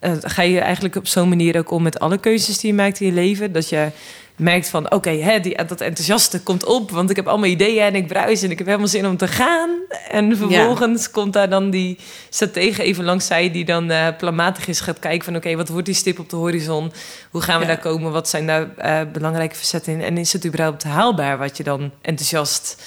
Uh, 0.00 0.12
ga 0.20 0.42
je 0.42 0.60
eigenlijk 0.60 0.96
op 0.96 1.06
zo'n 1.06 1.28
manier 1.28 1.58
ook 1.58 1.70
om 1.70 1.82
met 1.82 1.98
alle 1.98 2.18
keuzes 2.18 2.58
die 2.58 2.70
je 2.70 2.76
maakt 2.76 3.00
in 3.00 3.06
je 3.06 3.12
leven? 3.12 3.52
Dat 3.52 3.68
je 3.68 3.90
merkt 4.36 4.68
van... 4.68 4.92
oké, 4.92 5.10
hè, 5.10 5.40
die 5.40 5.56
dat 5.56 5.80
enthousiaste 5.80 6.40
komt 6.40 6.64
op, 6.64 6.90
want 6.90 7.10
ik 7.10 7.16
heb 7.16 7.26
allemaal 7.26 7.48
ideeën... 7.48 7.82
en 7.82 7.94
ik 7.94 8.06
bruis 8.06 8.42
en 8.42 8.50
ik 8.50 8.58
heb 8.58 8.66
helemaal 8.66 8.88
zin 8.88 9.06
om 9.06 9.16
te 9.16 9.28
gaan. 9.28 9.70
En 10.10 10.36
vervolgens 10.36 11.10
komt 11.10 11.32
daar 11.32 11.48
dan 11.48 11.70
die 11.70 11.98
stratege 12.28 12.82
even 12.82 13.04
langs 13.04 13.26
zij... 13.26 13.50
die 13.50 13.64
dan 13.64 13.90
uh, 13.90 14.08
planmatig 14.18 14.68
is 14.68 14.80
gaat 14.80 14.98
kijken 14.98 15.24
van... 15.24 15.36
oké, 15.36 15.56
wat 15.56 15.68
wordt 15.68 15.86
die 15.86 15.94
stip 15.94 16.18
op 16.18 16.30
de 16.30 16.36
horizon? 16.36 16.92
Hoe 17.30 17.40
gaan 17.40 17.60
we 17.60 17.66
daar 17.66 17.78
komen? 17.78 18.12
Wat 18.12 18.28
zijn 18.28 18.46
daar 18.46 18.68
uh, 18.78 19.12
belangrijke 19.12 19.56
verzetten 19.56 19.92
in? 19.92 20.02
En 20.02 20.18
is 20.18 20.32
het 20.32 20.46
überhaupt 20.46 20.82
haalbaar 20.82 21.38
wat 21.38 21.56
je 21.56 21.62
dan 21.62 21.90
enthousiast 22.00 22.82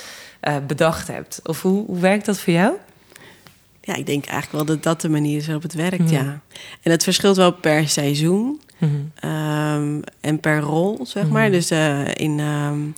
uh, 0.47 0.55
bedacht 0.67 1.07
hebt? 1.07 1.39
Of 1.43 1.61
hoe, 1.61 1.85
hoe 1.85 1.99
werkt 1.99 2.25
dat 2.25 2.39
voor 2.39 2.53
jou? 2.53 2.73
Ja, 3.81 3.95
ik 3.95 4.05
denk 4.05 4.25
eigenlijk 4.25 4.51
wel 4.51 4.75
dat 4.75 4.83
dat 4.83 5.01
de 5.01 5.09
manier 5.09 5.37
is 5.37 5.45
waarop 5.45 5.63
het 5.63 5.73
werkt, 5.73 6.09
ja. 6.09 6.41
En 6.81 6.91
het 6.91 7.03
verschilt 7.03 7.35
wel 7.35 7.53
per 7.53 7.89
seizoen 7.89 8.61
mm 8.77 9.11
en 10.19 10.39
per 10.39 10.59
rol, 10.59 11.05
zeg 11.05 11.29
maar. 11.29 11.43
Mhm. 11.43 11.51
Dus 11.51 11.71
uh, 11.71 12.07
in 12.13 12.39
um, 12.39 12.95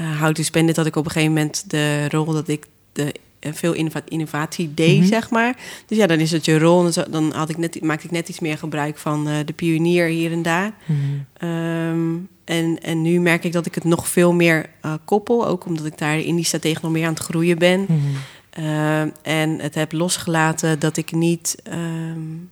uh, 0.00 0.20
How 0.20 0.32
to 0.32 0.42
Spend 0.42 0.68
It 0.68 0.76
had 0.76 0.86
ik 0.86 0.96
op 0.96 1.04
een 1.04 1.10
gegeven 1.10 1.34
moment 1.34 1.70
de 1.70 2.08
rol 2.08 2.24
dat 2.24 2.48
ik 2.48 2.66
de 2.92 3.14
veel 3.54 3.88
innovatie 4.08 4.74
deed, 4.74 4.98
mhm. 4.98 5.06
zeg 5.06 5.30
maar. 5.30 5.56
Dus 5.86 5.98
ja, 5.98 6.06
dan 6.06 6.18
is 6.18 6.30
het 6.30 6.44
je 6.44 6.58
rol. 6.58 6.90
Dan 7.10 7.32
had 7.32 7.48
ik 7.48 7.56
net, 7.56 7.82
maakte 7.82 8.06
ik 8.06 8.12
net 8.12 8.28
iets 8.28 8.40
meer 8.40 8.58
gebruik 8.58 8.98
van 8.98 9.28
uh, 9.28 9.34
de 9.44 9.52
pionier 9.52 10.06
hier 10.06 10.32
en 10.32 10.42
daar. 10.42 10.72
Um, 11.42 12.28
en, 12.44 12.78
en 12.82 13.02
nu 13.02 13.20
merk 13.20 13.44
ik 13.44 13.52
dat 13.52 13.66
ik 13.66 13.74
het 13.74 13.84
nog 13.84 14.08
veel 14.08 14.32
meer 14.32 14.70
uh, 14.84 14.92
koppel. 15.04 15.46
Ook 15.46 15.66
omdat 15.66 15.86
ik 15.86 15.98
daar 15.98 16.18
in 16.18 16.36
die 16.36 16.44
strategie 16.44 16.78
nog 16.82 16.92
meer 16.92 17.06
aan 17.06 17.14
het 17.14 17.22
groeien 17.22 17.58
ben. 17.58 17.86
Uh, 18.58 19.00
en 19.22 19.60
het 19.60 19.74
heb 19.74 19.92
losgelaten 19.92 20.78
dat 20.78 20.96
ik 20.96 21.12
niet... 21.12 21.56
Um, 21.72 22.50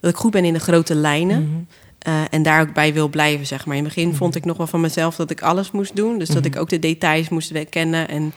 dat 0.00 0.10
ik 0.10 0.16
goed 0.16 0.30
ben 0.30 0.44
in 0.44 0.52
de 0.52 0.60
grote 0.60 0.94
lijnen. 0.94 1.68
Uh, 2.08 2.20
en 2.30 2.42
daar 2.42 2.60
ook 2.60 2.72
bij 2.72 2.92
wil 2.92 3.08
blijven, 3.08 3.46
zeg 3.46 3.66
maar. 3.66 3.76
In 3.76 3.84
het 3.84 3.94
begin 3.94 4.08
mm 4.08 4.10
-hmm. 4.10 4.18
vond 4.18 4.34
ik 4.34 4.44
nog 4.44 4.56
wel 4.56 4.66
van 4.66 4.80
mezelf 4.80 5.16
dat 5.16 5.30
ik 5.30 5.42
alles 5.42 5.70
moest 5.70 5.96
doen. 5.96 6.18
Dus 6.18 6.28
mm 6.28 6.34
-hmm. 6.34 6.42
dat 6.42 6.54
ik 6.54 6.60
ook 6.60 6.68
de 6.68 6.78
details 6.78 7.28
moest 7.28 7.52
kennen. 7.68 8.08
En 8.08 8.32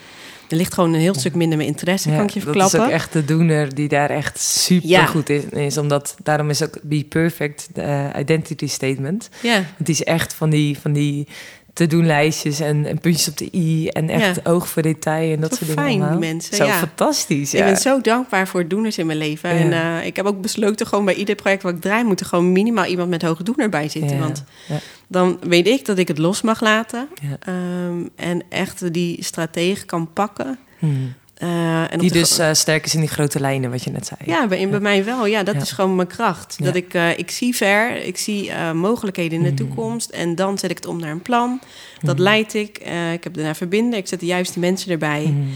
er 0.49 0.57
ligt 0.57 0.73
gewoon 0.73 0.93
een 0.93 0.99
heel 0.99 1.15
stuk 1.15 1.35
minder 1.35 1.57
mijn 1.57 1.69
interesse, 1.69 2.09
ja, 2.09 2.15
kan 2.15 2.25
ik 2.25 2.31
je 2.31 2.41
verklappen. 2.41 2.79
Dat 2.79 2.87
is 2.87 2.93
ook 2.93 2.99
echt 2.99 3.13
de 3.13 3.25
doener 3.25 3.75
die 3.75 3.87
daar 3.87 4.09
echt 4.09 4.39
super 4.39 4.89
ja. 4.89 5.05
goed 5.05 5.29
in 5.29 5.51
is. 5.51 5.77
Omdat, 5.77 6.15
daarom 6.23 6.49
is 6.49 6.63
ook 6.63 6.77
Be 6.81 7.05
Perfect 7.09 7.69
de 7.73 7.81
uh, 7.81 8.19
identity 8.19 8.67
statement. 8.67 9.29
Ja. 9.41 9.63
Het 9.77 9.89
is 9.89 10.03
echt 10.03 10.33
van 10.33 10.49
die... 10.49 10.79
Van 10.79 10.93
die 10.93 11.27
te 11.75 11.87
doen 11.87 12.05
lijstjes 12.05 12.59
en, 12.59 12.85
en, 12.85 12.99
puntjes 12.99 13.27
op 13.27 13.37
de 13.37 13.49
i 13.53 13.87
en 13.87 14.09
echt 14.09 14.35
ja. 14.35 14.51
oog 14.51 14.69
voor 14.69 14.81
detail 14.81 15.33
en 15.33 15.39
dat 15.39 15.55
zo 15.55 15.65
soort 15.65 15.77
dingen. 15.77 15.99
Fijn, 15.99 16.09
die 16.09 16.29
mensen. 16.29 16.55
Zo 16.55 16.65
ja. 16.65 16.77
fantastisch. 16.77 17.51
Ja. 17.51 17.59
Ik 17.59 17.65
ben 17.65 17.77
zo 17.77 18.01
dankbaar 18.01 18.47
voor 18.47 18.67
doeners 18.67 18.97
in 18.97 19.05
mijn 19.05 19.17
leven. 19.17 19.49
En 19.49 19.71
uh, 19.71 20.05
ik 20.05 20.15
heb 20.15 20.25
ook 20.25 20.41
besloten, 20.41 20.87
gewoon 20.87 21.05
bij 21.05 21.13
ieder 21.13 21.35
project 21.35 21.63
wat 21.63 21.73
ik 21.73 21.81
draai, 21.81 22.03
moet 22.03 22.19
er 22.19 22.25
gewoon 22.25 22.51
minimaal 22.51 22.85
iemand 22.85 23.09
met 23.09 23.21
hoge 23.21 23.43
doener 23.43 23.69
bij 23.69 23.89
zitten. 23.89 24.19
Want 24.19 24.43
dan 25.07 25.39
weet 25.41 25.67
ik 25.67 25.85
dat 25.85 25.97
ik 25.97 26.07
het 26.07 26.17
los 26.17 26.41
mag 26.41 26.61
laten 26.61 27.07
um, 27.47 28.09
en 28.15 28.43
echt 28.49 28.93
die 28.93 29.23
stratege 29.23 29.85
kan 29.85 30.13
pakken. 30.13 30.59
Hmm. 30.79 31.13
Uh, 31.43 31.93
en 31.93 31.99
die 31.99 32.11
dus 32.11 32.39
uh, 32.39 32.49
sterk 32.53 32.85
is 32.85 32.93
in 32.93 32.99
die 32.99 33.09
grote 33.09 33.39
lijnen, 33.39 33.71
wat 33.71 33.83
je 33.83 33.91
net 33.91 34.05
zei. 34.05 34.19
Ja, 34.25 34.47
bij, 34.47 34.69
bij 34.69 34.79
mij 34.79 35.05
wel. 35.05 35.25
Ja, 35.25 35.43
dat 35.43 35.55
ja. 35.55 35.61
is 35.61 35.71
gewoon 35.71 35.95
mijn 35.95 36.07
kracht. 36.07 36.63
Dat 36.63 36.75
ik, 36.75 36.93
uh, 36.93 37.17
ik 37.17 37.31
zie 37.31 37.55
ver, 37.55 38.05
ik 38.05 38.17
zie 38.17 38.51
mogelijkheden 38.73 39.37
in 39.37 39.43
de 39.43 39.49
mm. 39.49 39.55
toekomst. 39.55 40.09
En 40.09 40.35
dan 40.35 40.57
zet 40.57 40.69
ik 40.69 40.75
het 40.75 40.85
om 40.85 40.99
naar 40.99 41.11
een 41.11 41.21
plan. 41.21 41.59
Dat 42.01 42.17
mm. 42.17 42.23
leid 42.23 42.53
ik. 42.53 42.77
ik 43.13 43.23
heb 43.23 43.33
daarna 43.33 43.55
verbinden. 43.55 43.99
Ik 43.99 44.07
zet 44.07 44.19
de 44.19 44.25
juiste 44.25 44.59
mensen 44.59 44.91
erbij. 44.91 45.25
Mm. 45.25 45.47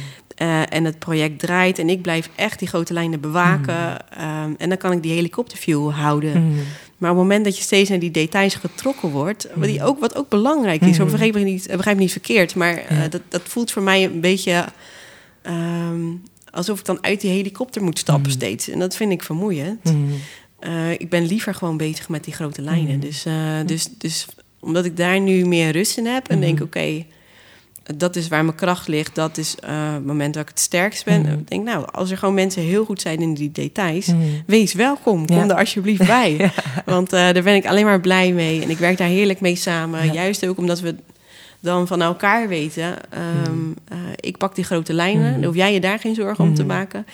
en 0.69 0.85
het 0.85 0.99
project 0.99 1.39
draait. 1.39 1.79
En 1.79 1.89
ik 1.89 2.01
blijf 2.01 2.29
echt 2.35 2.59
die 2.59 2.67
grote 2.67 2.93
lijnen 2.93 3.19
bewaken. 3.19 3.97
Um, 4.21 4.55
en 4.57 4.69
dan 4.69 4.77
kan 4.77 4.91
ik 4.91 5.03
die 5.03 5.13
helikopterview 5.13 5.91
houden. 5.91 6.53
Maar 6.97 7.11
op 7.11 7.17
het 7.17 7.25
moment 7.25 7.45
dat 7.45 7.57
je 7.57 7.63
steeds 7.63 7.89
naar 7.89 7.99
die 7.99 8.11
details 8.11 8.55
getrokken 8.55 9.09
wordt, 9.09 9.47
wat, 9.55 9.67
die 9.67 9.83
ook, 9.83 9.99
wat 9.99 10.15
ook 10.15 10.29
belangrijk 10.29 10.81
is, 10.81 10.97
mm. 10.97 11.05
begrijp, 11.05 11.35
ik 11.35 11.43
niet, 11.43 11.67
begrijp 11.75 11.97
niet 11.97 12.11
verkeerd, 12.11 12.55
maar 12.55 12.81
dat, 13.09 13.21
dat 13.27 13.41
voelt 13.43 13.71
voor 13.71 13.83
mij 13.83 14.03
een 14.03 14.21
beetje 14.21 14.65
Um, 15.47 16.21
alsof 16.52 16.80
ik 16.80 16.86
dan 16.86 17.04
uit 17.04 17.21
die 17.21 17.32
helikopter 17.32 17.84
moet 17.84 17.99
stappen 17.99 18.25
mm. 18.25 18.36
steeds. 18.36 18.69
En 18.69 18.80
dat 18.80 18.95
vind 18.95 19.12
ik 19.12 19.23
vermoeiend. 19.23 19.84
Mm. 19.84 20.10
Uh, 20.62 20.91
ik 20.91 21.10
ben 21.10 21.25
liever 21.25 21.54
gewoon 21.54 21.78
bezig 21.78 22.10
met 22.10 22.23
die 22.23 22.34
grote 22.34 22.62
lijnen. 22.62 22.95
Mm. 22.95 22.99
Dus, 22.99 23.25
uh, 23.25 23.34
dus, 23.65 23.89
dus 23.97 24.25
omdat 24.60 24.86
ik 24.86 24.97
daar 24.97 25.19
nu 25.19 25.45
meer 25.45 25.71
rust 25.71 25.97
in 25.97 26.06
heb 26.06 26.28
en 26.28 26.39
denk, 26.39 26.54
oké, 26.54 26.63
okay, 26.63 27.08
dat 27.95 28.15
is 28.15 28.28
waar 28.28 28.45
mijn 28.45 28.58
kracht 28.58 28.88
ligt. 28.88 29.15
Dat 29.15 29.38
is 29.38 29.56
uh, 29.63 29.93
het 29.93 30.06
moment 30.06 30.34
dat 30.34 30.43
ik 30.43 30.49
het 30.49 30.60
sterkst 30.60 31.06
ben. 31.06 31.25
Ik 31.25 31.49
denk, 31.49 31.65
nou, 31.65 31.88
als 31.91 32.12
er 32.12 32.17
gewoon 32.17 32.34
mensen 32.34 32.62
heel 32.62 32.86
goed 32.86 33.02
zijn 33.02 33.21
in 33.21 33.34
die 33.34 33.52
details, 33.52 34.12
wees 34.45 34.73
welkom. 34.73 35.25
Kom 35.25 35.36
ja. 35.36 35.49
er 35.49 35.56
alsjeblieft 35.56 36.08
bij. 36.17 36.36
ja. 36.38 36.52
Want 36.86 37.10
daar 37.10 37.43
ben 37.43 37.56
ik 37.56 37.65
alleen 37.65 37.86
maar 37.86 38.02
blij 38.02 38.34
mee. 38.34 38.62
En 38.62 38.69
ik 38.69 38.78
werk 38.78 38.97
daar 38.97 39.08
heerlijk 39.08 39.41
mee 39.41 39.56
samen. 39.56 40.06
Ja. 40.06 40.13
Juist 40.13 40.47
ook 40.47 40.58
omdat 40.58 40.80
we 40.80 40.95
dan 41.60 41.88
van 41.88 42.02
elkaar 42.02 42.48
weten. 42.48 42.95
Um, 43.48 43.76
uh, 43.91 43.98
ik 44.15 44.38
pak 44.38 44.56
die 44.56 44.63
grote 44.63 44.93
lijnen, 44.93 45.34
dan 45.34 45.43
hoef 45.43 45.56
jij 45.56 45.74
je 45.74 45.80
daar 45.80 46.00
geen 46.00 46.15
zorgen 46.15 46.43
om 46.43 46.56
te 46.56 46.65
maken. 46.65 47.06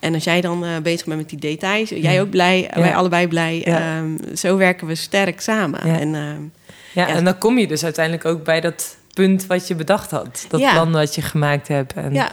En 0.00 0.14
als 0.14 0.24
jij 0.24 0.40
dan 0.40 0.64
uh, 0.64 0.70
bezig 0.82 1.06
bent 1.06 1.18
met 1.18 1.28
die 1.28 1.38
details, 1.38 1.88
jij 1.88 2.20
ook 2.20 2.30
blij, 2.30 2.70
ja. 2.74 2.80
wij 2.80 2.94
allebei 2.94 3.28
blij. 3.28 3.62
Ja. 3.64 3.98
Um, 3.98 4.18
zo 4.36 4.56
werken 4.56 4.86
we 4.86 4.94
sterk 4.94 5.40
samen. 5.40 5.88
Ja. 5.88 5.98
En, 5.98 6.14
uh, 6.14 6.32
ja, 6.92 7.08
en 7.08 7.24
dan 7.24 7.38
kom 7.38 7.58
je 7.58 7.66
dus 7.66 7.84
uiteindelijk 7.84 8.24
ook 8.24 8.44
bij 8.44 8.60
dat 8.60 8.96
punt 9.14 9.46
wat 9.46 9.68
je 9.68 9.74
bedacht 9.74 10.10
had. 10.10 10.46
Dat 10.48 10.60
plan 10.60 10.92
wat 10.92 11.14
je 11.14 11.22
gemaakt 11.22 11.68
hebt. 11.68 11.92
En 11.92 12.30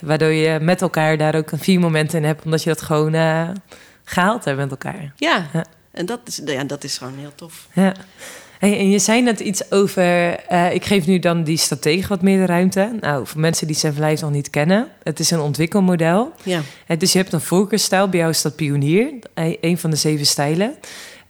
Waardoor 0.00 0.32
je 0.32 0.58
met 0.60 0.82
elkaar 0.82 1.16
daar 1.16 1.34
ook 1.34 1.50
een 1.50 1.58
vier 1.58 1.80
momenten 1.80 2.18
in 2.18 2.24
hebt, 2.24 2.44
omdat 2.44 2.62
je 2.62 2.68
dat 2.68 2.82
gewoon 2.82 3.14
uh, 3.14 3.48
gehaald 4.04 4.44
hebt 4.44 4.58
met 4.58 4.70
elkaar. 4.70 5.12
Ja, 5.16 5.46
en 5.90 6.06
dat 6.06 6.20
is, 6.24 6.40
ja, 6.44 6.64
dat 6.64 6.84
is 6.84 6.98
gewoon 6.98 7.18
heel 7.18 7.32
tof. 7.34 7.66
Ja. 7.72 7.94
Hey, 8.58 8.78
en 8.78 8.90
je 8.90 8.98
zei 8.98 9.22
net 9.22 9.40
iets 9.40 9.70
over, 9.70 10.36
uh, 10.52 10.74
ik 10.74 10.84
geef 10.84 11.06
nu 11.06 11.18
dan 11.18 11.44
die 11.44 11.56
stratege 11.56 12.08
wat 12.08 12.22
meer 12.22 12.38
de 12.38 12.46
ruimte. 12.46 12.96
Nou, 13.00 13.26
voor 13.26 13.40
mensen 13.40 13.66
die 13.66 13.76
zijn 13.76 13.92
verblijf 13.92 14.20
nog 14.20 14.30
niet 14.30 14.50
kennen, 14.50 14.88
het 15.02 15.20
is 15.20 15.30
een 15.30 15.40
ontwikkelmodel. 15.40 16.32
Ja. 16.42 16.60
Uh, 16.88 16.98
dus 16.98 17.12
je 17.12 17.18
hebt 17.18 17.32
een 17.32 17.40
voorkeurstijl, 17.40 18.08
bij 18.08 18.18
jou 18.18 18.30
is 18.30 18.42
dat 18.42 18.56
pionier, 18.56 19.12
een 19.60 19.78
van 19.78 19.90
de 19.90 19.96
zeven 19.96 20.26
stijlen. 20.26 20.74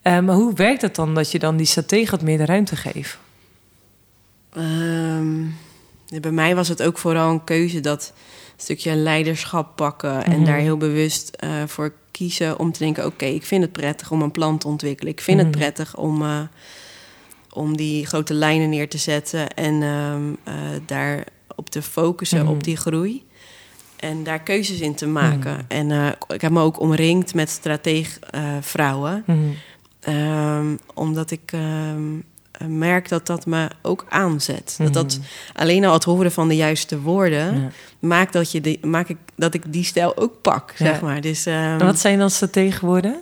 Uh, 0.02 0.18
maar 0.18 0.34
hoe 0.34 0.54
werkt 0.54 0.82
het 0.82 0.94
dan 0.94 1.14
dat 1.14 1.30
je 1.30 1.38
dan 1.38 1.56
die 1.56 1.66
stratege 1.66 2.10
wat 2.10 2.22
meer 2.22 2.38
de 2.38 2.44
ruimte 2.44 2.76
geeft? 2.76 3.18
Um, 4.56 5.56
bij 6.20 6.30
mij 6.30 6.54
was 6.54 6.68
het 6.68 6.82
ook 6.82 6.98
vooral 6.98 7.30
een 7.30 7.44
keuze 7.44 7.80
dat 7.80 8.12
stukje 8.56 8.94
leiderschap 8.94 9.76
pakken 9.76 10.14
mm 10.14 10.20
-hmm. 10.20 10.32
en 10.32 10.44
daar 10.44 10.58
heel 10.58 10.76
bewust 10.76 11.36
voor 11.66 11.92
kiezen 12.10 12.58
om 12.58 12.72
te 12.72 12.78
denken: 12.78 13.04
oké, 13.04 13.14
okay, 13.14 13.34
ik 13.34 13.44
vind 13.44 13.62
het 13.62 13.72
prettig 13.72 14.10
om 14.10 14.22
een 14.22 14.30
plan 14.30 14.58
te 14.58 14.68
ontwikkelen. 14.68 15.12
Ik 15.12 15.20
vind 15.20 15.36
mm 15.36 15.44
-hmm. 15.44 15.52
het 15.52 15.60
prettig 15.60 15.96
om 15.96 16.22
om 17.52 17.76
die 17.76 18.06
grote 18.06 18.34
lijnen 18.34 18.68
neer 18.68 18.88
te 18.88 18.98
zetten 18.98 19.54
en 19.54 19.82
um, 19.82 20.36
uh, 20.48 20.54
daar 20.86 21.24
op 21.56 21.70
te 21.70 21.82
focussen 21.82 22.42
mm. 22.42 22.48
op 22.48 22.64
die 22.64 22.76
groei. 22.76 23.26
En 23.96 24.24
daar 24.24 24.42
keuzes 24.42 24.80
in 24.80 24.94
te 24.94 25.06
maken. 25.06 25.52
Mm. 25.52 25.64
En 25.68 25.90
uh, 25.90 26.08
ik 26.28 26.40
heb 26.40 26.50
me 26.50 26.60
ook 26.60 26.80
omringd 26.80 27.34
met 27.34 27.50
strateeg 27.50 28.18
uh, 28.34 28.40
vrouwen. 28.60 29.24
Mm. 29.26 29.54
Um, 30.08 30.78
omdat 30.94 31.30
ik 31.30 31.52
um, 31.52 32.24
merk 32.66 33.08
dat 33.08 33.26
dat 33.26 33.46
me 33.46 33.68
ook 33.82 34.06
aanzet. 34.08 34.76
Dat 34.78 34.92
dat 34.92 35.20
alleen 35.54 35.84
al 35.84 35.92
het 35.92 36.04
horen 36.04 36.32
van 36.32 36.48
de 36.48 36.56
juiste 36.56 37.00
woorden 37.00 37.60
ja. 37.60 37.70
maakt 37.98 38.32
dat, 38.32 38.52
je 38.52 38.78
maak 38.82 39.08
ik, 39.08 39.16
dat 39.36 39.54
ik 39.54 39.72
die 39.72 39.84
stijl 39.84 40.16
ook 40.16 40.42
pak, 40.42 40.74
ja. 40.76 40.86
zeg 40.86 41.00
maar. 41.00 41.20
Dus, 41.20 41.46
wat 41.78 41.98
zijn 41.98 42.18
dan 42.18 42.30
strategenwoorden? 42.30 43.20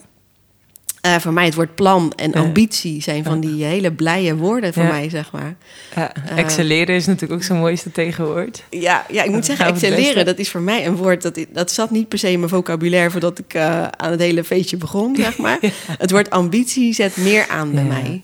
Uh, 1.07 1.17
voor 1.17 1.33
mij 1.33 1.45
het 1.45 1.55
woord 1.55 1.75
plan 1.75 2.13
en 2.17 2.33
ambitie 2.33 3.03
zijn 3.03 3.25
van 3.25 3.41
die 3.41 3.65
hele 3.65 3.93
blije 3.93 4.37
woorden 4.37 4.73
voor 4.73 4.83
ja. 4.83 4.89
mij, 4.89 5.11
zeg 5.11 5.33
maar. 5.33 5.57
Ja, 5.95 6.13
excelleren 6.37 6.89
uh, 6.89 6.97
is 6.97 7.07
natuurlijk 7.07 7.41
ook 7.41 7.47
zo'n 7.47 7.59
mooiste 7.59 7.93
tegenwoord. 7.93 8.63
Ja, 8.71 9.07
ja 9.11 9.23
ik 9.23 9.31
moet 9.31 9.45
zeggen, 9.45 9.67
excelleren, 9.67 10.25
dat 10.25 10.39
is 10.39 10.51
voor 10.51 10.61
mij 10.61 10.87
een 10.87 10.97
woord... 10.97 11.23
dat, 11.23 11.39
dat 11.53 11.73
zat 11.73 11.91
niet 11.91 12.09
per 12.09 12.19
se 12.19 12.31
in 12.31 12.39
mijn 12.39 12.51
vocabulaire... 12.51 13.11
voordat 13.11 13.39
ik 13.39 13.55
uh, 13.55 13.83
aan 13.83 14.11
het 14.11 14.21
hele 14.21 14.45
feestje 14.45 14.77
begon, 14.77 15.17
zeg 15.25 15.39
maar. 15.39 15.59
Het 15.99 16.11
woord 16.11 16.31
ambitie 16.31 16.93
zet 16.93 17.17
meer 17.17 17.49
aan 17.49 17.73
bij 17.73 17.85
mij 17.85 18.23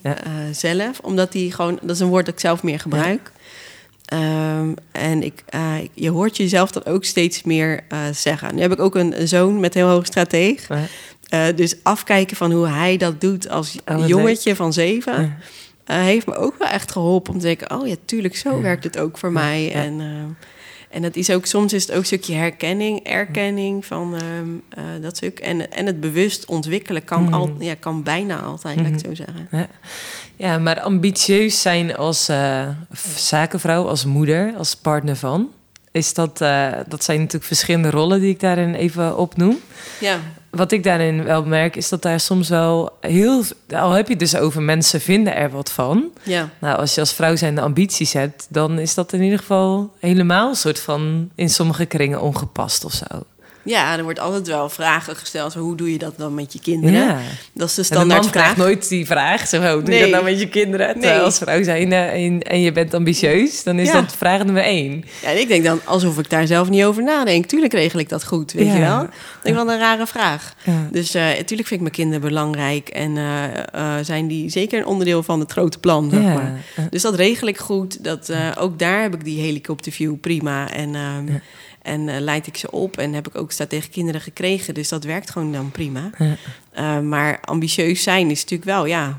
zelf. 0.52 0.98
Omdat 0.98 1.32
die 1.32 1.52
gewoon... 1.52 1.78
Dat 1.82 1.90
is 1.90 2.00
een 2.00 2.08
woord 2.08 2.24
dat 2.24 2.34
ik 2.34 2.40
zelf 2.40 2.62
meer 2.62 2.80
gebruik. 2.80 3.32
Um, 4.12 4.74
en 4.92 5.22
ik, 5.22 5.44
je 5.94 6.10
hoort 6.10 6.36
jezelf 6.36 6.70
dan 6.70 6.84
ook 6.84 7.04
steeds 7.04 7.42
meer 7.42 7.84
zeggen. 8.12 8.54
Nu 8.54 8.60
heb 8.60 8.72
ik 8.72 8.80
ook 8.80 8.94
een, 8.94 9.20
een 9.20 9.28
zoon 9.28 9.60
met 9.60 9.74
heel 9.74 9.88
hoog 9.88 10.06
strateeg... 10.06 10.68
Uh, 10.70 10.78
dus 11.54 11.76
afkijken 11.82 12.36
van 12.36 12.52
hoe 12.52 12.68
hij 12.68 12.96
dat 12.96 13.20
doet 13.20 13.48
als 13.48 13.76
oh, 13.86 14.06
jongetje 14.06 14.48
leuk. 14.48 14.58
van 14.58 14.72
zeven... 14.72 15.22
Ja. 15.22 15.36
Uh, 15.86 15.96
heeft 16.02 16.26
me 16.26 16.34
ook 16.34 16.58
wel 16.58 16.68
echt 16.68 16.92
geholpen 16.92 17.32
om 17.32 17.38
te 17.38 17.46
denken... 17.46 17.70
oh 17.70 17.86
ja, 17.86 17.94
tuurlijk, 18.04 18.36
zo 18.36 18.56
ja. 18.56 18.60
werkt 18.60 18.84
het 18.84 18.98
ook 18.98 19.18
voor 19.18 19.32
mij. 19.32 19.62
Ja. 19.62 19.70
En, 19.70 20.00
uh, 20.00 20.06
en 20.90 21.02
dat 21.02 21.16
is 21.16 21.30
ook, 21.30 21.46
soms 21.46 21.72
is 21.72 21.82
het 21.82 21.92
ook 21.92 21.98
een 21.98 22.06
stukje 22.06 22.34
herkenning, 22.34 23.00
erkenning 23.02 23.86
van 23.86 24.20
dat 25.00 25.16
stuk. 25.16 25.38
En, 25.38 25.72
en 25.72 25.86
het 25.86 26.00
bewust 26.00 26.44
ontwikkelen 26.44 27.04
kan, 27.04 27.22
mm. 27.22 27.34
al, 27.34 27.56
ja, 27.58 27.74
kan 27.74 28.02
bijna 28.02 28.40
altijd, 28.40 28.76
mm. 28.76 28.82
laat 28.82 28.92
ik 28.92 29.06
zo 29.06 29.14
zeggen. 29.14 29.48
Ja. 29.50 29.66
ja, 30.36 30.58
maar 30.58 30.80
ambitieus 30.80 31.60
zijn 31.60 31.96
als 31.96 32.30
zakenvrouw, 33.14 33.88
als 33.88 34.04
moeder, 34.04 34.54
als 34.56 34.76
partner 34.76 35.16
van... 35.16 35.50
is 35.90 36.14
dat, 36.14 36.38
dat 36.88 37.04
zijn 37.04 37.18
natuurlijk 37.18 37.44
verschillende 37.44 37.90
rollen 37.90 38.20
die 38.20 38.30
ik 38.30 38.40
daarin 38.40 38.74
even 38.74 39.18
opnoem. 39.18 39.58
Ja. 40.00 40.20
Wat 40.52 40.72
ik 40.72 40.82
daarin 40.82 41.24
wel 41.24 41.44
merk, 41.44 41.76
is 41.76 41.88
dat 41.88 42.02
daar 42.02 42.20
soms 42.20 42.48
wel 42.48 42.96
heel. 43.00 43.42
Al 43.74 43.90
heb 43.90 44.06
je 44.06 44.10
het 44.10 44.20
dus 44.20 44.36
over 44.36 44.62
mensen 44.62 45.00
vinden 45.00 45.36
er 45.36 45.50
wat 45.50 45.70
van. 45.70 46.10
Ja. 46.22 46.48
Nou, 46.60 46.78
als 46.78 46.94
je 46.94 47.00
als 47.00 47.12
vrouw 47.12 47.36
zijn 47.36 47.54
de 47.54 47.60
ambities 47.60 48.12
hebt, 48.12 48.46
dan 48.48 48.78
is 48.78 48.94
dat 48.94 49.12
in 49.12 49.22
ieder 49.22 49.38
geval 49.38 49.92
helemaal 49.98 50.48
een 50.48 50.54
soort 50.54 50.80
van 50.80 51.30
in 51.34 51.50
sommige 51.50 51.86
kringen 51.86 52.20
ongepast 52.20 52.84
of 52.84 52.92
zo. 52.92 53.22
Ja, 53.64 53.96
er 53.96 54.02
wordt 54.02 54.18
altijd 54.18 54.46
wel 54.46 54.68
vragen 54.68 55.16
gesteld. 55.16 55.54
Hoe 55.54 55.76
doe 55.76 55.92
je 55.92 55.98
dat 55.98 56.14
dan 56.16 56.34
met 56.34 56.52
je 56.52 56.60
kinderen? 56.60 57.00
Ja. 57.00 57.18
Dat 57.52 57.68
is 57.68 57.74
de 57.74 57.82
standaard 57.82 58.26
vraag. 58.26 58.32
krijgt 58.32 58.56
nooit 58.56 58.88
die 58.88 59.06
vraag. 59.06 59.48
Zo, 59.48 59.72
hoe 59.72 59.82
doe 59.82 59.94
je 59.94 60.00
dat 60.00 60.10
nou 60.10 60.24
met 60.24 60.40
je 60.40 60.48
kinderen? 60.48 60.98
Nee. 60.98 61.18
als 61.18 61.38
vrouw 61.38 61.62
zijn 61.62 61.92
en, 61.92 62.42
en, 62.42 62.60
je 62.60 62.72
bent 62.72 62.94
ambitieus, 62.94 63.62
dan 63.62 63.78
is 63.78 63.92
dat 63.92 64.16
vraag 64.16 64.44
nummer 64.44 64.62
één. 64.62 65.04
Ja, 65.22 65.28
en 65.28 65.40
ik 65.40 65.48
denk 65.48 65.64
dan 65.64 65.80
alsof 65.84 66.18
ik 66.18 66.30
daar 66.30 66.46
zelf 66.46 66.68
niet 66.68 66.84
over 66.84 67.02
nadenk. 67.02 67.46
Tuurlijk 67.46 67.72
regel 67.72 67.98
ik 67.98 68.08
dat 68.08 68.24
goed, 68.24 68.52
weet 68.52 68.72
je 68.72 68.78
wel? 68.78 69.02
Ik 69.02 69.08
denk 69.42 69.56
wel 69.56 69.70
een 69.70 69.78
rare 69.78 70.06
vraag. 70.06 70.54
Dus 70.90 71.14
uh, 71.14 71.28
tuurlijk 71.30 71.68
vind 71.68 71.70
ik 71.70 71.80
mijn 71.80 71.90
kinderen 71.92 72.20
belangrijk. 72.20 72.88
En 72.88 73.16
uh, 73.16 73.42
uh, 73.74 73.94
zijn 74.02 74.26
die 74.26 74.50
zeker 74.50 74.78
een 74.78 74.86
onderdeel 74.86 75.22
van 75.22 75.40
het 75.40 75.52
grote 75.52 75.78
plan, 75.78 76.10
zeg 76.10 76.22
maar. 76.22 76.52
Dus 76.90 77.02
dat 77.02 77.14
regel 77.14 77.48
ik 77.48 77.58
goed. 77.58 78.04
Dat, 78.04 78.32
ook 78.58 78.78
daar 78.78 79.02
heb 79.02 79.14
ik 79.14 79.24
die 79.24 79.40
helikopterview 79.40 80.20
prima. 80.20 80.70
En... 80.70 80.94
Ehm, 80.94 81.26
en 81.82 82.08
uh, 82.08 82.18
leid 82.18 82.46
ik 82.46 82.56
ze 82.56 82.70
op 82.70 82.96
en 82.96 83.12
heb 83.12 83.28
ik 83.28 83.36
ook 83.36 83.52
tegen 83.52 83.90
kinderen 83.90 84.20
gekregen. 84.20 84.74
Dus 84.74 84.88
dat 84.88 85.04
werkt 85.04 85.30
gewoon 85.30 85.52
dan 85.52 85.70
prima. 85.70 86.10
Ja. 86.18 86.36
Uh, 86.78 87.00
maar 87.00 87.40
ambitieus 87.40 88.02
zijn 88.02 88.30
is 88.30 88.40
natuurlijk 88.40 88.70
wel, 88.70 88.84
ja. 88.86 89.18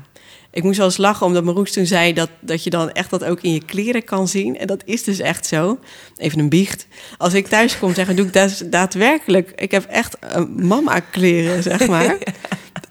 Ik 0.50 0.62
moest 0.62 0.76
wel 0.76 0.86
eens 0.86 0.96
lachen 0.96 1.26
omdat 1.26 1.44
Maroes 1.44 1.72
toen 1.72 1.86
zei 1.86 2.12
dat, 2.12 2.28
dat 2.40 2.64
je 2.64 2.70
dan 2.70 2.92
echt 2.92 3.10
dat 3.10 3.24
ook 3.24 3.40
in 3.40 3.52
je 3.52 3.64
kleren 3.64 4.04
kan 4.04 4.28
zien. 4.28 4.58
En 4.58 4.66
dat 4.66 4.82
is 4.84 5.02
dus 5.02 5.18
echt 5.18 5.46
zo. 5.46 5.78
Even 6.16 6.38
een 6.38 6.48
biecht. 6.48 6.86
Als 7.16 7.34
ik 7.34 7.46
thuis 7.46 7.78
kom 7.78 7.94
zeggen, 7.94 8.16
doe 8.16 8.26
ik 8.26 8.32
dat 8.32 8.62
daadwerkelijk. 8.66 9.52
Ik 9.56 9.70
heb 9.70 9.84
echt 9.84 10.16
uh, 10.36 10.44
mama 10.56 11.00
kleren, 11.00 11.62
zeg 11.62 11.86
maar. 11.94 12.16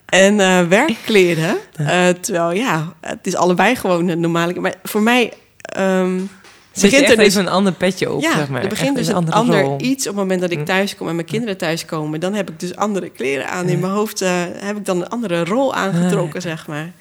En 0.06 0.38
werkkleren. 0.70 1.56
terwijl 2.22 2.52
ja, 2.52 2.94
het 3.02 3.28
is 3.28 3.36
allebei 3.36 3.76
gewoon 3.76 4.20
normaal. 4.20 4.52
Maar 4.52 4.76
voor 4.84 5.02
mij... 5.02 5.34
Um, 5.78 6.30
Zet 6.30 6.43
begint 6.82 7.10
er 7.10 7.18
dus 7.18 7.36
een 7.36 7.48
ander 7.48 7.74
petje 7.74 8.12
op, 8.12 8.22
ja, 8.22 8.36
zeg 8.36 8.50
maar. 8.50 8.62
er 8.62 8.70
begint 8.70 8.96
dus 8.96 9.08
een, 9.08 9.32
ander 9.32 9.82
iets 9.82 10.08
op 10.08 10.14
het 10.14 10.22
moment 10.22 10.42
dat 10.42 10.52
ik 10.52 10.58
hm. 10.58 10.64
thuis 10.64 10.96
kom 10.96 11.08
en 11.08 11.16
mijn 11.16 11.28
kinderen 11.28 11.58
thuis 11.58 11.86
komen. 11.86 12.20
Dan 12.20 12.34
heb 12.34 12.50
ik 12.50 12.60
dus 12.60 12.76
andere 12.76 13.10
kleren 13.10 13.50
aan. 13.50 13.68
In 13.68 13.80
mijn 13.80 13.94
hoofd 13.94 14.22
uh, 14.22 14.44
heb 14.56 14.78
ik 14.78 14.86
dan 14.86 14.98
een 14.98 15.08
andere 15.08 15.44
rol 15.44 15.74
aangetrokken, 15.74 16.42
zeg 16.42 16.68
maar. 16.68 16.92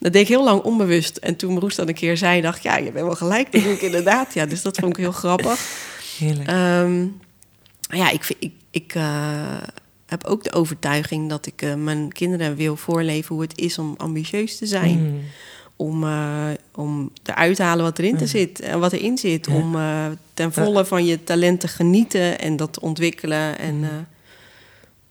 Dat 0.00 0.12
deed 0.12 0.22
ik 0.22 0.28
heel 0.28 0.44
lang 0.44 0.62
onbewust. 0.62 1.16
En 1.16 1.36
toen 1.36 1.58
Roes 1.58 1.74
dat 1.74 1.88
een 1.88 1.94
keer 1.94 2.16
zei, 2.16 2.40
dacht 2.40 2.56
ik, 2.56 2.62
ja, 2.62 2.76
je 2.76 2.92
bent 2.92 3.06
wel 3.06 3.14
gelijk. 3.14 3.52
Dat 3.52 3.62
doe 3.62 3.72
ik 3.72 3.82
inderdaad. 3.82 4.34
Ja, 4.34 4.46
dus 4.46 4.62
dat 4.62 4.78
vond 4.78 4.96
ik 4.96 5.02
heel 5.02 5.12
grappig. 5.12 5.60
Heerlijk. 6.18 6.50
Um, 6.50 7.20
ja, 7.80 8.10
ik, 8.10 8.36
ik, 8.38 8.52
ik 8.70 8.94
uh, 8.94 9.02
heb 10.06 10.24
ook 10.24 10.44
de 10.44 10.52
overtuiging 10.52 11.28
dat 11.28 11.46
ik 11.46 11.62
uh, 11.62 11.74
mijn 11.74 12.12
kinderen 12.12 12.56
wil 12.56 12.76
voorleven 12.76 13.34
hoe 13.34 13.44
het 13.44 13.58
is 13.58 13.78
om 13.78 13.94
ambitieus 13.96 14.58
te 14.58 14.66
zijn. 14.66 14.98
Mm 14.98 15.20
om, 15.78 16.04
uh, 16.04 16.44
om 16.74 17.10
eruit 17.24 17.56
te 17.56 17.62
halen 17.62 17.84
wat 17.84 17.98
erin 17.98 18.16
te 18.16 18.26
zit 18.26 18.60
en 18.60 18.80
wat 18.80 18.92
erin 18.92 19.18
zit. 19.18 19.48
Om 19.48 19.74
uh, 19.74 20.06
ten 20.34 20.52
volle 20.52 20.84
van 20.84 21.04
je 21.04 21.24
talent 21.24 21.60
te 21.60 21.68
genieten 21.68 22.38
en 22.38 22.56
dat 22.56 22.72
te 22.72 22.80
ontwikkelen. 22.80 23.58
En 23.58 23.74
uh, 23.74 23.88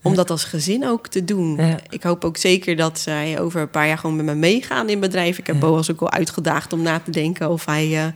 om 0.01 0.15
dat 0.15 0.29
als 0.29 0.43
gezin 0.43 0.87
ook 0.87 1.07
te 1.07 1.25
doen. 1.25 1.59
Ik 1.89 2.03
hoop 2.03 2.25
ook 2.25 2.37
zeker 2.37 2.75
dat 2.75 2.99
zij 2.99 3.39
over 3.39 3.61
een 3.61 3.69
paar 3.69 3.87
jaar 3.87 3.97
gewoon 3.97 4.15
met 4.15 4.25
me 4.25 4.35
meegaan 4.35 4.89
in 4.89 4.99
bedrijf. 4.99 5.37
Ik 5.37 5.47
heb 5.47 5.59
Boas 5.59 5.91
ook 5.91 6.01
al 6.01 6.11
uitgedaagd 6.11 6.73
om 6.73 6.81
na 6.81 6.99
te 6.99 7.11
denken 7.11 7.49
of 7.49 7.65
hij, 7.65 8.13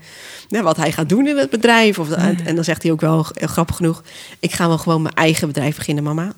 uh, 0.50 0.62
wat 0.62 0.78
hij 0.78 0.92
gaat 0.92 1.10
doen 1.10 1.28
in 1.28 1.38
het 1.38 1.50
bedrijf. 1.50 2.00
Of, 2.00 2.10
En 2.10 2.56
dan 2.56 2.64
zegt 2.64 2.84
hij 2.84 2.92
ook 2.92 3.02
wel, 3.02 3.26
grappig 3.34 3.76
genoeg, 3.76 4.04
ik 4.40 4.52
ga 4.52 4.68
wel 4.68 4.78
gewoon 4.78 5.02
mijn 5.02 5.16
eigen 5.16 5.48
bedrijf 5.48 5.76
beginnen, 5.76 6.04
mama. 6.04 6.34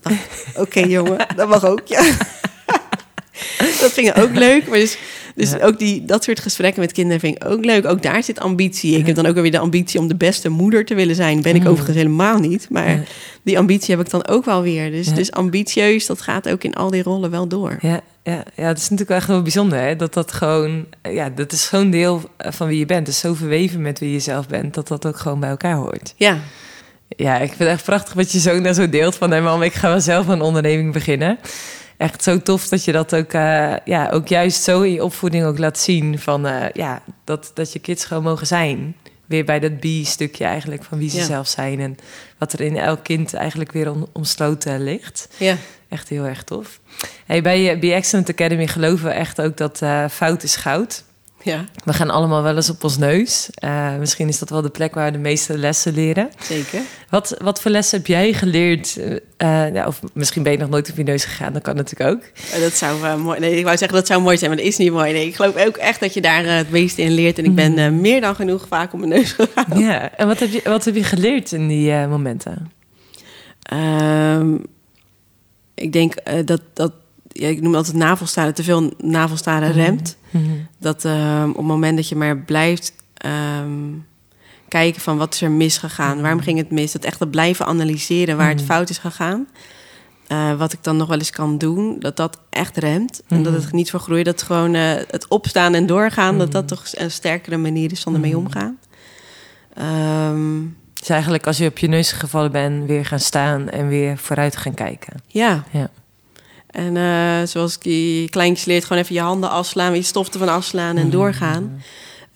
Oké 0.56 0.80
jongen, 0.98 1.28
dat 1.36 1.50
mag 1.50 1.66
ook, 1.66 1.82
ja. 1.86 2.02
dat 3.82 3.92
vind 3.92 4.08
ik 4.08 4.18
ook 4.18 4.36
leuk. 4.36 4.68
Maar 4.68 4.80
dus 4.80 4.98
dus 5.36 5.60
ook 5.60 5.80
die, 5.80 6.06
dat 6.06 6.24
soort 6.24 6.40
gesprekken 6.40 6.82
met 6.82 6.92
kinderen 6.92 7.20
vind 7.20 7.36
ik 7.36 7.50
ook 7.50 7.66
leuk. 7.66 7.86
Ook 7.86 8.02
daar 8.02 8.24
zit 8.24 8.40
ambitie. 8.40 8.98
Ik 8.98 9.06
heb 9.06 9.16
dan 9.16 9.26
ook 9.26 9.36
weer 9.36 9.52
de 9.52 9.60
ambitie 9.60 10.00
om 10.00 10.08
de 10.08 10.16
beste 10.16 10.50
moeder 10.50 10.86
te 10.86 10.96
willen 10.96 11.16
zijn. 11.16 11.42
Ben 11.42 11.56
ik 11.56 11.62
mm. 11.62 11.68
overigens 11.68 11.98
helemaal 11.98 12.40
niet. 12.40 12.68
Maar 12.70 13.08
die 13.44 13.58
ambitie 13.58 13.96
heb 13.96 14.06
ik 14.06 14.12
dan 14.12 14.28
ook 14.28 14.46
wel 14.46 14.62
weer. 14.62 14.92
Dus, 14.92 15.14
dus 15.14 15.32
ambitieus, 15.32 16.06
dat 16.06 16.22
gaat 16.22 16.50
ook 16.50 16.64
in 16.64 16.74
al 16.74 16.90
die 16.90 17.04
rollen 17.04 17.32
wel 17.32 17.48
door. 17.48 17.78
Ja, 17.82 18.02
ja, 18.24 18.44
ja, 18.56 18.68
het 18.68 18.78
is 18.78 18.84
natuurlijk 18.84 19.10
wel 19.10 19.18
echt 19.18 19.28
wel 19.28 19.42
bijzonder, 19.42 19.80
hè? 19.80 19.96
Dat 19.96 20.14
dat 20.14 20.32
gewoon, 20.32 20.86
ja, 21.02 21.30
dat 21.30 21.52
is 21.52 21.68
gewoon 21.68 21.90
deel 21.90 22.22
van 22.38 22.68
wie 22.68 22.80
je 22.80 22.86
bent. 22.86 23.08
Is 23.08 23.20
zo 23.20 23.34
verweven 23.34 23.82
met 23.82 24.00
wie 24.00 24.12
je 24.12 24.20
zelf 24.20 24.48
bent, 24.48 24.74
dat 24.74 24.88
dat 24.88 25.06
ook 25.06 25.18
gewoon 25.18 25.40
bij 25.40 25.50
elkaar 25.50 25.76
hoort. 25.76 26.14
Ja. 26.18 26.40
Ja, 27.08 27.36
ik 27.36 27.48
vind 27.48 27.60
het 27.60 27.68
echt 27.68 27.84
prachtig 27.84 28.14
wat 28.14 28.32
je 28.32 28.40
zo 28.40 28.60
naar 28.60 28.74
zo 28.74 28.90
deelt 28.90 29.16
van, 29.16 29.30
hé 29.30 29.36
hey, 29.36 29.46
mam, 29.46 29.62
ik 29.62 29.74
ga 29.74 29.88
wel 29.88 30.02
zelf 30.02 30.28
een 30.28 30.42
onderneming 30.42 30.94
beginnen 30.94 31.38
echt 32.04 32.24
zo 32.24 32.42
tof 32.42 32.68
dat 32.68 32.84
je 32.84 32.92
dat 32.92 33.16
ook, 33.16 33.34
uh, 33.34 33.76
ja, 33.86 34.10
ook 34.10 34.28
juist 34.28 34.64
zo 34.64 34.82
in 34.82 34.92
je 34.92 35.04
opvoeding 35.04 35.46
ook 35.46 35.58
laat 35.58 35.80
zien. 35.80 36.20
Van 36.20 36.48
uh, 36.48 36.70
ja, 36.74 37.02
dat, 37.24 37.52
dat 37.54 37.74
je 37.74 37.80
kids 37.80 38.06
gewoon 38.06 38.24
mogen 38.24 38.48
zijn. 38.48 38.96
Weer 39.26 39.46
bij 39.46 39.60
dat 39.60 39.80
B-stukje 39.80 40.46
eigenlijk 40.46 40.84
van 40.84 40.98
wie 40.98 41.10
ze 41.10 41.24
zelf 41.24 41.48
zijn. 41.48 41.80
En 41.80 41.96
wat 42.38 42.54
er 42.54 42.62
in 42.62 42.78
elk 42.78 43.04
kind 43.04 43.34
eigenlijk 43.34 43.72
weer 43.72 43.92
om, 43.92 44.08
omsloten 44.14 44.84
ligt. 44.84 45.28
Ja. 45.38 45.56
Echt 45.90 46.10
heel 46.10 46.26
erg 46.26 46.44
tof. 46.44 46.80
Hey, 47.26 47.42
bij 47.42 47.80
Be 47.80 47.94
Excellent 47.94 48.30
Academy 48.30 48.68
geloven 48.68 49.06
we 49.06 49.12
echt 49.12 49.42
ook 49.42 49.58
dat 49.58 49.82
uh, 49.84 50.08
fout 50.10 50.44
is 50.44 50.56
goud. 50.56 51.04
Ja. 51.44 51.66
We 51.84 51.94
gaan 51.94 52.10
allemaal 52.10 52.44
wel 52.44 52.56
eens 52.56 52.70
op 52.70 52.84
ons 52.84 52.98
neus. 52.98 53.50
Uh, 53.64 53.98
misschien 53.98 54.28
is 54.28 54.40
dat 54.40 54.50
wel 54.50 54.62
de 54.62 54.70
plek 54.70 54.94
waar 54.94 55.06
we 55.06 55.12
de 55.12 55.18
meeste 55.18 55.58
lessen 55.58 55.94
leren. 55.94 56.30
Zeker. 56.42 56.82
Wat, 57.10 57.36
wat 57.42 57.62
voor 57.62 57.72
lessen 57.72 57.98
heb 57.98 58.08
jij 58.08 58.34
geleerd? 58.34 58.98
Uh, 58.98 59.74
ja, 59.74 59.88
of 59.88 60.00
misschien 60.14 60.44
ben 60.44 60.52
je 60.52 60.58
nog 60.58 60.70
nooit 60.70 60.90
op 60.90 60.98
je 60.98 61.04
neus 61.04 61.26
gegaan, 61.26 61.54
dat 61.54 61.62
kan 61.62 61.76
natuurlijk 61.76 62.10
ook. 62.10 62.24
Dat 62.62 62.74
zou 62.74 63.02
uh, 63.02 63.16
mooi. 63.16 63.40
Nee, 63.40 63.58
ik 63.58 63.64
wou 63.64 63.78
zeggen 63.78 63.98
dat 63.98 64.08
zou 64.08 64.22
mooi 64.22 64.38
zijn, 64.38 64.50
maar 64.50 64.60
dat 64.60 64.68
is 64.68 64.78
niet 64.78 64.92
mooi. 64.92 65.14
Nee, 65.14 65.28
ik 65.28 65.36
geloof 65.36 65.66
ook 65.66 65.78
echt 65.78 66.00
dat 66.00 66.14
je 66.14 66.22
daar 66.22 66.46
het 66.46 66.70
meeste 66.70 67.02
in 67.02 67.12
leert. 67.12 67.38
En 67.38 67.46
ik 67.46 67.56
ben 67.56 67.94
mm. 67.94 68.02
meer 68.02 68.22
dan 68.22 68.36
genoeg 68.36 68.66
vaak 68.68 68.94
op 68.94 69.00
mijn 69.00 69.12
neus 69.12 69.32
gegaan. 69.32 69.80
Ja, 69.80 70.12
en 70.18 70.28
wat 70.28 70.40
heb 70.40 70.52
je, 70.52 70.62
wat 70.64 70.86
heb 70.86 70.96
je 70.96 71.04
geleerd 71.04 71.52
in 71.52 71.68
die 71.68 72.08
momenten? 72.08 72.72
Um, 73.74 74.66
ik 75.76 75.92
denk 75.94 76.14
dat, 76.46 76.62
dat 76.74 76.94
ja, 77.34 77.48
ik 77.48 77.62
noem 77.62 77.76
altijd 77.76 77.96
navelstaren, 77.96 78.54
te 78.54 78.64
veel 78.64 78.94
navelstaren 78.98 79.70
mhm. 79.70 79.78
remt. 79.78 80.18
Mhm. 80.30 80.44
Dat 80.80 81.04
um, 81.04 81.50
op 81.50 81.56
het 81.58 81.66
moment 81.66 81.96
dat 81.96 82.10
je 82.10 82.16
maar 82.16 82.38
blijft 82.38 82.94
um, 83.62 84.06
kijken 84.68 85.02
van 85.02 85.18
wat 85.18 85.34
is 85.34 85.42
er 85.42 85.52
misgegaan, 85.52 86.22
waarom 86.22 86.38
mhm. 86.38 86.48
ging 86.48 86.58
het 86.58 86.72
mis, 86.72 86.92
dat 86.92 87.04
echt 87.04 87.20
dat 87.20 87.32
blijven 87.32 87.66
analyseren 87.66 88.38
waar 88.38 88.50
het 88.50 88.62
fout 88.62 88.90
is 88.90 88.98
gegaan. 88.98 89.48
Uh, 90.28 90.54
wat 90.54 90.74
ik 90.74 90.84
dan 90.84 90.98
nog 90.98 91.08
wel 91.08 91.18
eens 91.18 91.30
kan 91.30 91.58
doen, 91.58 92.00
dat 92.00 92.18
dat 92.18 92.40
echt 92.50 92.78
remt. 92.78 93.22
En 93.28 93.44
dat 93.44 93.54
het 93.54 93.72
niet 93.72 93.90
vergroeit, 93.90 94.26
dat 94.26 94.42
gewoon 94.42 94.74
uh, 94.74 94.94
het 95.08 95.28
opstaan 95.28 95.74
en 95.74 95.86
doorgaan, 95.86 96.38
dat 96.38 96.52
dat 96.52 96.68
toch 96.68 96.84
een 96.92 97.12
sterkere 97.12 97.58
manier 97.58 97.92
is 97.92 98.02
van 98.02 98.14
ermee 98.14 98.38
omgaan. 98.38 98.78
Um, 100.30 100.78
dus 100.94 101.10
eigenlijk 101.10 101.48
als 101.48 101.58
je 101.58 101.68
op 101.68 101.78
je 101.78 101.88
neus 101.88 102.12
gevallen 102.12 102.52
bent, 102.52 102.88
weer 102.88 103.06
gaan 103.06 103.20
staan 103.20 103.70
en 103.70 103.88
weer 103.88 104.18
vooruit 104.18 104.58
gaan 104.58 104.74
kijken. 104.74 105.14
Ja. 105.28 105.64
ja. 105.72 105.90
En 106.74 106.96
uh, 106.96 107.48
zoals 107.48 107.76
ik 107.76 107.82
die 107.82 108.30
kleintjes 108.30 108.66
leert, 108.66 108.86
gewoon 108.86 109.02
even 109.02 109.16
je 109.16 109.22
handen 109.22 109.50
afslaan, 109.50 109.96
je 109.96 110.02
stof 110.02 110.30
ervan 110.30 110.50
afslaan 110.50 110.98
en 110.98 111.06
mm. 111.06 111.12
doorgaan. 111.12 111.82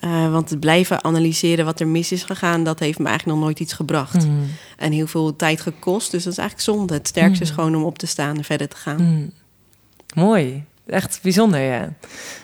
Uh, 0.02 0.32
want 0.32 0.50
het 0.50 0.60
blijven 0.60 1.04
analyseren 1.04 1.66
wat 1.66 1.80
er 1.80 1.88
mis 1.88 2.12
is 2.12 2.24
gegaan, 2.24 2.64
dat 2.64 2.80
heeft 2.80 3.00
me 3.00 3.06
eigenlijk 3.08 3.38
nog 3.38 3.46
nooit 3.46 3.60
iets 3.60 3.74
gebracht. 3.74 4.28
Mm. 4.28 4.50
En 4.78 4.92
heel 4.92 5.08
veel 5.08 5.36
tijd 5.36 5.62
gekost, 5.62 6.12
dus 6.12 6.24
dat 6.24 6.32
is 6.32 6.40
eigenlijk 6.40 6.70
zonde. 6.70 6.94
Het 6.94 7.08
sterkste 7.08 7.44
is 7.44 7.50
mm. 7.50 7.56
gewoon 7.56 7.76
om 7.76 7.84
op 7.84 7.98
te 7.98 8.08
staan 8.08 8.38
en 8.38 8.44
verder 8.44 8.68
te 8.68 8.76
gaan. 8.76 9.32
Mooi. 10.16 10.64
Echt 10.88 11.20
bijzonder, 11.22 11.60
ja. 11.60 11.94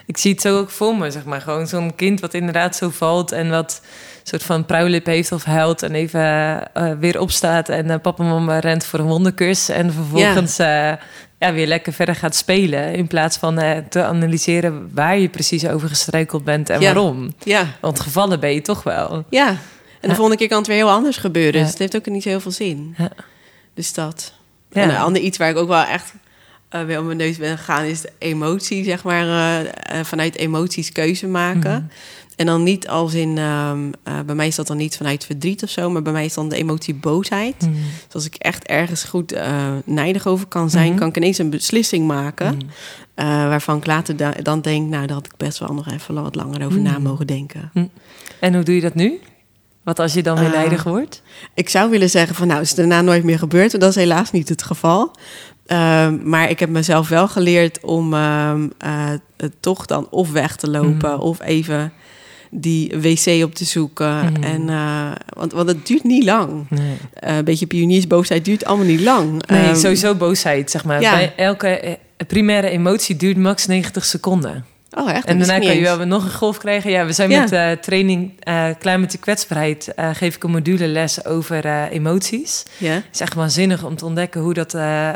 Ik 0.05 0.17
zie 0.17 0.31
het 0.31 0.41
zo 0.41 0.57
ook 0.57 0.69
voor 0.69 0.97
me, 0.97 1.11
zeg 1.11 1.25
maar. 1.25 1.41
Gewoon 1.41 1.67
zo'n 1.67 1.95
kind 1.95 2.19
wat 2.19 2.33
inderdaad 2.33 2.75
zo 2.75 2.89
valt 2.89 3.31
en 3.31 3.49
wat 3.49 3.81
soort 4.23 4.43
van 4.43 4.65
pruilip 4.65 5.05
heeft 5.05 5.31
of 5.31 5.43
huilt 5.43 5.83
en 5.83 5.93
even 5.93 6.21
uh, 6.77 6.91
weer 6.99 7.19
opstaat 7.19 7.69
en 7.69 7.85
uh, 7.85 7.95
papa 8.01 8.23
en 8.23 8.29
mama 8.29 8.59
rent 8.59 8.85
voor 8.85 8.99
een 8.99 9.05
wonderkus 9.05 9.69
en 9.69 9.93
vervolgens 9.93 10.57
ja 10.57 10.99
ja, 11.43 11.53
weer 11.53 11.67
lekker 11.67 11.93
verder 11.93 12.15
gaat 12.15 12.35
spelen. 12.35 12.93
In 12.93 13.07
plaats 13.07 13.37
van 13.37 13.63
uh, 13.63 13.77
te 13.89 14.03
analyseren 14.03 14.89
waar 14.93 15.17
je 15.17 15.29
precies 15.29 15.67
over 15.67 15.89
gestruikeld 15.89 16.43
bent 16.43 16.69
en 16.69 16.81
waarom. 16.81 17.33
Ja. 17.43 17.67
Want 17.81 17.99
gevallen 17.99 18.39
ben 18.39 18.53
je 18.53 18.61
toch 18.61 18.83
wel. 18.83 19.25
Ja, 19.29 19.47
en 19.47 19.57
de 20.01 20.07
ja. 20.07 20.13
volgende 20.13 20.37
keer 20.37 20.47
kan 20.47 20.57
het 20.57 20.67
weer 20.67 20.75
heel 20.75 20.89
anders 20.89 21.17
gebeuren. 21.17 21.61
Dus 21.61 21.69
het 21.69 21.79
heeft 21.79 21.95
ook 21.95 22.05
niet 22.05 22.23
zo 22.23 22.29
heel 22.29 22.39
veel 22.39 22.51
zin. 22.51 22.95
Ja. 22.97 23.11
Dus 23.73 23.93
dat. 23.93 24.33
Ja. 24.69 24.81
En 24.81 24.89
een 24.89 24.97
ander 24.97 25.21
iets 25.21 25.37
waar 25.37 25.49
ik 25.49 25.57
ook 25.57 25.67
wel 25.67 25.83
echt 25.83 26.13
uh, 26.71 26.83
weer 26.83 26.99
om 26.99 27.05
mijn 27.05 27.17
neus 27.17 27.37
ben 27.37 27.57
gegaan... 27.57 27.83
is 27.83 28.01
de 28.01 28.11
emotie, 28.17 28.83
zeg 28.83 29.03
maar. 29.03 29.25
Uh, 29.25 30.03
vanuit 30.03 30.37
emoties 30.37 30.91
keuze 30.91 31.27
maken. 31.27 31.71
Mhm. 31.71 31.83
En 32.35 32.45
dan 32.45 32.63
niet 32.63 32.87
als 32.87 33.13
in, 33.13 33.37
um, 33.37 33.85
uh, 34.07 34.19
bij 34.25 34.35
mij 34.35 34.47
is 34.47 34.55
dat 34.55 34.67
dan 34.67 34.77
niet 34.77 34.97
vanuit 34.97 35.25
verdriet 35.25 35.63
of 35.63 35.69
zo, 35.69 35.89
maar 35.89 36.01
bij 36.01 36.13
mij 36.13 36.25
is 36.25 36.33
dan 36.33 36.49
de 36.49 36.55
emotie 36.55 36.95
boosheid. 36.95 37.61
Mm. 37.61 37.73
Dus 38.05 38.13
als 38.13 38.25
ik 38.25 38.35
echt 38.35 38.67
ergens 38.67 39.03
goed 39.03 39.33
uh, 39.33 39.71
nijdig 39.85 40.27
over 40.27 40.47
kan 40.47 40.69
zijn, 40.69 40.91
mm. 40.91 40.97
kan 40.97 41.07
ik 41.07 41.17
ineens 41.17 41.37
een 41.37 41.49
beslissing 41.49 42.07
maken. 42.07 42.53
Mm. 42.55 42.61
Uh, 43.15 43.25
waarvan 43.25 43.77
ik 43.77 43.85
later 43.85 44.17
da 44.17 44.31
dan 44.31 44.61
denk, 44.61 44.89
nou, 44.89 45.05
daar 45.05 45.15
had 45.15 45.25
ik 45.25 45.37
best 45.37 45.57
wel 45.57 45.73
nog 45.73 45.87
even 45.91 46.13
wat 46.13 46.35
langer 46.35 46.65
over 46.65 46.79
na 46.79 46.99
mogen 46.99 47.27
denken. 47.27 47.71
En 48.39 48.53
hoe 48.53 48.63
doe 48.63 48.75
je 48.75 48.81
dat 48.81 48.95
nu? 48.95 49.19
Wat 49.83 49.99
als 49.99 50.13
je 50.13 50.23
dan 50.23 50.39
weer 50.39 50.49
nijdig 50.49 50.83
wordt? 50.83 51.21
Ik 51.53 51.69
zou 51.69 51.89
willen 51.89 52.09
zeggen 52.09 52.35
van 52.35 52.47
nou, 52.47 52.61
is 52.61 52.67
het 52.67 52.77
daarna 52.77 53.01
nooit 53.01 53.23
meer 53.23 53.39
gebeurd. 53.39 53.71
Maar 53.71 53.81
dat 53.81 53.89
is 53.89 53.95
helaas 53.95 54.31
niet 54.31 54.49
het 54.49 54.63
geval. 54.63 55.11
Ehm, 55.65 56.29
maar 56.29 56.49
ik 56.49 56.59
heb 56.59 56.69
mezelf 56.69 57.09
wel 57.09 57.27
geleerd 57.27 57.79
om 57.81 58.13
uh, 58.13 58.53
toch 59.59 59.85
dan 59.85 60.07
of 60.09 60.31
weg 60.31 60.55
te 60.55 60.69
lopen 60.69 61.19
of 61.19 61.41
even 61.41 61.93
die 62.53 62.93
wc 62.97 63.43
op 63.43 63.55
te 63.55 63.65
zoeken. 63.65 64.15
Mhm. 64.15 64.43
En, 64.43 64.61
uh, 64.61 65.11
want, 65.27 65.51
want 65.51 65.67
het 65.67 65.87
duurt 65.87 66.03
niet 66.03 66.23
lang. 66.23 66.65
Nee. 66.69 66.97
Uh, 67.23 67.35
een 67.37 67.43
beetje 67.43 67.67
pioniersboosheid 67.67 68.45
duurt 68.45 68.65
allemaal 68.65 68.85
niet 68.85 69.01
lang. 69.01 69.47
Nee, 69.47 69.69
um, 69.69 69.75
sowieso 69.75 70.15
boosheid, 70.15 70.71
zeg 70.71 70.83
maar. 70.83 70.99
Bij 70.99 71.33
elke 71.35 71.97
primaire 72.27 72.69
emotie 72.69 73.15
duurt 73.15 73.37
max 73.37 73.65
90 73.65 74.05
seconden. 74.05 74.65
Oh, 74.97 75.11
echt? 75.11 75.25
En 75.25 75.37
daarna 75.37 75.59
kan 75.59 75.75
je 75.75 75.81
wel 75.81 76.05
nog 76.05 76.23
een 76.23 76.33
golf 76.33 76.57
krijgen. 76.57 76.91
Ja, 76.91 77.05
we 77.05 77.13
zijn 77.13 77.29
met 77.29 77.51
uh, 77.51 77.71
training 77.71 78.31
uh, 78.47 78.65
Klaar 78.79 78.99
met 78.99 79.11
je 79.11 79.17
kwetsbaarheid. 79.17 79.93
Uh, 79.99 80.09
geef 80.13 80.35
ik 80.35 80.43
een 80.43 80.51
module 80.51 80.87
les 80.87 81.25
over 81.25 81.65
emoties. 81.89 82.63
Ja. 82.77 82.93
Het 82.93 83.03
is 83.13 83.19
echt 83.19 83.33
waanzinnig 83.33 83.83
om 83.83 83.95
te 83.95 84.05
ontdekken 84.05 84.41
hoe 84.41 84.53
dat, 84.53 84.71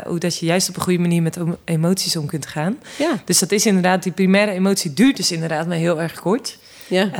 hoe 0.06 0.18
dat 0.18 0.38
je 0.38 0.46
juist 0.46 0.68
op 0.68 0.76
een 0.76 0.82
goede 0.82 0.98
manier 0.98 1.22
met 1.22 1.38
emoties 1.64 2.16
om 2.16 2.26
kunt 2.26 2.46
gaan. 2.46 2.78
Ja. 2.98 3.10
Dus 3.24 3.38
dat 3.38 3.52
is 3.52 3.66
inderdaad, 3.66 4.02
die 4.02 4.12
primaire 4.12 4.52
emotie 4.52 4.94
duurt 4.94 5.16
dus 5.16 5.32
inderdaad 5.32 5.66
maar 5.66 5.76
heel 5.76 6.00
erg 6.00 6.20
kort. 6.20 6.58
Ja. 6.88 7.12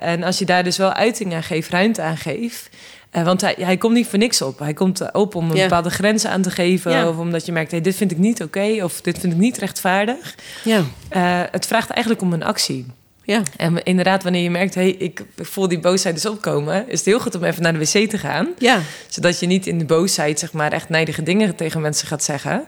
en 0.00 0.22
als 0.22 0.38
je 0.38 0.44
daar 0.44 0.64
dus 0.64 0.76
wel 0.76 0.92
uiting 0.92 1.34
aan 1.34 1.42
geeft, 1.42 1.70
ruimte 1.70 2.02
aan 2.02 2.16
geeft, 2.16 2.68
uh, 3.16 3.24
want 3.24 3.40
hij, 3.40 3.54
hij 3.60 3.76
komt 3.76 3.94
niet 3.94 4.06
voor 4.06 4.18
niks 4.18 4.42
op. 4.42 4.58
Hij 4.58 4.74
komt 4.74 5.12
op 5.12 5.34
om 5.34 5.50
een 5.50 5.56
bepaalde 5.56 5.90
grenzen 5.90 6.30
aan 6.30 6.42
te 6.42 6.50
geven. 6.50 7.08
Of 7.08 7.16
omdat 7.16 7.46
je 7.46 7.52
merkt, 7.52 7.70
hey, 7.70 7.80
dit 7.80 7.96
vind 7.96 8.10
ik 8.10 8.18
niet 8.18 8.42
oké. 8.42 8.78
of 8.82 9.00
dit 9.00 9.18
vind 9.18 9.32
ik 9.32 9.38
niet 9.38 9.58
rechtvaardig. 9.58 10.34
Ja. 10.64 10.78
Uh, 11.16 11.40
het 11.50 11.66
vraagt 11.66 11.90
eigenlijk 11.90 12.22
om 12.22 12.32
een 12.32 12.44
actie. 12.44 12.86
Ja. 13.22 13.42
En 13.56 13.82
inderdaad, 13.82 14.22
wanneer 14.22 14.42
je 14.42 14.50
merkt, 14.50 14.74
hey, 14.74 14.90
ik 14.90 15.24
voel 15.36 15.68
die 15.68 15.80
boosheid 15.80 16.14
dus 16.14 16.26
opkomen... 16.26 16.88
is 16.88 16.98
het 16.98 17.08
heel 17.08 17.20
goed 17.20 17.34
om 17.34 17.44
even 17.44 17.62
naar 17.62 17.72
de 17.72 17.78
wc 17.78 18.10
te 18.10 18.18
gaan. 18.18 18.48
Ja. 18.58 18.80
Zodat 19.08 19.40
je 19.40 19.46
niet 19.46 19.66
in 19.66 19.78
de 19.78 19.84
boosheid, 19.84 20.38
zeg 20.38 20.52
maar, 20.52 20.72
echt 20.72 20.88
nijdige 20.88 21.22
dingen 21.22 21.56
tegen 21.56 21.80
mensen 21.80 22.06
gaat 22.08 22.24
zeggen... 22.24 22.64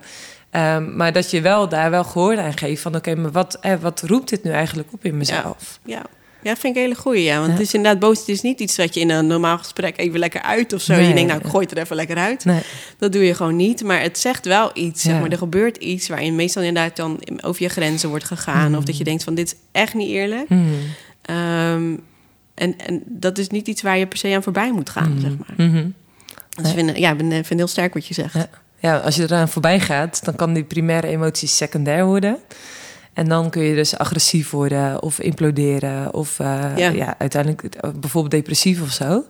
Um, 0.52 0.96
maar 0.96 1.12
dat 1.12 1.30
je 1.30 1.40
wel 1.40 1.68
daar 1.68 1.90
wel 1.90 2.04
gehoor 2.04 2.38
aan 2.38 2.58
geeft 2.58 2.82
van... 2.82 2.96
oké, 2.96 3.14
maar 3.14 3.30
wat, 3.30 3.58
eh, 3.60 3.74
wat 3.80 4.02
roept 4.06 4.28
dit 4.28 4.44
nu 4.44 4.50
eigenlijk 4.50 4.92
op 4.92 5.04
in 5.04 5.16
mezelf? 5.16 5.78
Ja. 5.84 5.96
ja. 5.96 6.02
Ja, 6.42 6.56
vind 6.56 6.62
ik 6.62 6.82
een 6.82 6.88
hele 6.88 7.00
goeie, 7.00 7.22
ja. 7.22 7.38
Want 7.40 7.52
het 7.52 7.60
is 7.60 7.74
inderdaad 7.74 8.00
boos. 8.00 8.18
Het 8.18 8.28
is 8.28 8.40
niet 8.40 8.60
iets 8.60 8.76
wat 8.76 8.94
je 8.94 9.00
in 9.00 9.10
een 9.10 9.26
normaal 9.26 9.58
gesprek 9.58 9.98
even 9.98 10.18
lekker 10.18 10.42
uit 10.42 10.72
of 10.72 10.82
zo. 10.82 10.94
je 10.94 11.14
denkt, 11.14 11.30
nou, 11.32 11.44
ik 11.44 11.50
gooi 11.50 11.66
het 11.66 11.76
er 11.76 11.82
even 11.82 11.96
lekker 11.96 12.16
uit. 12.16 12.44
Nee. 12.44 12.60
Dat 12.98 13.12
doe 13.12 13.24
je 13.24 13.34
gewoon 13.34 13.56
niet. 13.56 13.82
Maar 13.82 14.00
het 14.00 14.18
zegt 14.18 14.46
wel 14.46 14.70
iets, 14.74 15.02
zeg 15.02 15.20
maar. 15.20 15.30
Er 15.30 15.38
gebeurt 15.38 15.76
iets 15.76 16.08
waarin 16.08 16.34
meestal 16.34 16.62
inderdaad 16.62 16.96
dan 16.96 17.20
over 17.40 17.62
je 17.62 17.68
grenzen 17.68 18.08
wordt 18.08 18.24
gegaan. 18.24 18.76
Of 18.76 18.84
dat 18.84 18.94
je 18.94 19.02
mm. 19.02 19.08
denkt 19.08 19.24
van, 19.24 19.34
dit 19.34 19.46
is 19.46 19.54
echt 19.72 19.94
niet 19.94 20.10
eerlijk. 20.10 20.48
Mm. 20.48 20.74
Ehm, 21.22 21.96
en, 22.54 22.78
en 22.78 23.02
dat 23.06 23.38
is 23.38 23.48
niet 23.48 23.68
iets 23.68 23.82
waar 23.82 23.98
je 23.98 24.06
per 24.06 24.18
se 24.18 24.34
aan 24.34 24.42
voorbij 24.42 24.72
moet 24.72 24.90
gaan, 24.90 25.12
mm. 25.12 25.20
zeg 25.20 25.30
maar. 25.38 25.66
Mm-hmm. 25.66 25.94
Dus 26.62 26.68
ik 26.68 26.74
vind, 26.74 26.98
ja, 26.98 27.10
ik 27.10 27.18
vind, 27.18 27.32
vind 27.32 27.58
heel 27.58 27.68
sterk 27.68 27.94
wat 27.94 28.06
je 28.06 28.14
zegt. 28.14 28.34
Ja. 28.34 28.48
ja, 28.78 28.96
als 28.96 29.16
je 29.16 29.22
eraan 29.22 29.48
voorbij 29.48 29.80
gaat, 29.80 30.24
dan 30.24 30.36
kan 30.36 30.52
die 30.52 30.64
primaire 30.64 31.06
emotie 31.06 31.48
secundair 31.48 32.04
worden. 32.04 32.38
En 33.18 33.28
dan 33.28 33.50
kun 33.50 33.62
je 33.62 33.74
dus 33.74 33.98
agressief 33.98 34.50
worden 34.50 35.02
of 35.02 35.20
imploderen. 35.20 36.14
Of 36.14 36.38
uh, 36.38 36.76
ja. 36.76 37.14
uiteindelijk 37.18 37.62
eh, 37.62 37.90
bijvoorbeeld 37.90 38.32
depressief 38.32 38.82
of 38.82 38.90
zo. 38.90 39.24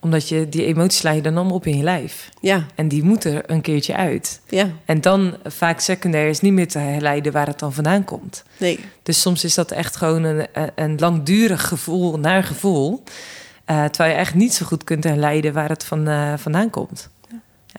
Omdat 0.00 0.28
je 0.28 0.48
die 0.48 0.64
emoties 0.64 1.02
leiden 1.02 1.24
dan 1.24 1.36
allemaal 1.36 1.56
op 1.56 1.66
in 1.66 1.76
je 1.76 1.82
lijf. 1.82 2.28
Ja. 2.40 2.66
En 2.74 2.88
die 2.88 3.02
moeten 3.02 3.32
er 3.34 3.42
een 3.46 3.60
keertje 3.60 3.96
uit. 3.96 4.40
Ja. 4.48 4.68
En 4.84 5.00
dan 5.00 5.36
vaak 5.44 5.80
secundair 5.80 6.28
is 6.28 6.40
niet 6.40 6.52
meer 6.52 6.68
te 6.68 6.78
herleiden 6.78 7.32
waar 7.32 7.46
het 7.46 7.58
dan 7.58 7.72
vandaan 7.72 8.04
komt. 8.04 8.44
Nee. 8.56 8.78
Dus 9.02 9.20
soms 9.20 9.44
is 9.44 9.54
dat 9.54 9.70
echt 9.70 9.96
gewoon 9.96 10.22
een, 10.22 10.46
een 10.74 10.96
langdurig 10.98 11.68
gevoel, 11.68 12.18
naar 12.18 12.44
gevoel. 12.44 13.02
Uh, 13.70 13.84
terwijl 13.84 14.14
je 14.14 14.20
echt 14.20 14.34
niet 14.34 14.54
zo 14.54 14.66
goed 14.66 14.84
kunt 14.84 15.04
herleiden 15.04 15.52
waar 15.52 15.68
het 15.68 15.84
van, 15.84 16.08
uh, 16.08 16.32
vandaan 16.36 16.70
komt. 16.70 17.08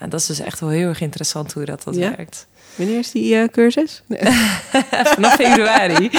Dat 0.09 0.19
is 0.19 0.25
dus 0.25 0.39
echt 0.39 0.59
wel 0.59 0.69
heel 0.69 0.87
erg 0.87 1.01
interessant 1.01 1.53
hoe 1.53 1.65
dat, 1.65 1.83
dat 1.83 1.95
werkt. 1.95 2.47
Wanneer 2.75 2.99
is 2.99 3.11
die 3.11 3.33
uh, 3.33 3.47
cursus? 3.47 4.03
Vanaf 5.15 5.35
februari. 5.35 6.09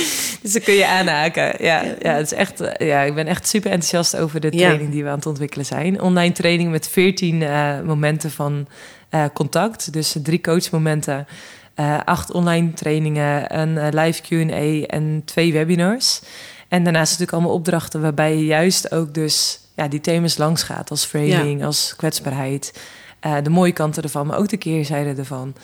dus 0.42 0.52
dan 0.52 0.62
kun 0.62 0.74
je 0.74 0.86
aanhaken. 0.86 1.64
Ja, 1.64 1.82
ja, 2.00 2.12
het 2.14 2.26
is 2.26 2.32
echt, 2.32 2.60
uh, 2.60 2.70
ja, 2.78 3.00
ik 3.00 3.14
ben 3.14 3.26
echt 3.26 3.48
super 3.48 3.70
enthousiast 3.70 4.16
over 4.16 4.40
de 4.40 4.50
training 4.50 4.90
die 4.90 5.02
we 5.02 5.08
aan 5.08 5.16
het 5.16 5.26
ontwikkelen 5.26 5.66
zijn. 5.66 6.00
Online 6.00 6.32
training 6.32 6.70
met 6.70 6.88
14 6.88 7.40
uh, 7.40 7.78
eh, 7.78 7.84
momenten 7.84 8.30
van 8.30 8.68
contact. 9.32 9.92
Dus 9.92 10.16
drie 10.22 10.40
coachmomenten, 10.40 11.26
acht 12.04 12.32
online 12.32 12.72
trainingen, 12.72 13.58
een 13.58 13.94
live 13.94 14.22
Q&A 14.22 14.86
en 14.86 15.22
twee 15.24 15.52
webinars. 15.52 16.20
En 16.68 16.84
daarnaast 16.84 17.10
natuurlijk 17.10 17.32
allemaal 17.32 17.56
opdrachten 17.56 18.00
waarbij 18.00 18.36
je 18.36 18.44
juist 18.44 18.92
ook 18.92 19.14
dus 19.14 19.60
ja, 19.76 19.88
die 19.88 20.00
thema's 20.00 20.36
langs 20.36 20.62
gaat. 20.62 20.90
Als 20.90 21.04
framing, 21.04 21.64
als 21.64 21.94
kwetsbaarheid. 21.96 22.72
De 23.42 23.50
mooie 23.50 23.72
kanten 23.72 24.02
ervan, 24.02 24.26
maar 24.26 24.38
ook 24.38 24.48
de 24.48 24.56
keerzijde 24.56 25.14
ervan. 25.20 25.54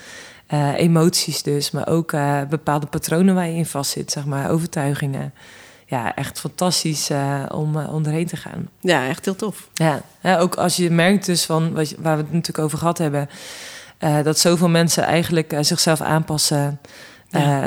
Uh, 0.55 0.79
emoties 0.79 1.43
dus, 1.43 1.71
maar 1.71 1.89
ook 1.89 2.13
uh, 2.13 2.41
bepaalde 2.49 2.87
patronen 2.87 3.35
waar 3.35 3.49
je 3.49 3.55
in 3.55 3.67
vastzit, 3.67 4.11
zeg 4.11 4.25
maar, 4.25 4.51
overtuigingen. 4.51 5.35
Ja, 5.87 6.15
echt 6.15 6.41
fantastisch 6.41 7.11
om 7.53 7.77
onderheen 7.77 8.27
te 8.27 8.37
gaan. 8.37 8.69
Ja, 8.81 9.09
echt 9.09 9.25
heel 9.25 9.37
tof. 9.37 9.69
Ja, 9.75 10.03
ook 10.39 10.55
als 10.55 10.77
je 10.77 10.91
merkt 10.91 11.27
dus 11.27 11.45
van, 11.45 11.73
wat, 11.73 11.95
waar 11.99 12.17
we 12.17 12.23
het 12.23 12.33
natuurlijk 12.33 12.59
over 12.59 12.79
gehad 12.79 12.99
hebben... 12.99 13.29
dat 14.23 14.39
zoveel 14.39 14.69
mensen 14.69 15.03
eigenlijk 15.03 15.57
zichzelf 15.61 16.01
aanpassen... 16.01 16.81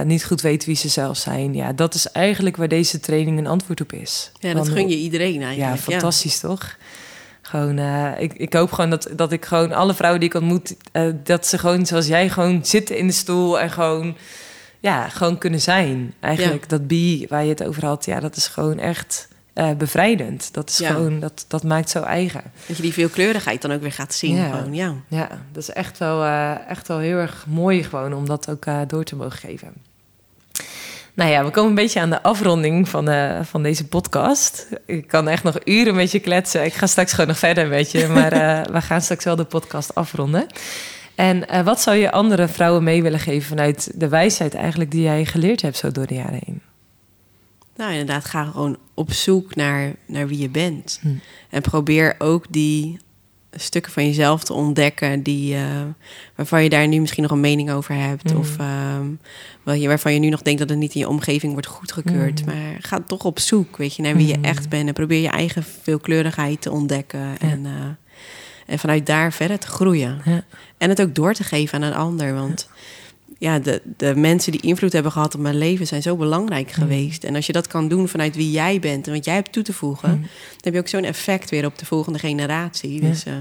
niet 0.05 0.25
goed 0.25 0.41
weten 0.41 0.67
wie 0.67 0.77
ze 0.77 0.89
zelf 0.89 1.17
zijn. 1.17 1.53
Ja, 1.53 1.73
dat 1.73 1.93
is 1.93 2.11
eigenlijk 2.11 2.57
waar 2.57 2.67
deze 2.67 2.99
training 2.99 3.37
een 3.37 3.47
antwoord 3.47 3.81
op 3.81 3.93
is. 3.93 4.31
Ja, 4.39 4.53
dat 4.53 4.69
gun 4.69 4.89
je 4.89 4.97
iedereen 4.97 5.41
eigenlijk. 5.41 5.75
Ja, 5.75 5.91
fantastisch 5.91 6.39
toch? 6.39 6.75
Gewoon, 7.51 7.77
uh, 7.77 8.19
ik, 8.19 8.33
ik 8.33 8.53
hoop 8.53 8.71
gewoon 8.71 8.89
dat, 8.89 9.09
dat 9.15 9.31
ik 9.31 9.45
gewoon 9.45 9.71
alle 9.71 9.93
vrouwen 9.93 10.19
die 10.19 10.29
ik 10.29 10.35
ontmoet, 10.35 10.75
uh, 10.93 11.13
dat 11.23 11.47
ze 11.47 11.57
gewoon 11.57 11.85
zoals 11.85 12.07
jij 12.07 12.29
gewoon 12.29 12.65
zitten 12.65 12.97
in 12.97 13.07
de 13.07 13.13
stoel 13.13 13.59
en 13.59 13.69
gewoon, 13.69 14.17
ja, 14.79 15.09
gewoon 15.09 15.37
kunnen 15.37 15.61
zijn. 15.61 16.13
Eigenlijk 16.19 16.69
dat 16.69 16.87
bi 16.87 17.25
waar 17.29 17.43
je 17.43 17.49
het 17.49 17.63
over 17.63 17.85
had, 17.85 18.05
ja, 18.05 18.19
dat 18.19 18.35
is 18.35 18.47
gewoon 18.47 18.79
echt 18.79 19.27
uh, 19.55 19.71
bevrijdend. 19.71 20.53
Dat 20.53 20.69
is 20.69 20.77
gewoon, 20.77 21.19
dat, 21.19 21.45
dat 21.47 21.63
maakt 21.63 21.89
zo 21.89 22.01
eigen. 22.01 22.41
Dat 22.67 22.75
je 22.75 22.83
die 22.83 22.93
veelkleurigheid 22.93 23.61
dan 23.61 23.71
ook 23.71 23.81
weer 23.81 23.91
gaat 23.91 24.13
zien. 24.13 24.35
Ja, 24.35 24.49
gewoon, 24.49 24.73
ja. 24.73 24.95
ja 25.07 25.27
dat 25.51 25.63
is 25.63 25.69
echt 25.69 25.97
wel, 25.97 26.25
echt 26.67 26.87
wel 26.87 26.97
heel 26.97 27.17
erg 27.17 27.45
mooi 27.47 27.83
gewoon 27.83 28.13
om 28.13 28.25
dat 28.25 28.49
ook 28.49 28.65
door 28.87 29.03
te 29.03 29.15
mogen 29.15 29.39
geven. 29.39 29.73
Nou 31.21 31.33
ja, 31.33 31.43
we 31.43 31.51
komen 31.51 31.69
een 31.69 31.75
beetje 31.75 31.99
aan 31.99 32.09
de 32.09 32.23
afronding 32.23 32.89
van, 32.89 33.09
uh, 33.09 33.39
van 33.43 33.63
deze 33.63 33.87
podcast. 33.87 34.67
Ik 34.85 35.07
kan 35.07 35.27
echt 35.27 35.43
nog 35.43 35.57
uren 35.65 35.95
met 35.95 36.11
je 36.11 36.19
kletsen. 36.19 36.65
Ik 36.65 36.73
ga 36.73 36.87
straks 36.87 37.11
gewoon 37.11 37.27
nog 37.27 37.37
verder 37.37 37.67
met 37.67 37.91
je. 37.91 38.07
Maar 38.07 38.33
uh, 38.33 38.61
we 38.75 38.81
gaan 38.81 39.01
straks 39.01 39.23
wel 39.23 39.35
de 39.35 39.43
podcast 39.43 39.95
afronden. 39.95 40.47
En 41.15 41.43
uh, 41.51 41.61
wat 41.61 41.81
zou 41.81 41.97
je 41.97 42.11
andere 42.11 42.47
vrouwen 42.47 42.83
mee 42.83 43.01
willen 43.01 43.19
geven 43.19 43.47
vanuit 43.47 43.91
de 43.95 44.07
wijsheid 44.07 44.53
eigenlijk 44.53 44.91
die 44.91 45.01
jij 45.01 45.25
geleerd 45.25 45.61
hebt 45.61 45.77
zo 45.77 45.91
door 45.91 46.07
de 46.07 46.15
jaren 46.15 46.41
heen? 46.45 46.61
Nou, 47.75 47.91
inderdaad, 47.91 48.25
ga 48.25 48.43
gewoon 48.43 48.77
op 48.93 49.11
zoek 49.11 49.55
naar, 49.55 49.93
naar 50.05 50.27
wie 50.27 50.39
je 50.39 50.49
bent. 50.49 50.99
Hm. 51.01 51.07
En 51.49 51.61
probeer 51.61 52.15
ook 52.17 52.45
die 52.49 52.99
stukken 53.51 53.91
van 53.91 54.05
jezelf 54.05 54.43
te 54.43 54.53
ontdekken 54.53 55.23
die, 55.23 55.55
uh, 55.55 55.61
waarvan 56.35 56.63
je 56.63 56.69
daar 56.69 56.87
nu 56.87 56.99
misschien 56.99 57.23
nog 57.23 57.31
een 57.31 57.39
mening 57.39 57.71
over 57.71 57.95
hebt. 57.95 58.33
Mm. 58.33 58.39
Of 58.39 58.57
uh, 59.63 59.87
waarvan 59.87 60.13
je 60.13 60.19
nu 60.19 60.29
nog 60.29 60.41
denkt 60.41 60.59
dat 60.59 60.69
het 60.69 60.77
niet 60.77 60.93
in 60.93 60.99
je 60.99 61.07
omgeving 61.07 61.51
wordt 61.51 61.67
goedgekeurd. 61.67 62.45
Mm. 62.45 62.53
Maar 62.53 62.77
ga 62.79 62.99
toch 63.07 63.23
op 63.23 63.39
zoek, 63.39 63.77
weet 63.77 63.95
je, 63.95 64.01
naar 64.01 64.15
wie 64.15 64.27
je 64.27 64.37
mm. 64.37 64.43
echt 64.43 64.69
bent. 64.69 64.87
En 64.87 64.93
probeer 64.93 65.21
je 65.21 65.29
eigen 65.29 65.63
veelkleurigheid 65.81 66.61
te 66.61 66.71
ontdekken. 66.71 67.37
En, 67.39 67.65
uh, 67.65 67.71
en 68.65 68.79
vanuit 68.79 69.05
daar 69.05 69.33
verder 69.33 69.59
te 69.59 69.67
groeien. 69.67 70.21
Ja. 70.25 70.43
En 70.77 70.89
het 70.89 71.01
ook 71.01 71.15
door 71.15 71.33
te 71.33 71.43
geven 71.43 71.83
aan 71.83 71.91
een 71.91 71.97
ander. 71.97 72.33
Want 72.33 72.69
ja, 72.69 72.77
de, 73.41 73.81
de 73.97 74.15
mensen 74.15 74.51
die 74.51 74.61
invloed 74.61 74.93
hebben 74.93 75.11
gehad 75.11 75.35
op 75.35 75.41
mijn 75.41 75.57
leven 75.57 75.87
zijn 75.87 76.01
zo 76.01 76.15
belangrijk 76.15 76.67
mm. 76.67 76.73
geweest. 76.73 77.23
En 77.23 77.35
als 77.35 77.45
je 77.45 77.53
dat 77.53 77.67
kan 77.67 77.87
doen 77.87 78.07
vanuit 78.07 78.35
wie 78.35 78.51
jij 78.51 78.79
bent 78.79 79.07
en 79.07 79.13
wat 79.13 79.25
jij 79.25 79.33
hebt 79.33 79.51
toe 79.51 79.63
te 79.63 79.73
voegen, 79.73 80.09
mm. 80.09 80.21
dan 80.21 80.59
heb 80.61 80.73
je 80.73 80.79
ook 80.79 80.87
zo'n 80.87 81.03
effect 81.03 81.49
weer 81.49 81.65
op 81.65 81.77
de 81.77 81.85
volgende 81.85 82.19
generatie. 82.19 83.01
Dus 83.01 83.25
uh, 83.25 83.33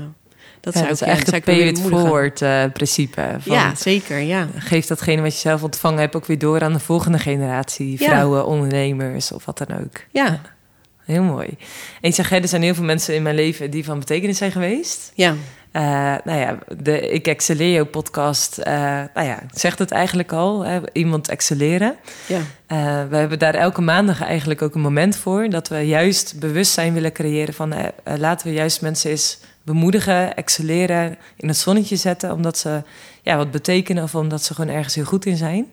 dat, 0.60 0.74
ja, 0.74 0.78
zou 0.78 0.88
dat 0.92 1.00
is 1.00 1.06
echt 1.06 1.30
het 1.30 1.44
pay 1.44 1.60
it 1.60 1.80
forward 1.80 2.40
uh, 2.40 2.64
principe. 2.72 3.36
Van, 3.38 3.54
ja, 3.54 3.74
zeker, 3.74 4.18
ja. 4.18 4.48
Geef 4.56 4.86
datgene 4.86 5.22
wat 5.22 5.32
je 5.32 5.38
zelf 5.38 5.62
ontvangen 5.62 6.00
hebt 6.00 6.16
ook 6.16 6.26
weer 6.26 6.38
door 6.38 6.62
aan 6.62 6.72
de 6.72 6.78
volgende 6.78 7.18
generatie. 7.18 7.98
Vrouwen, 7.98 8.46
ondernemers 8.46 9.32
of 9.32 9.44
wat 9.44 9.58
dan 9.58 9.78
ook. 9.80 10.00
Ja. 10.10 10.40
Heel 11.04 11.22
mooi. 11.22 11.48
En 12.00 12.08
je 12.08 12.12
zegt, 12.12 12.32
er 12.32 12.48
zijn 12.48 12.62
heel 12.62 12.74
veel 12.74 12.84
mensen 12.84 13.14
in 13.14 13.22
mijn 13.22 13.34
leven 13.34 13.70
die 13.70 13.84
van 13.84 13.98
betekenis 13.98 14.38
zijn 14.38 14.52
geweest. 14.52 15.12
Ja. 15.14 15.34
Uh, 15.72 15.82
nou 16.24 16.38
ja, 16.38 16.58
de 16.76 17.10
Ik 17.10 17.26
Excelleer 17.26 17.86
podcast, 17.86 18.58
uh, 18.58 18.64
nou 19.14 19.26
ja, 19.26 19.42
zegt 19.54 19.78
het 19.78 19.90
eigenlijk 19.90 20.32
al, 20.32 20.64
hè, 20.64 20.80
iemand 20.92 21.28
excelleren. 21.28 21.96
Ja. 22.26 22.38
Uh, 22.38 23.08
we 23.08 23.16
hebben 23.16 23.38
daar 23.38 23.54
elke 23.54 23.80
maandag 23.80 24.22
eigenlijk 24.22 24.62
ook 24.62 24.74
een 24.74 24.80
moment 24.80 25.16
voor... 25.16 25.48
dat 25.48 25.68
we 25.68 25.78
juist 25.78 26.38
bewustzijn 26.38 26.92
willen 26.92 27.12
creëren 27.12 27.54
van... 27.54 27.74
laten 28.04 28.46
we 28.46 28.52
juist 28.52 28.82
mensen 28.82 29.10
eens 29.10 29.38
bemoedigen, 29.62 30.34
excelleren, 30.36 31.16
in 31.36 31.48
het 31.48 31.56
zonnetje 31.56 31.96
zetten... 31.96 32.32
omdat 32.32 32.58
ze 32.58 32.82
ja, 33.22 33.36
wat 33.36 33.50
betekenen 33.50 34.02
of 34.02 34.14
omdat 34.14 34.42
ze 34.42 34.54
gewoon 34.54 34.74
ergens 34.74 34.94
heel 34.94 35.04
goed 35.04 35.26
in 35.26 35.36
zijn. 35.36 35.66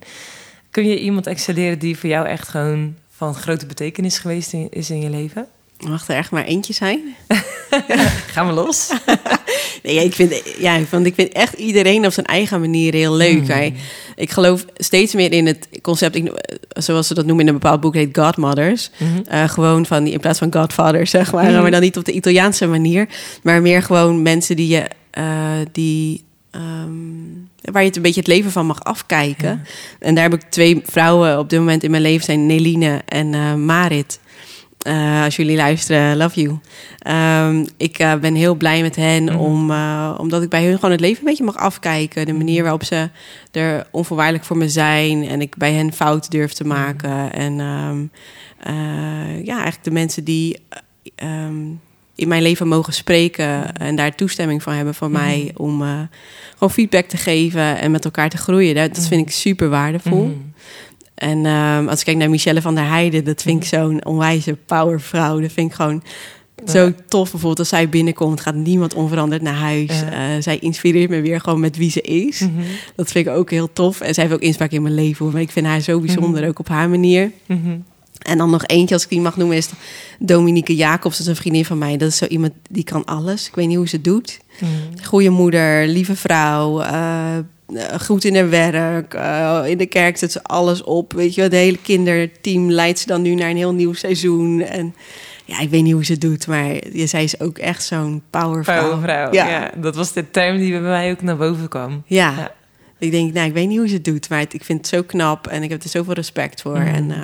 Kun 0.72 0.88
je 0.88 1.00
iemand 1.00 1.28
excelleren 1.28 1.80
die 1.80 1.98
voor 1.98 2.10
jou 2.10 2.28
echt 2.28 2.48
gewoon 2.48 2.96
van 3.10 3.36
grote 3.36 3.66
betekenis 3.66 4.18
geweest 4.18 4.54
is 4.54 4.90
in 4.90 5.02
je 5.02 5.10
leven? 5.10 5.48
Mag 5.80 6.08
er 6.08 6.16
echt 6.16 6.32
maar 6.32 6.44
eentje 6.44 6.74
zijn? 6.74 7.16
Gaan 8.34 8.48
we 8.48 8.54
los? 8.54 8.92
nee, 9.84 10.04
ik 10.06 10.14
vind, 10.14 10.42
ja, 10.60 10.80
want 10.90 11.06
ik 11.06 11.16
vind 11.16 11.32
echt 11.32 11.54
iedereen 11.54 12.06
op 12.06 12.12
zijn 12.12 12.26
eigen 12.26 12.60
manier 12.60 12.94
heel 12.94 13.16
leuk. 13.16 13.48
Mm. 13.48 13.74
Ik 14.16 14.32
geloof 14.32 14.66
steeds 14.76 15.14
meer 15.14 15.32
in 15.32 15.46
het 15.46 15.68
concept, 15.82 16.16
ik, 16.16 16.32
zoals 16.70 17.08
ze 17.08 17.14
dat 17.14 17.26
noemen 17.26 17.48
in 17.48 17.54
een 17.54 17.60
bepaald 17.60 17.82
boek, 17.82 17.94
heet 17.94 18.18
Godmothers. 18.18 18.90
Mm 18.98 19.26
gewoon 19.48 19.86
van 19.86 20.04
die, 20.04 20.14
in 20.14 20.20
plaats 20.20 20.40
van 20.40 20.54
Godfathers, 20.54 21.10
zeg 21.10 21.32
maar. 21.32 21.52
Mhm. 21.52 21.62
Maar 21.62 21.72
dan 21.72 21.82
niet 21.82 21.98
op 21.98 22.06
de 22.06 22.12
Italiaanse 22.12 22.68
manier, 22.68 23.08
maar 23.44 23.62
meer 23.62 23.82
gewoon 23.82 24.22
mensen 24.22 24.56
die 24.56 24.68
je, 24.68 24.86
uh, 25.18 25.66
die 25.72 26.26
Um, 26.52 27.50
waar 27.62 27.82
je 27.82 27.88
het 27.88 27.96
een 27.96 28.02
beetje 28.02 28.20
het 28.20 28.30
leven 28.30 28.52
van 28.52 28.66
mag 28.66 28.84
afkijken. 28.84 29.66
En 30.00 30.16
daar 30.16 30.24
heb 30.24 30.34
ik 30.34 30.50
twee 30.50 30.82
vrouwen 30.86 31.40
op 31.40 31.50
dit 31.50 31.60
moment 31.60 31.84
in 31.84 31.92
mijn 31.92 32.02
leven 32.02 32.26
zijn 32.26 32.46
Neline 32.46 33.02
en 33.06 33.34
uh, 33.34 33.54
Marit. 33.54 34.20
Uh, 34.88 35.24
als 35.24 35.36
jullie 35.36 35.56
luisteren, 35.56 36.18
love 36.18 36.42
you. 36.42 36.60
Um, 37.50 37.68
ik 37.78 38.00
uh, 38.00 38.16
ben 38.16 38.36
heel 38.36 38.56
blij 38.56 38.82
met 38.82 38.96
hen, 38.96 39.24
mm 39.24 39.36
om, 39.40 39.72
omdat 40.18 40.42
ik 40.42 40.50
bij 40.50 40.66
hun 40.66 40.76
gewoon 40.76 40.92
het 40.92 41.00
leven 41.00 41.20
een 41.20 41.26
beetje 41.26 41.44
mag 41.44 41.56
afkijken. 41.56 42.26
De 42.26 42.34
manier 42.34 42.62
waarop 42.62 42.84
ze 42.84 43.10
er 43.52 43.88
onvoorwaardelijk 43.92 44.46
voor 44.46 44.58
me 44.58 44.70
zijn 44.70 45.28
en 45.28 45.42
ik 45.42 45.58
bij 45.58 45.74
hen 45.74 45.94
fouten 45.94 46.30
durf 46.30 46.54
te 46.54 46.64
mhm. 46.64 46.78
maken. 46.78 47.34
En 47.34 47.60
um, 47.60 48.12
ja, 49.44 49.54
eigenlijk 49.54 49.84
de 49.84 49.92
mensen 49.92 50.24
die 50.24 50.60
um, 51.24 51.82
in 52.16 52.28
mijn 52.28 52.42
leven 52.42 52.68
mogen 52.68 52.94
spreken 52.94 53.76
en 53.76 53.96
daar 53.96 54.16
toestemming 54.16 54.64
van 54.64 54.74
hebben 54.74 54.96
van 54.96 55.12
mij 55.12 55.52
mhm. 55.54 55.64
om 55.64 55.82
gewoon 56.52 56.74
feedback 56.74 57.06
te 57.06 57.18
geven 57.18 57.80
en 57.80 57.92
met 57.92 58.06
elkaar 58.06 58.30
te 58.30 58.38
groeien. 58.38 58.76
Dat, 58.76 58.96
dat 58.96 59.08
vind 59.08 59.22
ik 59.28 59.34
super 59.34 59.70
waardevol. 59.70 60.26
Mhm. 60.26 60.38
En 61.18 61.46
um, 61.46 61.88
als 61.90 62.00
ik 62.00 62.06
kijk 62.06 62.18
naar 62.18 62.30
Michelle 62.30 62.62
van 62.62 62.76
der 62.76 62.88
Heijden, 62.88 63.24
dat 63.24 63.42
vind 63.42 63.64
ik 63.64 63.72
mhm. 63.72 63.82
zo'n 63.82 64.06
onwijze 64.06 64.58
powervrouw. 64.66 65.40
Dat 65.40 65.52
vind 65.52 65.70
ik 65.70 65.76
gewoon 65.76 66.04
zo 66.66 66.94
tof. 67.08 67.32
Bijvoorbeeld 67.32 67.60
als 67.60 67.70
zij 67.70 67.90
binnenkomt, 67.90 68.42
gaat 68.42 68.56
niemand 68.56 68.94
onveranderd 68.94 69.42
naar 69.42 69.54
huis. 69.54 70.02
Uh, 70.04 70.20
zij 70.40 70.58
inspireert 70.58 71.10
me 71.10 71.22
weer 71.22 71.42
gewoon 71.42 71.60
met 71.60 71.78
wie 71.78 71.92
ze 71.92 72.02
is. 72.02 72.46
Dat 72.96 73.12
vind 73.12 73.28
ik 73.28 73.34
ook 73.34 73.50
heel 73.50 73.74
tof. 73.74 74.02
En 74.02 74.14
zij 74.14 74.24
heeft 74.24 74.36
ook 74.36 74.42
inspraak 74.42 74.72
in 74.72 74.82
mijn 74.82 74.94
leven. 74.94 75.32
Maar 75.32 75.42
ik 75.42 75.52
vind 75.52 75.66
haar 75.66 75.82
zo 75.82 76.00
bijzonder, 76.00 76.48
ook 76.48 76.60
op 76.60 76.68
haar 76.68 76.90
manier. 76.90 77.32
En 78.22 78.38
dan 78.38 78.50
nog 78.50 78.66
eentje, 78.66 78.94
als 78.94 79.04
ik 79.04 79.10
die 79.10 79.22
mag 79.22 79.38
noemen, 79.38 79.58
is 79.58 79.70
Dominique 80.20 80.76
Jacobs. 80.76 81.18
Dat 81.18 81.28
is 81.28 81.32
een 81.32 81.40
vriendin 81.40 81.66
van 81.66 81.78
mij. 81.78 81.98
Dat 81.98 82.10
is 82.10 82.18
zo 82.18 82.26
iemand 82.26 82.54
die 82.70 82.84
kan 82.84 83.06
alles. 83.06 83.48
Ik 83.48 83.56
weet 83.56 83.68
niet 83.68 83.78
hoe 83.78 83.88
ze 83.88 83.96
het 83.96 84.06
doet. 84.06 84.40
Goeie 85.04 85.30
moeder, 85.30 85.88
lieve 85.88 86.16
vrouw, 86.16 86.82
uh, 86.82 87.38
goed 88.02 88.24
in 88.24 88.36
haar 88.36 88.50
werk. 88.50 89.14
Uh, 89.14 89.62
in 89.66 89.78
de 89.78 89.86
kerk 89.86 90.18
zet 90.18 90.32
ze 90.32 90.44
alles 90.44 90.84
op. 90.84 91.14
Weet 91.14 91.36
je, 91.36 91.42
het 91.42 91.52
hele 91.52 91.78
kinderteam 91.78 92.72
leidt 92.72 93.00
ze 93.00 93.08
dan 93.08 93.22
nu 93.22 93.36
naar 93.36 93.50
een 93.50 93.58
heel 93.58 93.74
nieuw 93.74 93.94
seizoen. 93.94 94.62
En 94.62 94.96
ja, 95.46 95.60
ik 95.60 95.70
weet 95.70 95.84
niet 95.84 95.94
hoe 95.94 96.06
ze 96.06 96.12
het 96.12 96.22
doet, 96.22 96.48
maar 96.48 96.76
zij 96.94 97.24
is 97.24 97.40
ook 97.40 97.58
echt 97.58 97.84
zo'n 97.84 98.24
powervrouw. 98.30 98.82
Powervrouw, 98.82 99.34
ja. 99.34 99.48
ja. 99.48 99.72
Dat 99.76 99.96
was 99.96 100.14
de 100.14 100.32
term 100.32 100.58
die 100.58 100.72
bij 100.72 100.82
mij 100.82 101.12
ook 101.12 101.22
naar 101.22 101.38
boven 101.38 101.68
kwam. 101.68 102.04
ja. 102.06 102.34
ja. 102.38 102.56
Ik 103.00 103.12
denk, 103.12 103.34
nou, 103.34 103.48
ik 103.48 103.54
weet 103.54 103.68
niet 103.68 103.78
hoe 103.78 103.88
ze 103.88 103.94
het 103.94 104.06
doet, 104.06 104.30
maar 104.30 104.42
ik 104.42 104.64
vind 104.64 104.78
het 104.78 104.88
zo 104.88 105.04
knap 105.04 105.48
en 105.48 105.64
ik 105.64 105.70
heb 105.70 105.84
er 105.84 105.90
zoveel 105.90 106.14
respect 106.14 106.62
voor. 106.62 106.80
Mm. 106.80 106.88
En 106.88 107.10
uh, 107.10 107.18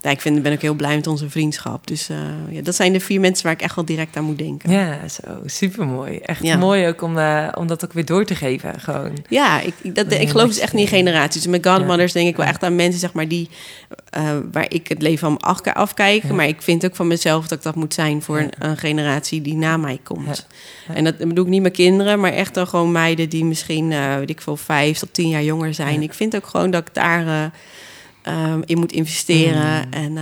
ja, 0.00 0.10
ik 0.10 0.20
vind, 0.20 0.42
ben 0.42 0.52
ook 0.52 0.60
heel 0.60 0.74
blij 0.74 0.94
met 0.94 1.06
onze 1.06 1.30
vriendschap. 1.30 1.86
Dus 1.86 2.10
uh, 2.10 2.16
ja, 2.50 2.62
dat 2.62 2.74
zijn 2.74 2.92
de 2.92 3.00
vier 3.00 3.20
mensen 3.20 3.44
waar 3.44 3.52
ik 3.52 3.62
echt 3.62 3.74
wel 3.74 3.84
direct 3.84 4.16
aan 4.16 4.24
moet 4.24 4.38
denken. 4.38 4.70
Ja, 4.70 5.08
zo 5.08 5.22
super 5.46 5.86
mooi. 5.86 6.18
Echt 6.18 6.56
mooi 6.56 6.86
ook 6.86 7.02
om, 7.02 7.18
uh, 7.18 7.48
om 7.54 7.66
dat 7.66 7.84
ook 7.84 7.92
weer 7.92 8.04
door 8.04 8.24
te 8.24 8.34
geven. 8.34 8.80
Gewoon. 8.80 9.12
Ja, 9.28 9.60
ik, 9.60 9.94
dat, 9.94 10.12
ik 10.12 10.28
geloof 10.28 10.48
dus 10.48 10.58
echt 10.58 10.72
niet 10.72 10.82
in 10.82 10.96
generaties. 10.96 11.46
Met 11.46 11.66
Godmothers 11.66 12.12
denk 12.12 12.28
ik 12.28 12.36
wel 12.36 12.46
echt 12.46 12.62
aan 12.62 12.76
mensen 12.76 13.00
zeg 13.00 13.12
maar, 13.12 13.28
die, 13.28 13.48
waar 14.52 14.66
ik 14.68 14.88
het 14.88 15.02
leven 15.02 15.18
van 15.18 15.38
af, 15.38 15.62
afkijk. 15.62 16.24
Maar 16.24 16.48
ik 16.48 16.62
vind 16.62 16.84
ook 16.84 16.96
van 16.96 17.06
mezelf 17.06 17.48
dat 17.48 17.58
ik 17.58 17.64
dat 17.64 17.74
moet 17.74 17.94
zijn 17.94 18.22
voor 18.22 18.38
een, 18.38 18.52
een 18.58 18.76
generatie 18.76 19.42
die 19.42 19.56
na 19.56 19.76
mij 19.76 20.00
komt. 20.02 20.46
En 20.94 21.04
dat 21.04 21.18
bedoel 21.18 21.44
ik 21.44 21.50
niet 21.50 21.60
mijn 21.60 21.72
kinderen, 21.72 22.20
maar 22.20 22.32
echt 22.32 22.54
dan 22.54 22.66
gewoon 22.66 22.92
meiden 22.92 23.28
die 23.28 23.44
misschien, 23.44 23.88
weet 24.18 24.30
ik 24.30 24.40
veel, 24.40 24.56
vijf 24.56 24.98
tot 24.98 25.14
tien 25.14 25.28
jaar 25.28 25.44
jonger 25.44 25.74
zijn. 25.74 26.02
Ik 26.02 26.14
vind 26.14 26.36
ook 26.36 26.46
gewoon 26.46 26.70
dat 26.70 26.88
ik 26.88 26.94
daar 26.94 27.52
um, 28.28 28.62
in 28.64 28.78
moet 28.78 28.92
investeren. 28.92 29.86
Mm. 29.86 29.92
En 29.92 30.12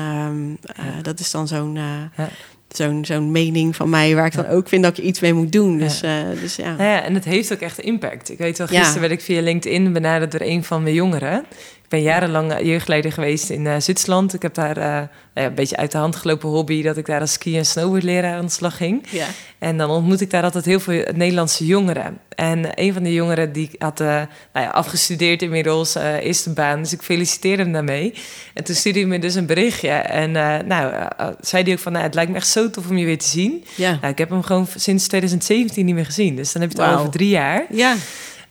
uh, 0.78 0.84
dat 1.02 1.20
is 1.20 1.30
dan 1.30 1.48
zo'n 1.48 1.76
uh, 1.76 2.24
zo'n 2.68 3.04
zo'n 3.04 3.30
mening 3.30 3.76
van 3.76 3.90
mij, 3.90 4.14
waar 4.14 4.26
ik 4.26 4.34
dan 4.34 4.46
ook 4.46 4.68
vind 4.68 4.82
dat 4.82 4.98
ik 4.98 5.04
iets 5.04 5.20
mee 5.20 5.32
moet 5.32 5.52
doen. 5.52 5.78
Dus, 5.78 6.02
uh, 6.02 6.10
dus 6.40 6.56
ja. 6.56 6.70
Nou 6.70 6.90
ja. 6.90 7.02
En 7.02 7.14
het 7.14 7.24
heeft 7.24 7.52
ook 7.52 7.60
echt 7.60 7.78
impact. 7.78 8.30
Ik 8.30 8.38
weet 8.38 8.58
wel, 8.58 8.66
gisteren 8.66 9.00
werd 9.00 9.12
ik 9.12 9.20
via 9.20 9.40
LinkedIn 9.40 9.92
benaderd 9.92 10.32
door 10.32 10.40
een 10.40 10.64
van 10.64 10.82
mijn 10.82 10.94
jongeren. 10.94 11.44
Ik 11.86 11.92
ben 11.92 12.02
jarenlang 12.02 12.60
jeugdleider 12.62 13.12
geweest 13.12 13.50
in 13.50 13.64
uh, 13.64 13.74
Zwitserland. 13.78 14.34
Ik 14.34 14.42
heb 14.42 14.54
daar 14.54 14.78
uh, 14.78 15.02
een 15.34 15.54
beetje 15.54 15.76
uit 15.76 15.92
de 15.92 15.98
hand 15.98 16.16
gelopen 16.16 16.48
hobby... 16.48 16.82
dat 16.82 16.96
ik 16.96 17.06
daar 17.06 17.20
als 17.20 17.32
ski- 17.32 17.56
en 17.56 17.66
snowboardleraar 17.66 18.36
aan 18.36 18.44
de 18.46 18.52
slag 18.52 18.76
ging. 18.76 19.06
Ja. 19.10 19.26
En 19.58 19.78
dan 19.78 19.90
ontmoet 19.90 20.20
ik 20.20 20.30
daar 20.30 20.42
altijd 20.42 20.64
heel 20.64 20.80
veel 20.80 21.04
Nederlandse 21.14 21.66
jongeren. 21.66 22.18
En 22.28 22.68
een 22.74 22.92
van 22.92 23.02
de 23.02 23.12
jongeren 23.12 23.52
die 23.52 23.70
had 23.78 24.00
uh, 24.00 24.06
nou 24.06 24.66
ja, 24.66 24.68
afgestudeerd 24.68 25.42
inmiddels, 25.42 25.96
is 26.20 26.42
de 26.42 26.50
baan. 26.50 26.82
Dus 26.82 26.92
ik 26.92 27.02
feliciteerde 27.02 27.62
hem 27.62 27.72
daarmee. 27.72 28.14
En 28.54 28.64
toen 28.64 28.74
stuurde 28.74 28.98
hij 28.98 29.08
me 29.08 29.18
dus 29.18 29.34
een 29.34 29.46
berichtje. 29.46 29.88
En 29.88 30.30
nou, 30.66 31.08
zei 31.40 31.62
hij 31.62 31.72
ook 31.72 31.78
van, 31.78 31.92
nou, 31.92 32.04
het 32.04 32.14
lijkt 32.14 32.30
me 32.30 32.36
echt 32.36 32.48
zo 32.48 32.70
tof 32.70 32.88
om 32.88 32.96
je 32.96 33.04
weer 33.04 33.18
te 33.18 33.28
zien. 33.28 33.64
Ja. 33.74 33.90
Nou, 33.90 34.06
ik 34.12 34.18
heb 34.18 34.30
hem 34.30 34.42
gewoon 34.42 34.66
sinds 34.76 35.06
2017 35.06 35.84
niet 35.84 35.94
meer 35.94 36.06
gezien. 36.06 36.36
Dus 36.36 36.52
dan 36.52 36.62
heb 36.62 36.72
je 36.72 36.82
het 36.82 36.90
al 36.90 36.98
over 36.98 37.10
drie 37.10 37.28
jaar. 37.28 37.66
Ja. 37.70 37.94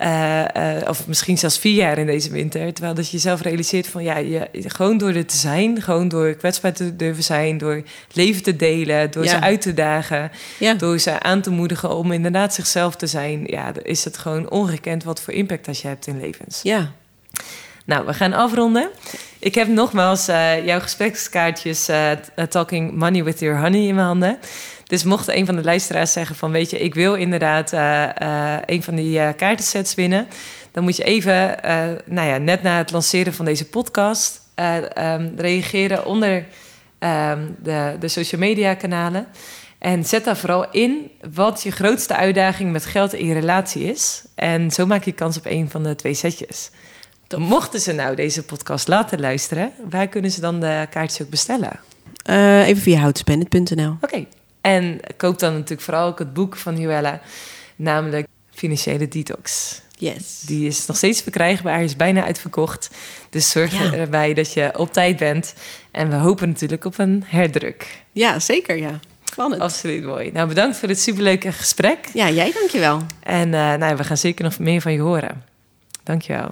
Uh, 0.02 0.46
uh, 0.58 0.78
of 0.88 1.08
misschien 1.08 1.38
zelfs 1.38 1.60
vier 1.60 1.74
jaar 1.74 1.98
in 1.98 2.06
deze 2.06 2.32
winter. 2.32 2.74
Terwijl 2.74 2.96
dat 2.96 3.06
je 3.06 3.12
jezelf 3.12 3.42
realiseert 3.42 3.88
van 3.88 4.04
ja, 4.04 4.18
je, 4.18 4.50
gewoon 4.52 4.98
door 4.98 5.14
er 5.14 5.26
te 5.26 5.38
zijn, 5.38 5.82
gewoon 5.82 6.08
door 6.08 6.34
kwetsbaar 6.34 6.74
te 6.74 6.96
durven 6.96 7.24
zijn, 7.24 7.58
door 7.58 7.84
leven 8.12 8.44
te 8.44 8.56
delen, 8.56 9.12
door 9.12 9.28
ze 9.28 9.40
uit 9.40 9.62
te 9.62 9.74
dagen, 9.74 10.32
ja. 10.60 10.74
door 10.74 11.00
ze 11.00 11.20
aan 11.20 11.42
te 11.42 11.50
moedigen 11.50 11.96
om 11.96 12.12
inderdaad 12.12 12.54
zichzelf 12.54 12.96
te 12.96 13.08
zijn. 13.08 13.44
Ja, 13.46 13.72
is 13.84 14.04
het 14.04 14.18
gewoon 14.18 14.50
ongekend 14.50 15.04
wat 15.04 15.22
voor 15.22 15.34
impact 15.34 15.66
dat 15.66 15.80
je 15.80 15.88
hebt 15.88 16.08
in 16.08 16.20
levens. 16.20 16.60
Ja. 16.64 16.92
Nou, 17.86 18.06
we 18.06 18.14
gaan 18.14 18.34
afronden. 18.34 18.90
Ik 19.40 19.56
heb 19.56 19.68
nogmaals 19.68 20.30
uh, 20.30 20.66
jouw 20.66 20.80
gesprekskaartjes 20.80 21.90
Talking 22.50 22.92
Money 22.92 23.24
with 23.24 23.40
Your 23.40 23.60
Honey 23.60 23.88
in 23.88 23.96
mijn 23.96 24.08
handen. 24.08 24.38
Dus 24.84 25.04
mocht 25.04 25.28
een 25.28 25.46
van 25.46 25.56
de 25.56 25.64
luisteraars 25.64 26.12
zeggen 26.12 26.36
van... 26.36 26.52
weet 26.52 26.70
je, 26.70 26.80
ik 26.80 26.94
wil 26.94 27.16
inderdaad 27.16 27.74
uh, 27.74 28.58
een 28.66 28.84
van 28.84 28.96
die 28.96 29.34
kaartensets 29.34 29.96
winnen... 29.96 30.28
dan 30.72 30.84
moet 30.84 30.98
je 30.98 31.04
even, 31.04 31.58
nou 32.06 32.28
ja, 32.28 32.38
net 32.38 32.64
na 32.64 32.78
het 32.78 32.92
lanceren 32.92 33.34
van 33.34 33.46
deze 33.46 33.70
podcast... 33.70 34.44
Um, 34.98 35.34
reageren 35.38 36.06
onder 36.06 36.46
um, 37.00 37.56
de, 37.60 37.96
de 38.00 38.08
social 38.08 38.42
media 38.42 38.74
kanalen... 38.74 39.28
En 39.80 40.06
zet 40.06 40.24
daar 40.24 40.38
vooral 40.38 40.72
in 40.72 41.12
wat 41.34 41.64
je 41.64 41.72
grootste 41.72 42.16
uitdaging 42.16 42.72
met 42.72 42.86
geld 42.86 43.14
in 43.14 43.26
je 43.26 43.34
relatie 43.34 43.84
is. 43.84 44.24
En 44.36 44.72
zo 44.72 44.86
maak 44.86 45.04
je 45.04 45.12
kans 45.12 45.38
op 45.38 45.46
een 45.46 45.70
van 45.70 45.84
de 45.84 45.96
twee 45.96 46.14
setjes. 46.14 46.72
Mochten 47.38 47.80
ze 47.80 47.92
nou 47.92 48.16
deze 48.16 48.44
podcast 48.44 48.88
laten 48.88 49.20
luisteren, 49.20 49.72
waar 49.90 50.08
kunnen 50.08 50.32
ze 50.32 50.42
dan 50.42 50.60
de 50.60 50.88
kaartjes 50.90 51.22
ook 51.22 51.30
bestellen? 51.30 51.80
Uh, 52.30 52.68
even 52.68 52.82
via 52.82 53.00
houtspannet.nl. 53.00 53.98
Oké, 54.02 54.26
en 54.62 55.00
koop 55.18 55.40
dan 55.40 55.54
natuurlijk 55.54 55.82
vooral 55.82 56.08
ook 56.08 56.20
het 56.20 56.34
boek 56.34 56.56
van 56.56 56.76
Huella, 56.76 57.22
namelijk 57.76 58.28
Financiële 58.52 59.08
Detox. 59.08 59.82
Yes. 59.98 60.42
Die 60.46 60.68
is 60.68 60.86
nog 60.86 60.98
steeds 60.98 61.22
verkrijgbaar, 61.22 61.84
is 61.84 61.96
bijna 61.96 62.24
uitverkocht. 62.24 62.90
Dus 63.30 63.50
zorg 63.50 63.94
erbij 63.94 64.34
dat 64.34 64.54
je 64.54 64.78
op 64.78 64.94
tijd 64.94 65.18
bent. 65.18 65.54
En 65.92 66.10
we 66.10 66.16
hopen 66.16 66.48
natuurlijk 66.48 66.86
op 66.86 66.98
een 66.98 67.24
herdruk. 67.26 68.04
Ja, 68.12 68.40
zeker, 68.40 68.78
ja. 68.78 69.00
Spannend. 69.24 69.62
Absoluut 69.62 70.04
mooi. 70.04 70.32
Nou, 70.32 70.48
bedankt 70.48 70.78
voor 70.78 70.88
dit 70.88 71.00
superleuke 71.00 71.52
gesprek. 71.52 72.10
Ja, 72.14 72.30
jij 72.30 72.52
dankjewel. 72.52 73.02
En 73.20 73.48
uh, 73.48 73.74
nou, 73.74 73.96
we 73.96 74.04
gaan 74.04 74.18
zeker 74.18 74.44
nog 74.44 74.60
meer 74.60 74.82
van 74.82 74.94
je 74.94 75.00
horen. 75.00 75.44
Dankjewel. 76.04 76.52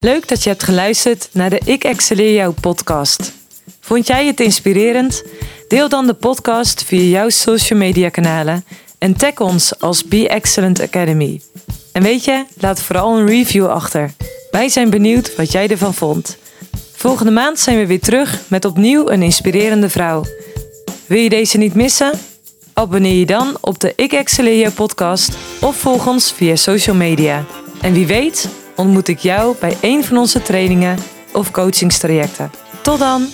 Leuk 0.00 0.28
dat 0.28 0.42
je 0.42 0.48
hebt 0.48 0.62
geluisterd 0.62 1.28
naar 1.32 1.50
de 1.50 1.60
Ik 1.64 1.84
Excelleer 1.84 2.34
Jou 2.34 2.54
podcast. 2.60 3.32
Vond 3.80 4.06
jij 4.06 4.26
het 4.26 4.40
inspirerend? 4.40 5.22
Deel 5.68 5.88
dan 5.88 6.06
de 6.06 6.14
podcast 6.14 6.84
via 6.84 7.02
jouw 7.02 7.28
social 7.28 7.78
media 7.78 8.08
kanalen 8.08 8.64
en 8.98 9.16
tag 9.16 9.40
ons 9.40 9.80
als 9.80 10.04
Be 10.04 10.28
Excellent 10.28 10.80
Academy. 10.80 11.40
En 11.92 12.02
weet 12.02 12.24
je, 12.24 12.44
laat 12.58 12.82
vooral 12.82 13.18
een 13.18 13.26
review 13.26 13.66
achter. 13.66 14.10
Wij 14.50 14.68
zijn 14.68 14.90
benieuwd 14.90 15.36
wat 15.36 15.52
jij 15.52 15.68
ervan 15.68 15.94
vond. 15.94 16.36
Volgende 16.94 17.32
maand 17.32 17.58
zijn 17.58 17.78
we 17.78 17.86
weer 17.86 18.00
terug 18.00 18.40
met 18.48 18.64
opnieuw 18.64 19.08
een 19.08 19.22
inspirerende 19.22 19.88
vrouw. 19.88 20.24
Wil 21.06 21.18
je 21.18 21.28
deze 21.28 21.58
niet 21.58 21.74
missen? 21.74 22.12
Abonneer 22.72 23.18
je 23.18 23.26
dan 23.26 23.56
op 23.60 23.78
de 23.80 23.92
Ik 23.96 24.12
Excelleer 24.12 24.72
podcast 24.72 25.36
of 25.60 25.76
volg 25.76 26.06
ons 26.06 26.32
via 26.32 26.56
social 26.56 26.96
media. 26.96 27.44
En 27.80 27.92
wie 27.92 28.06
weet 28.06 28.48
ontmoet 28.78 29.08
ik 29.08 29.18
jou 29.18 29.56
bij 29.60 29.76
een 29.80 30.04
van 30.04 30.16
onze 30.16 30.42
trainingen 30.42 30.98
of 31.32 31.50
coachingstrajecten. 31.50 32.50
Tot 32.82 32.98
dan! 32.98 33.26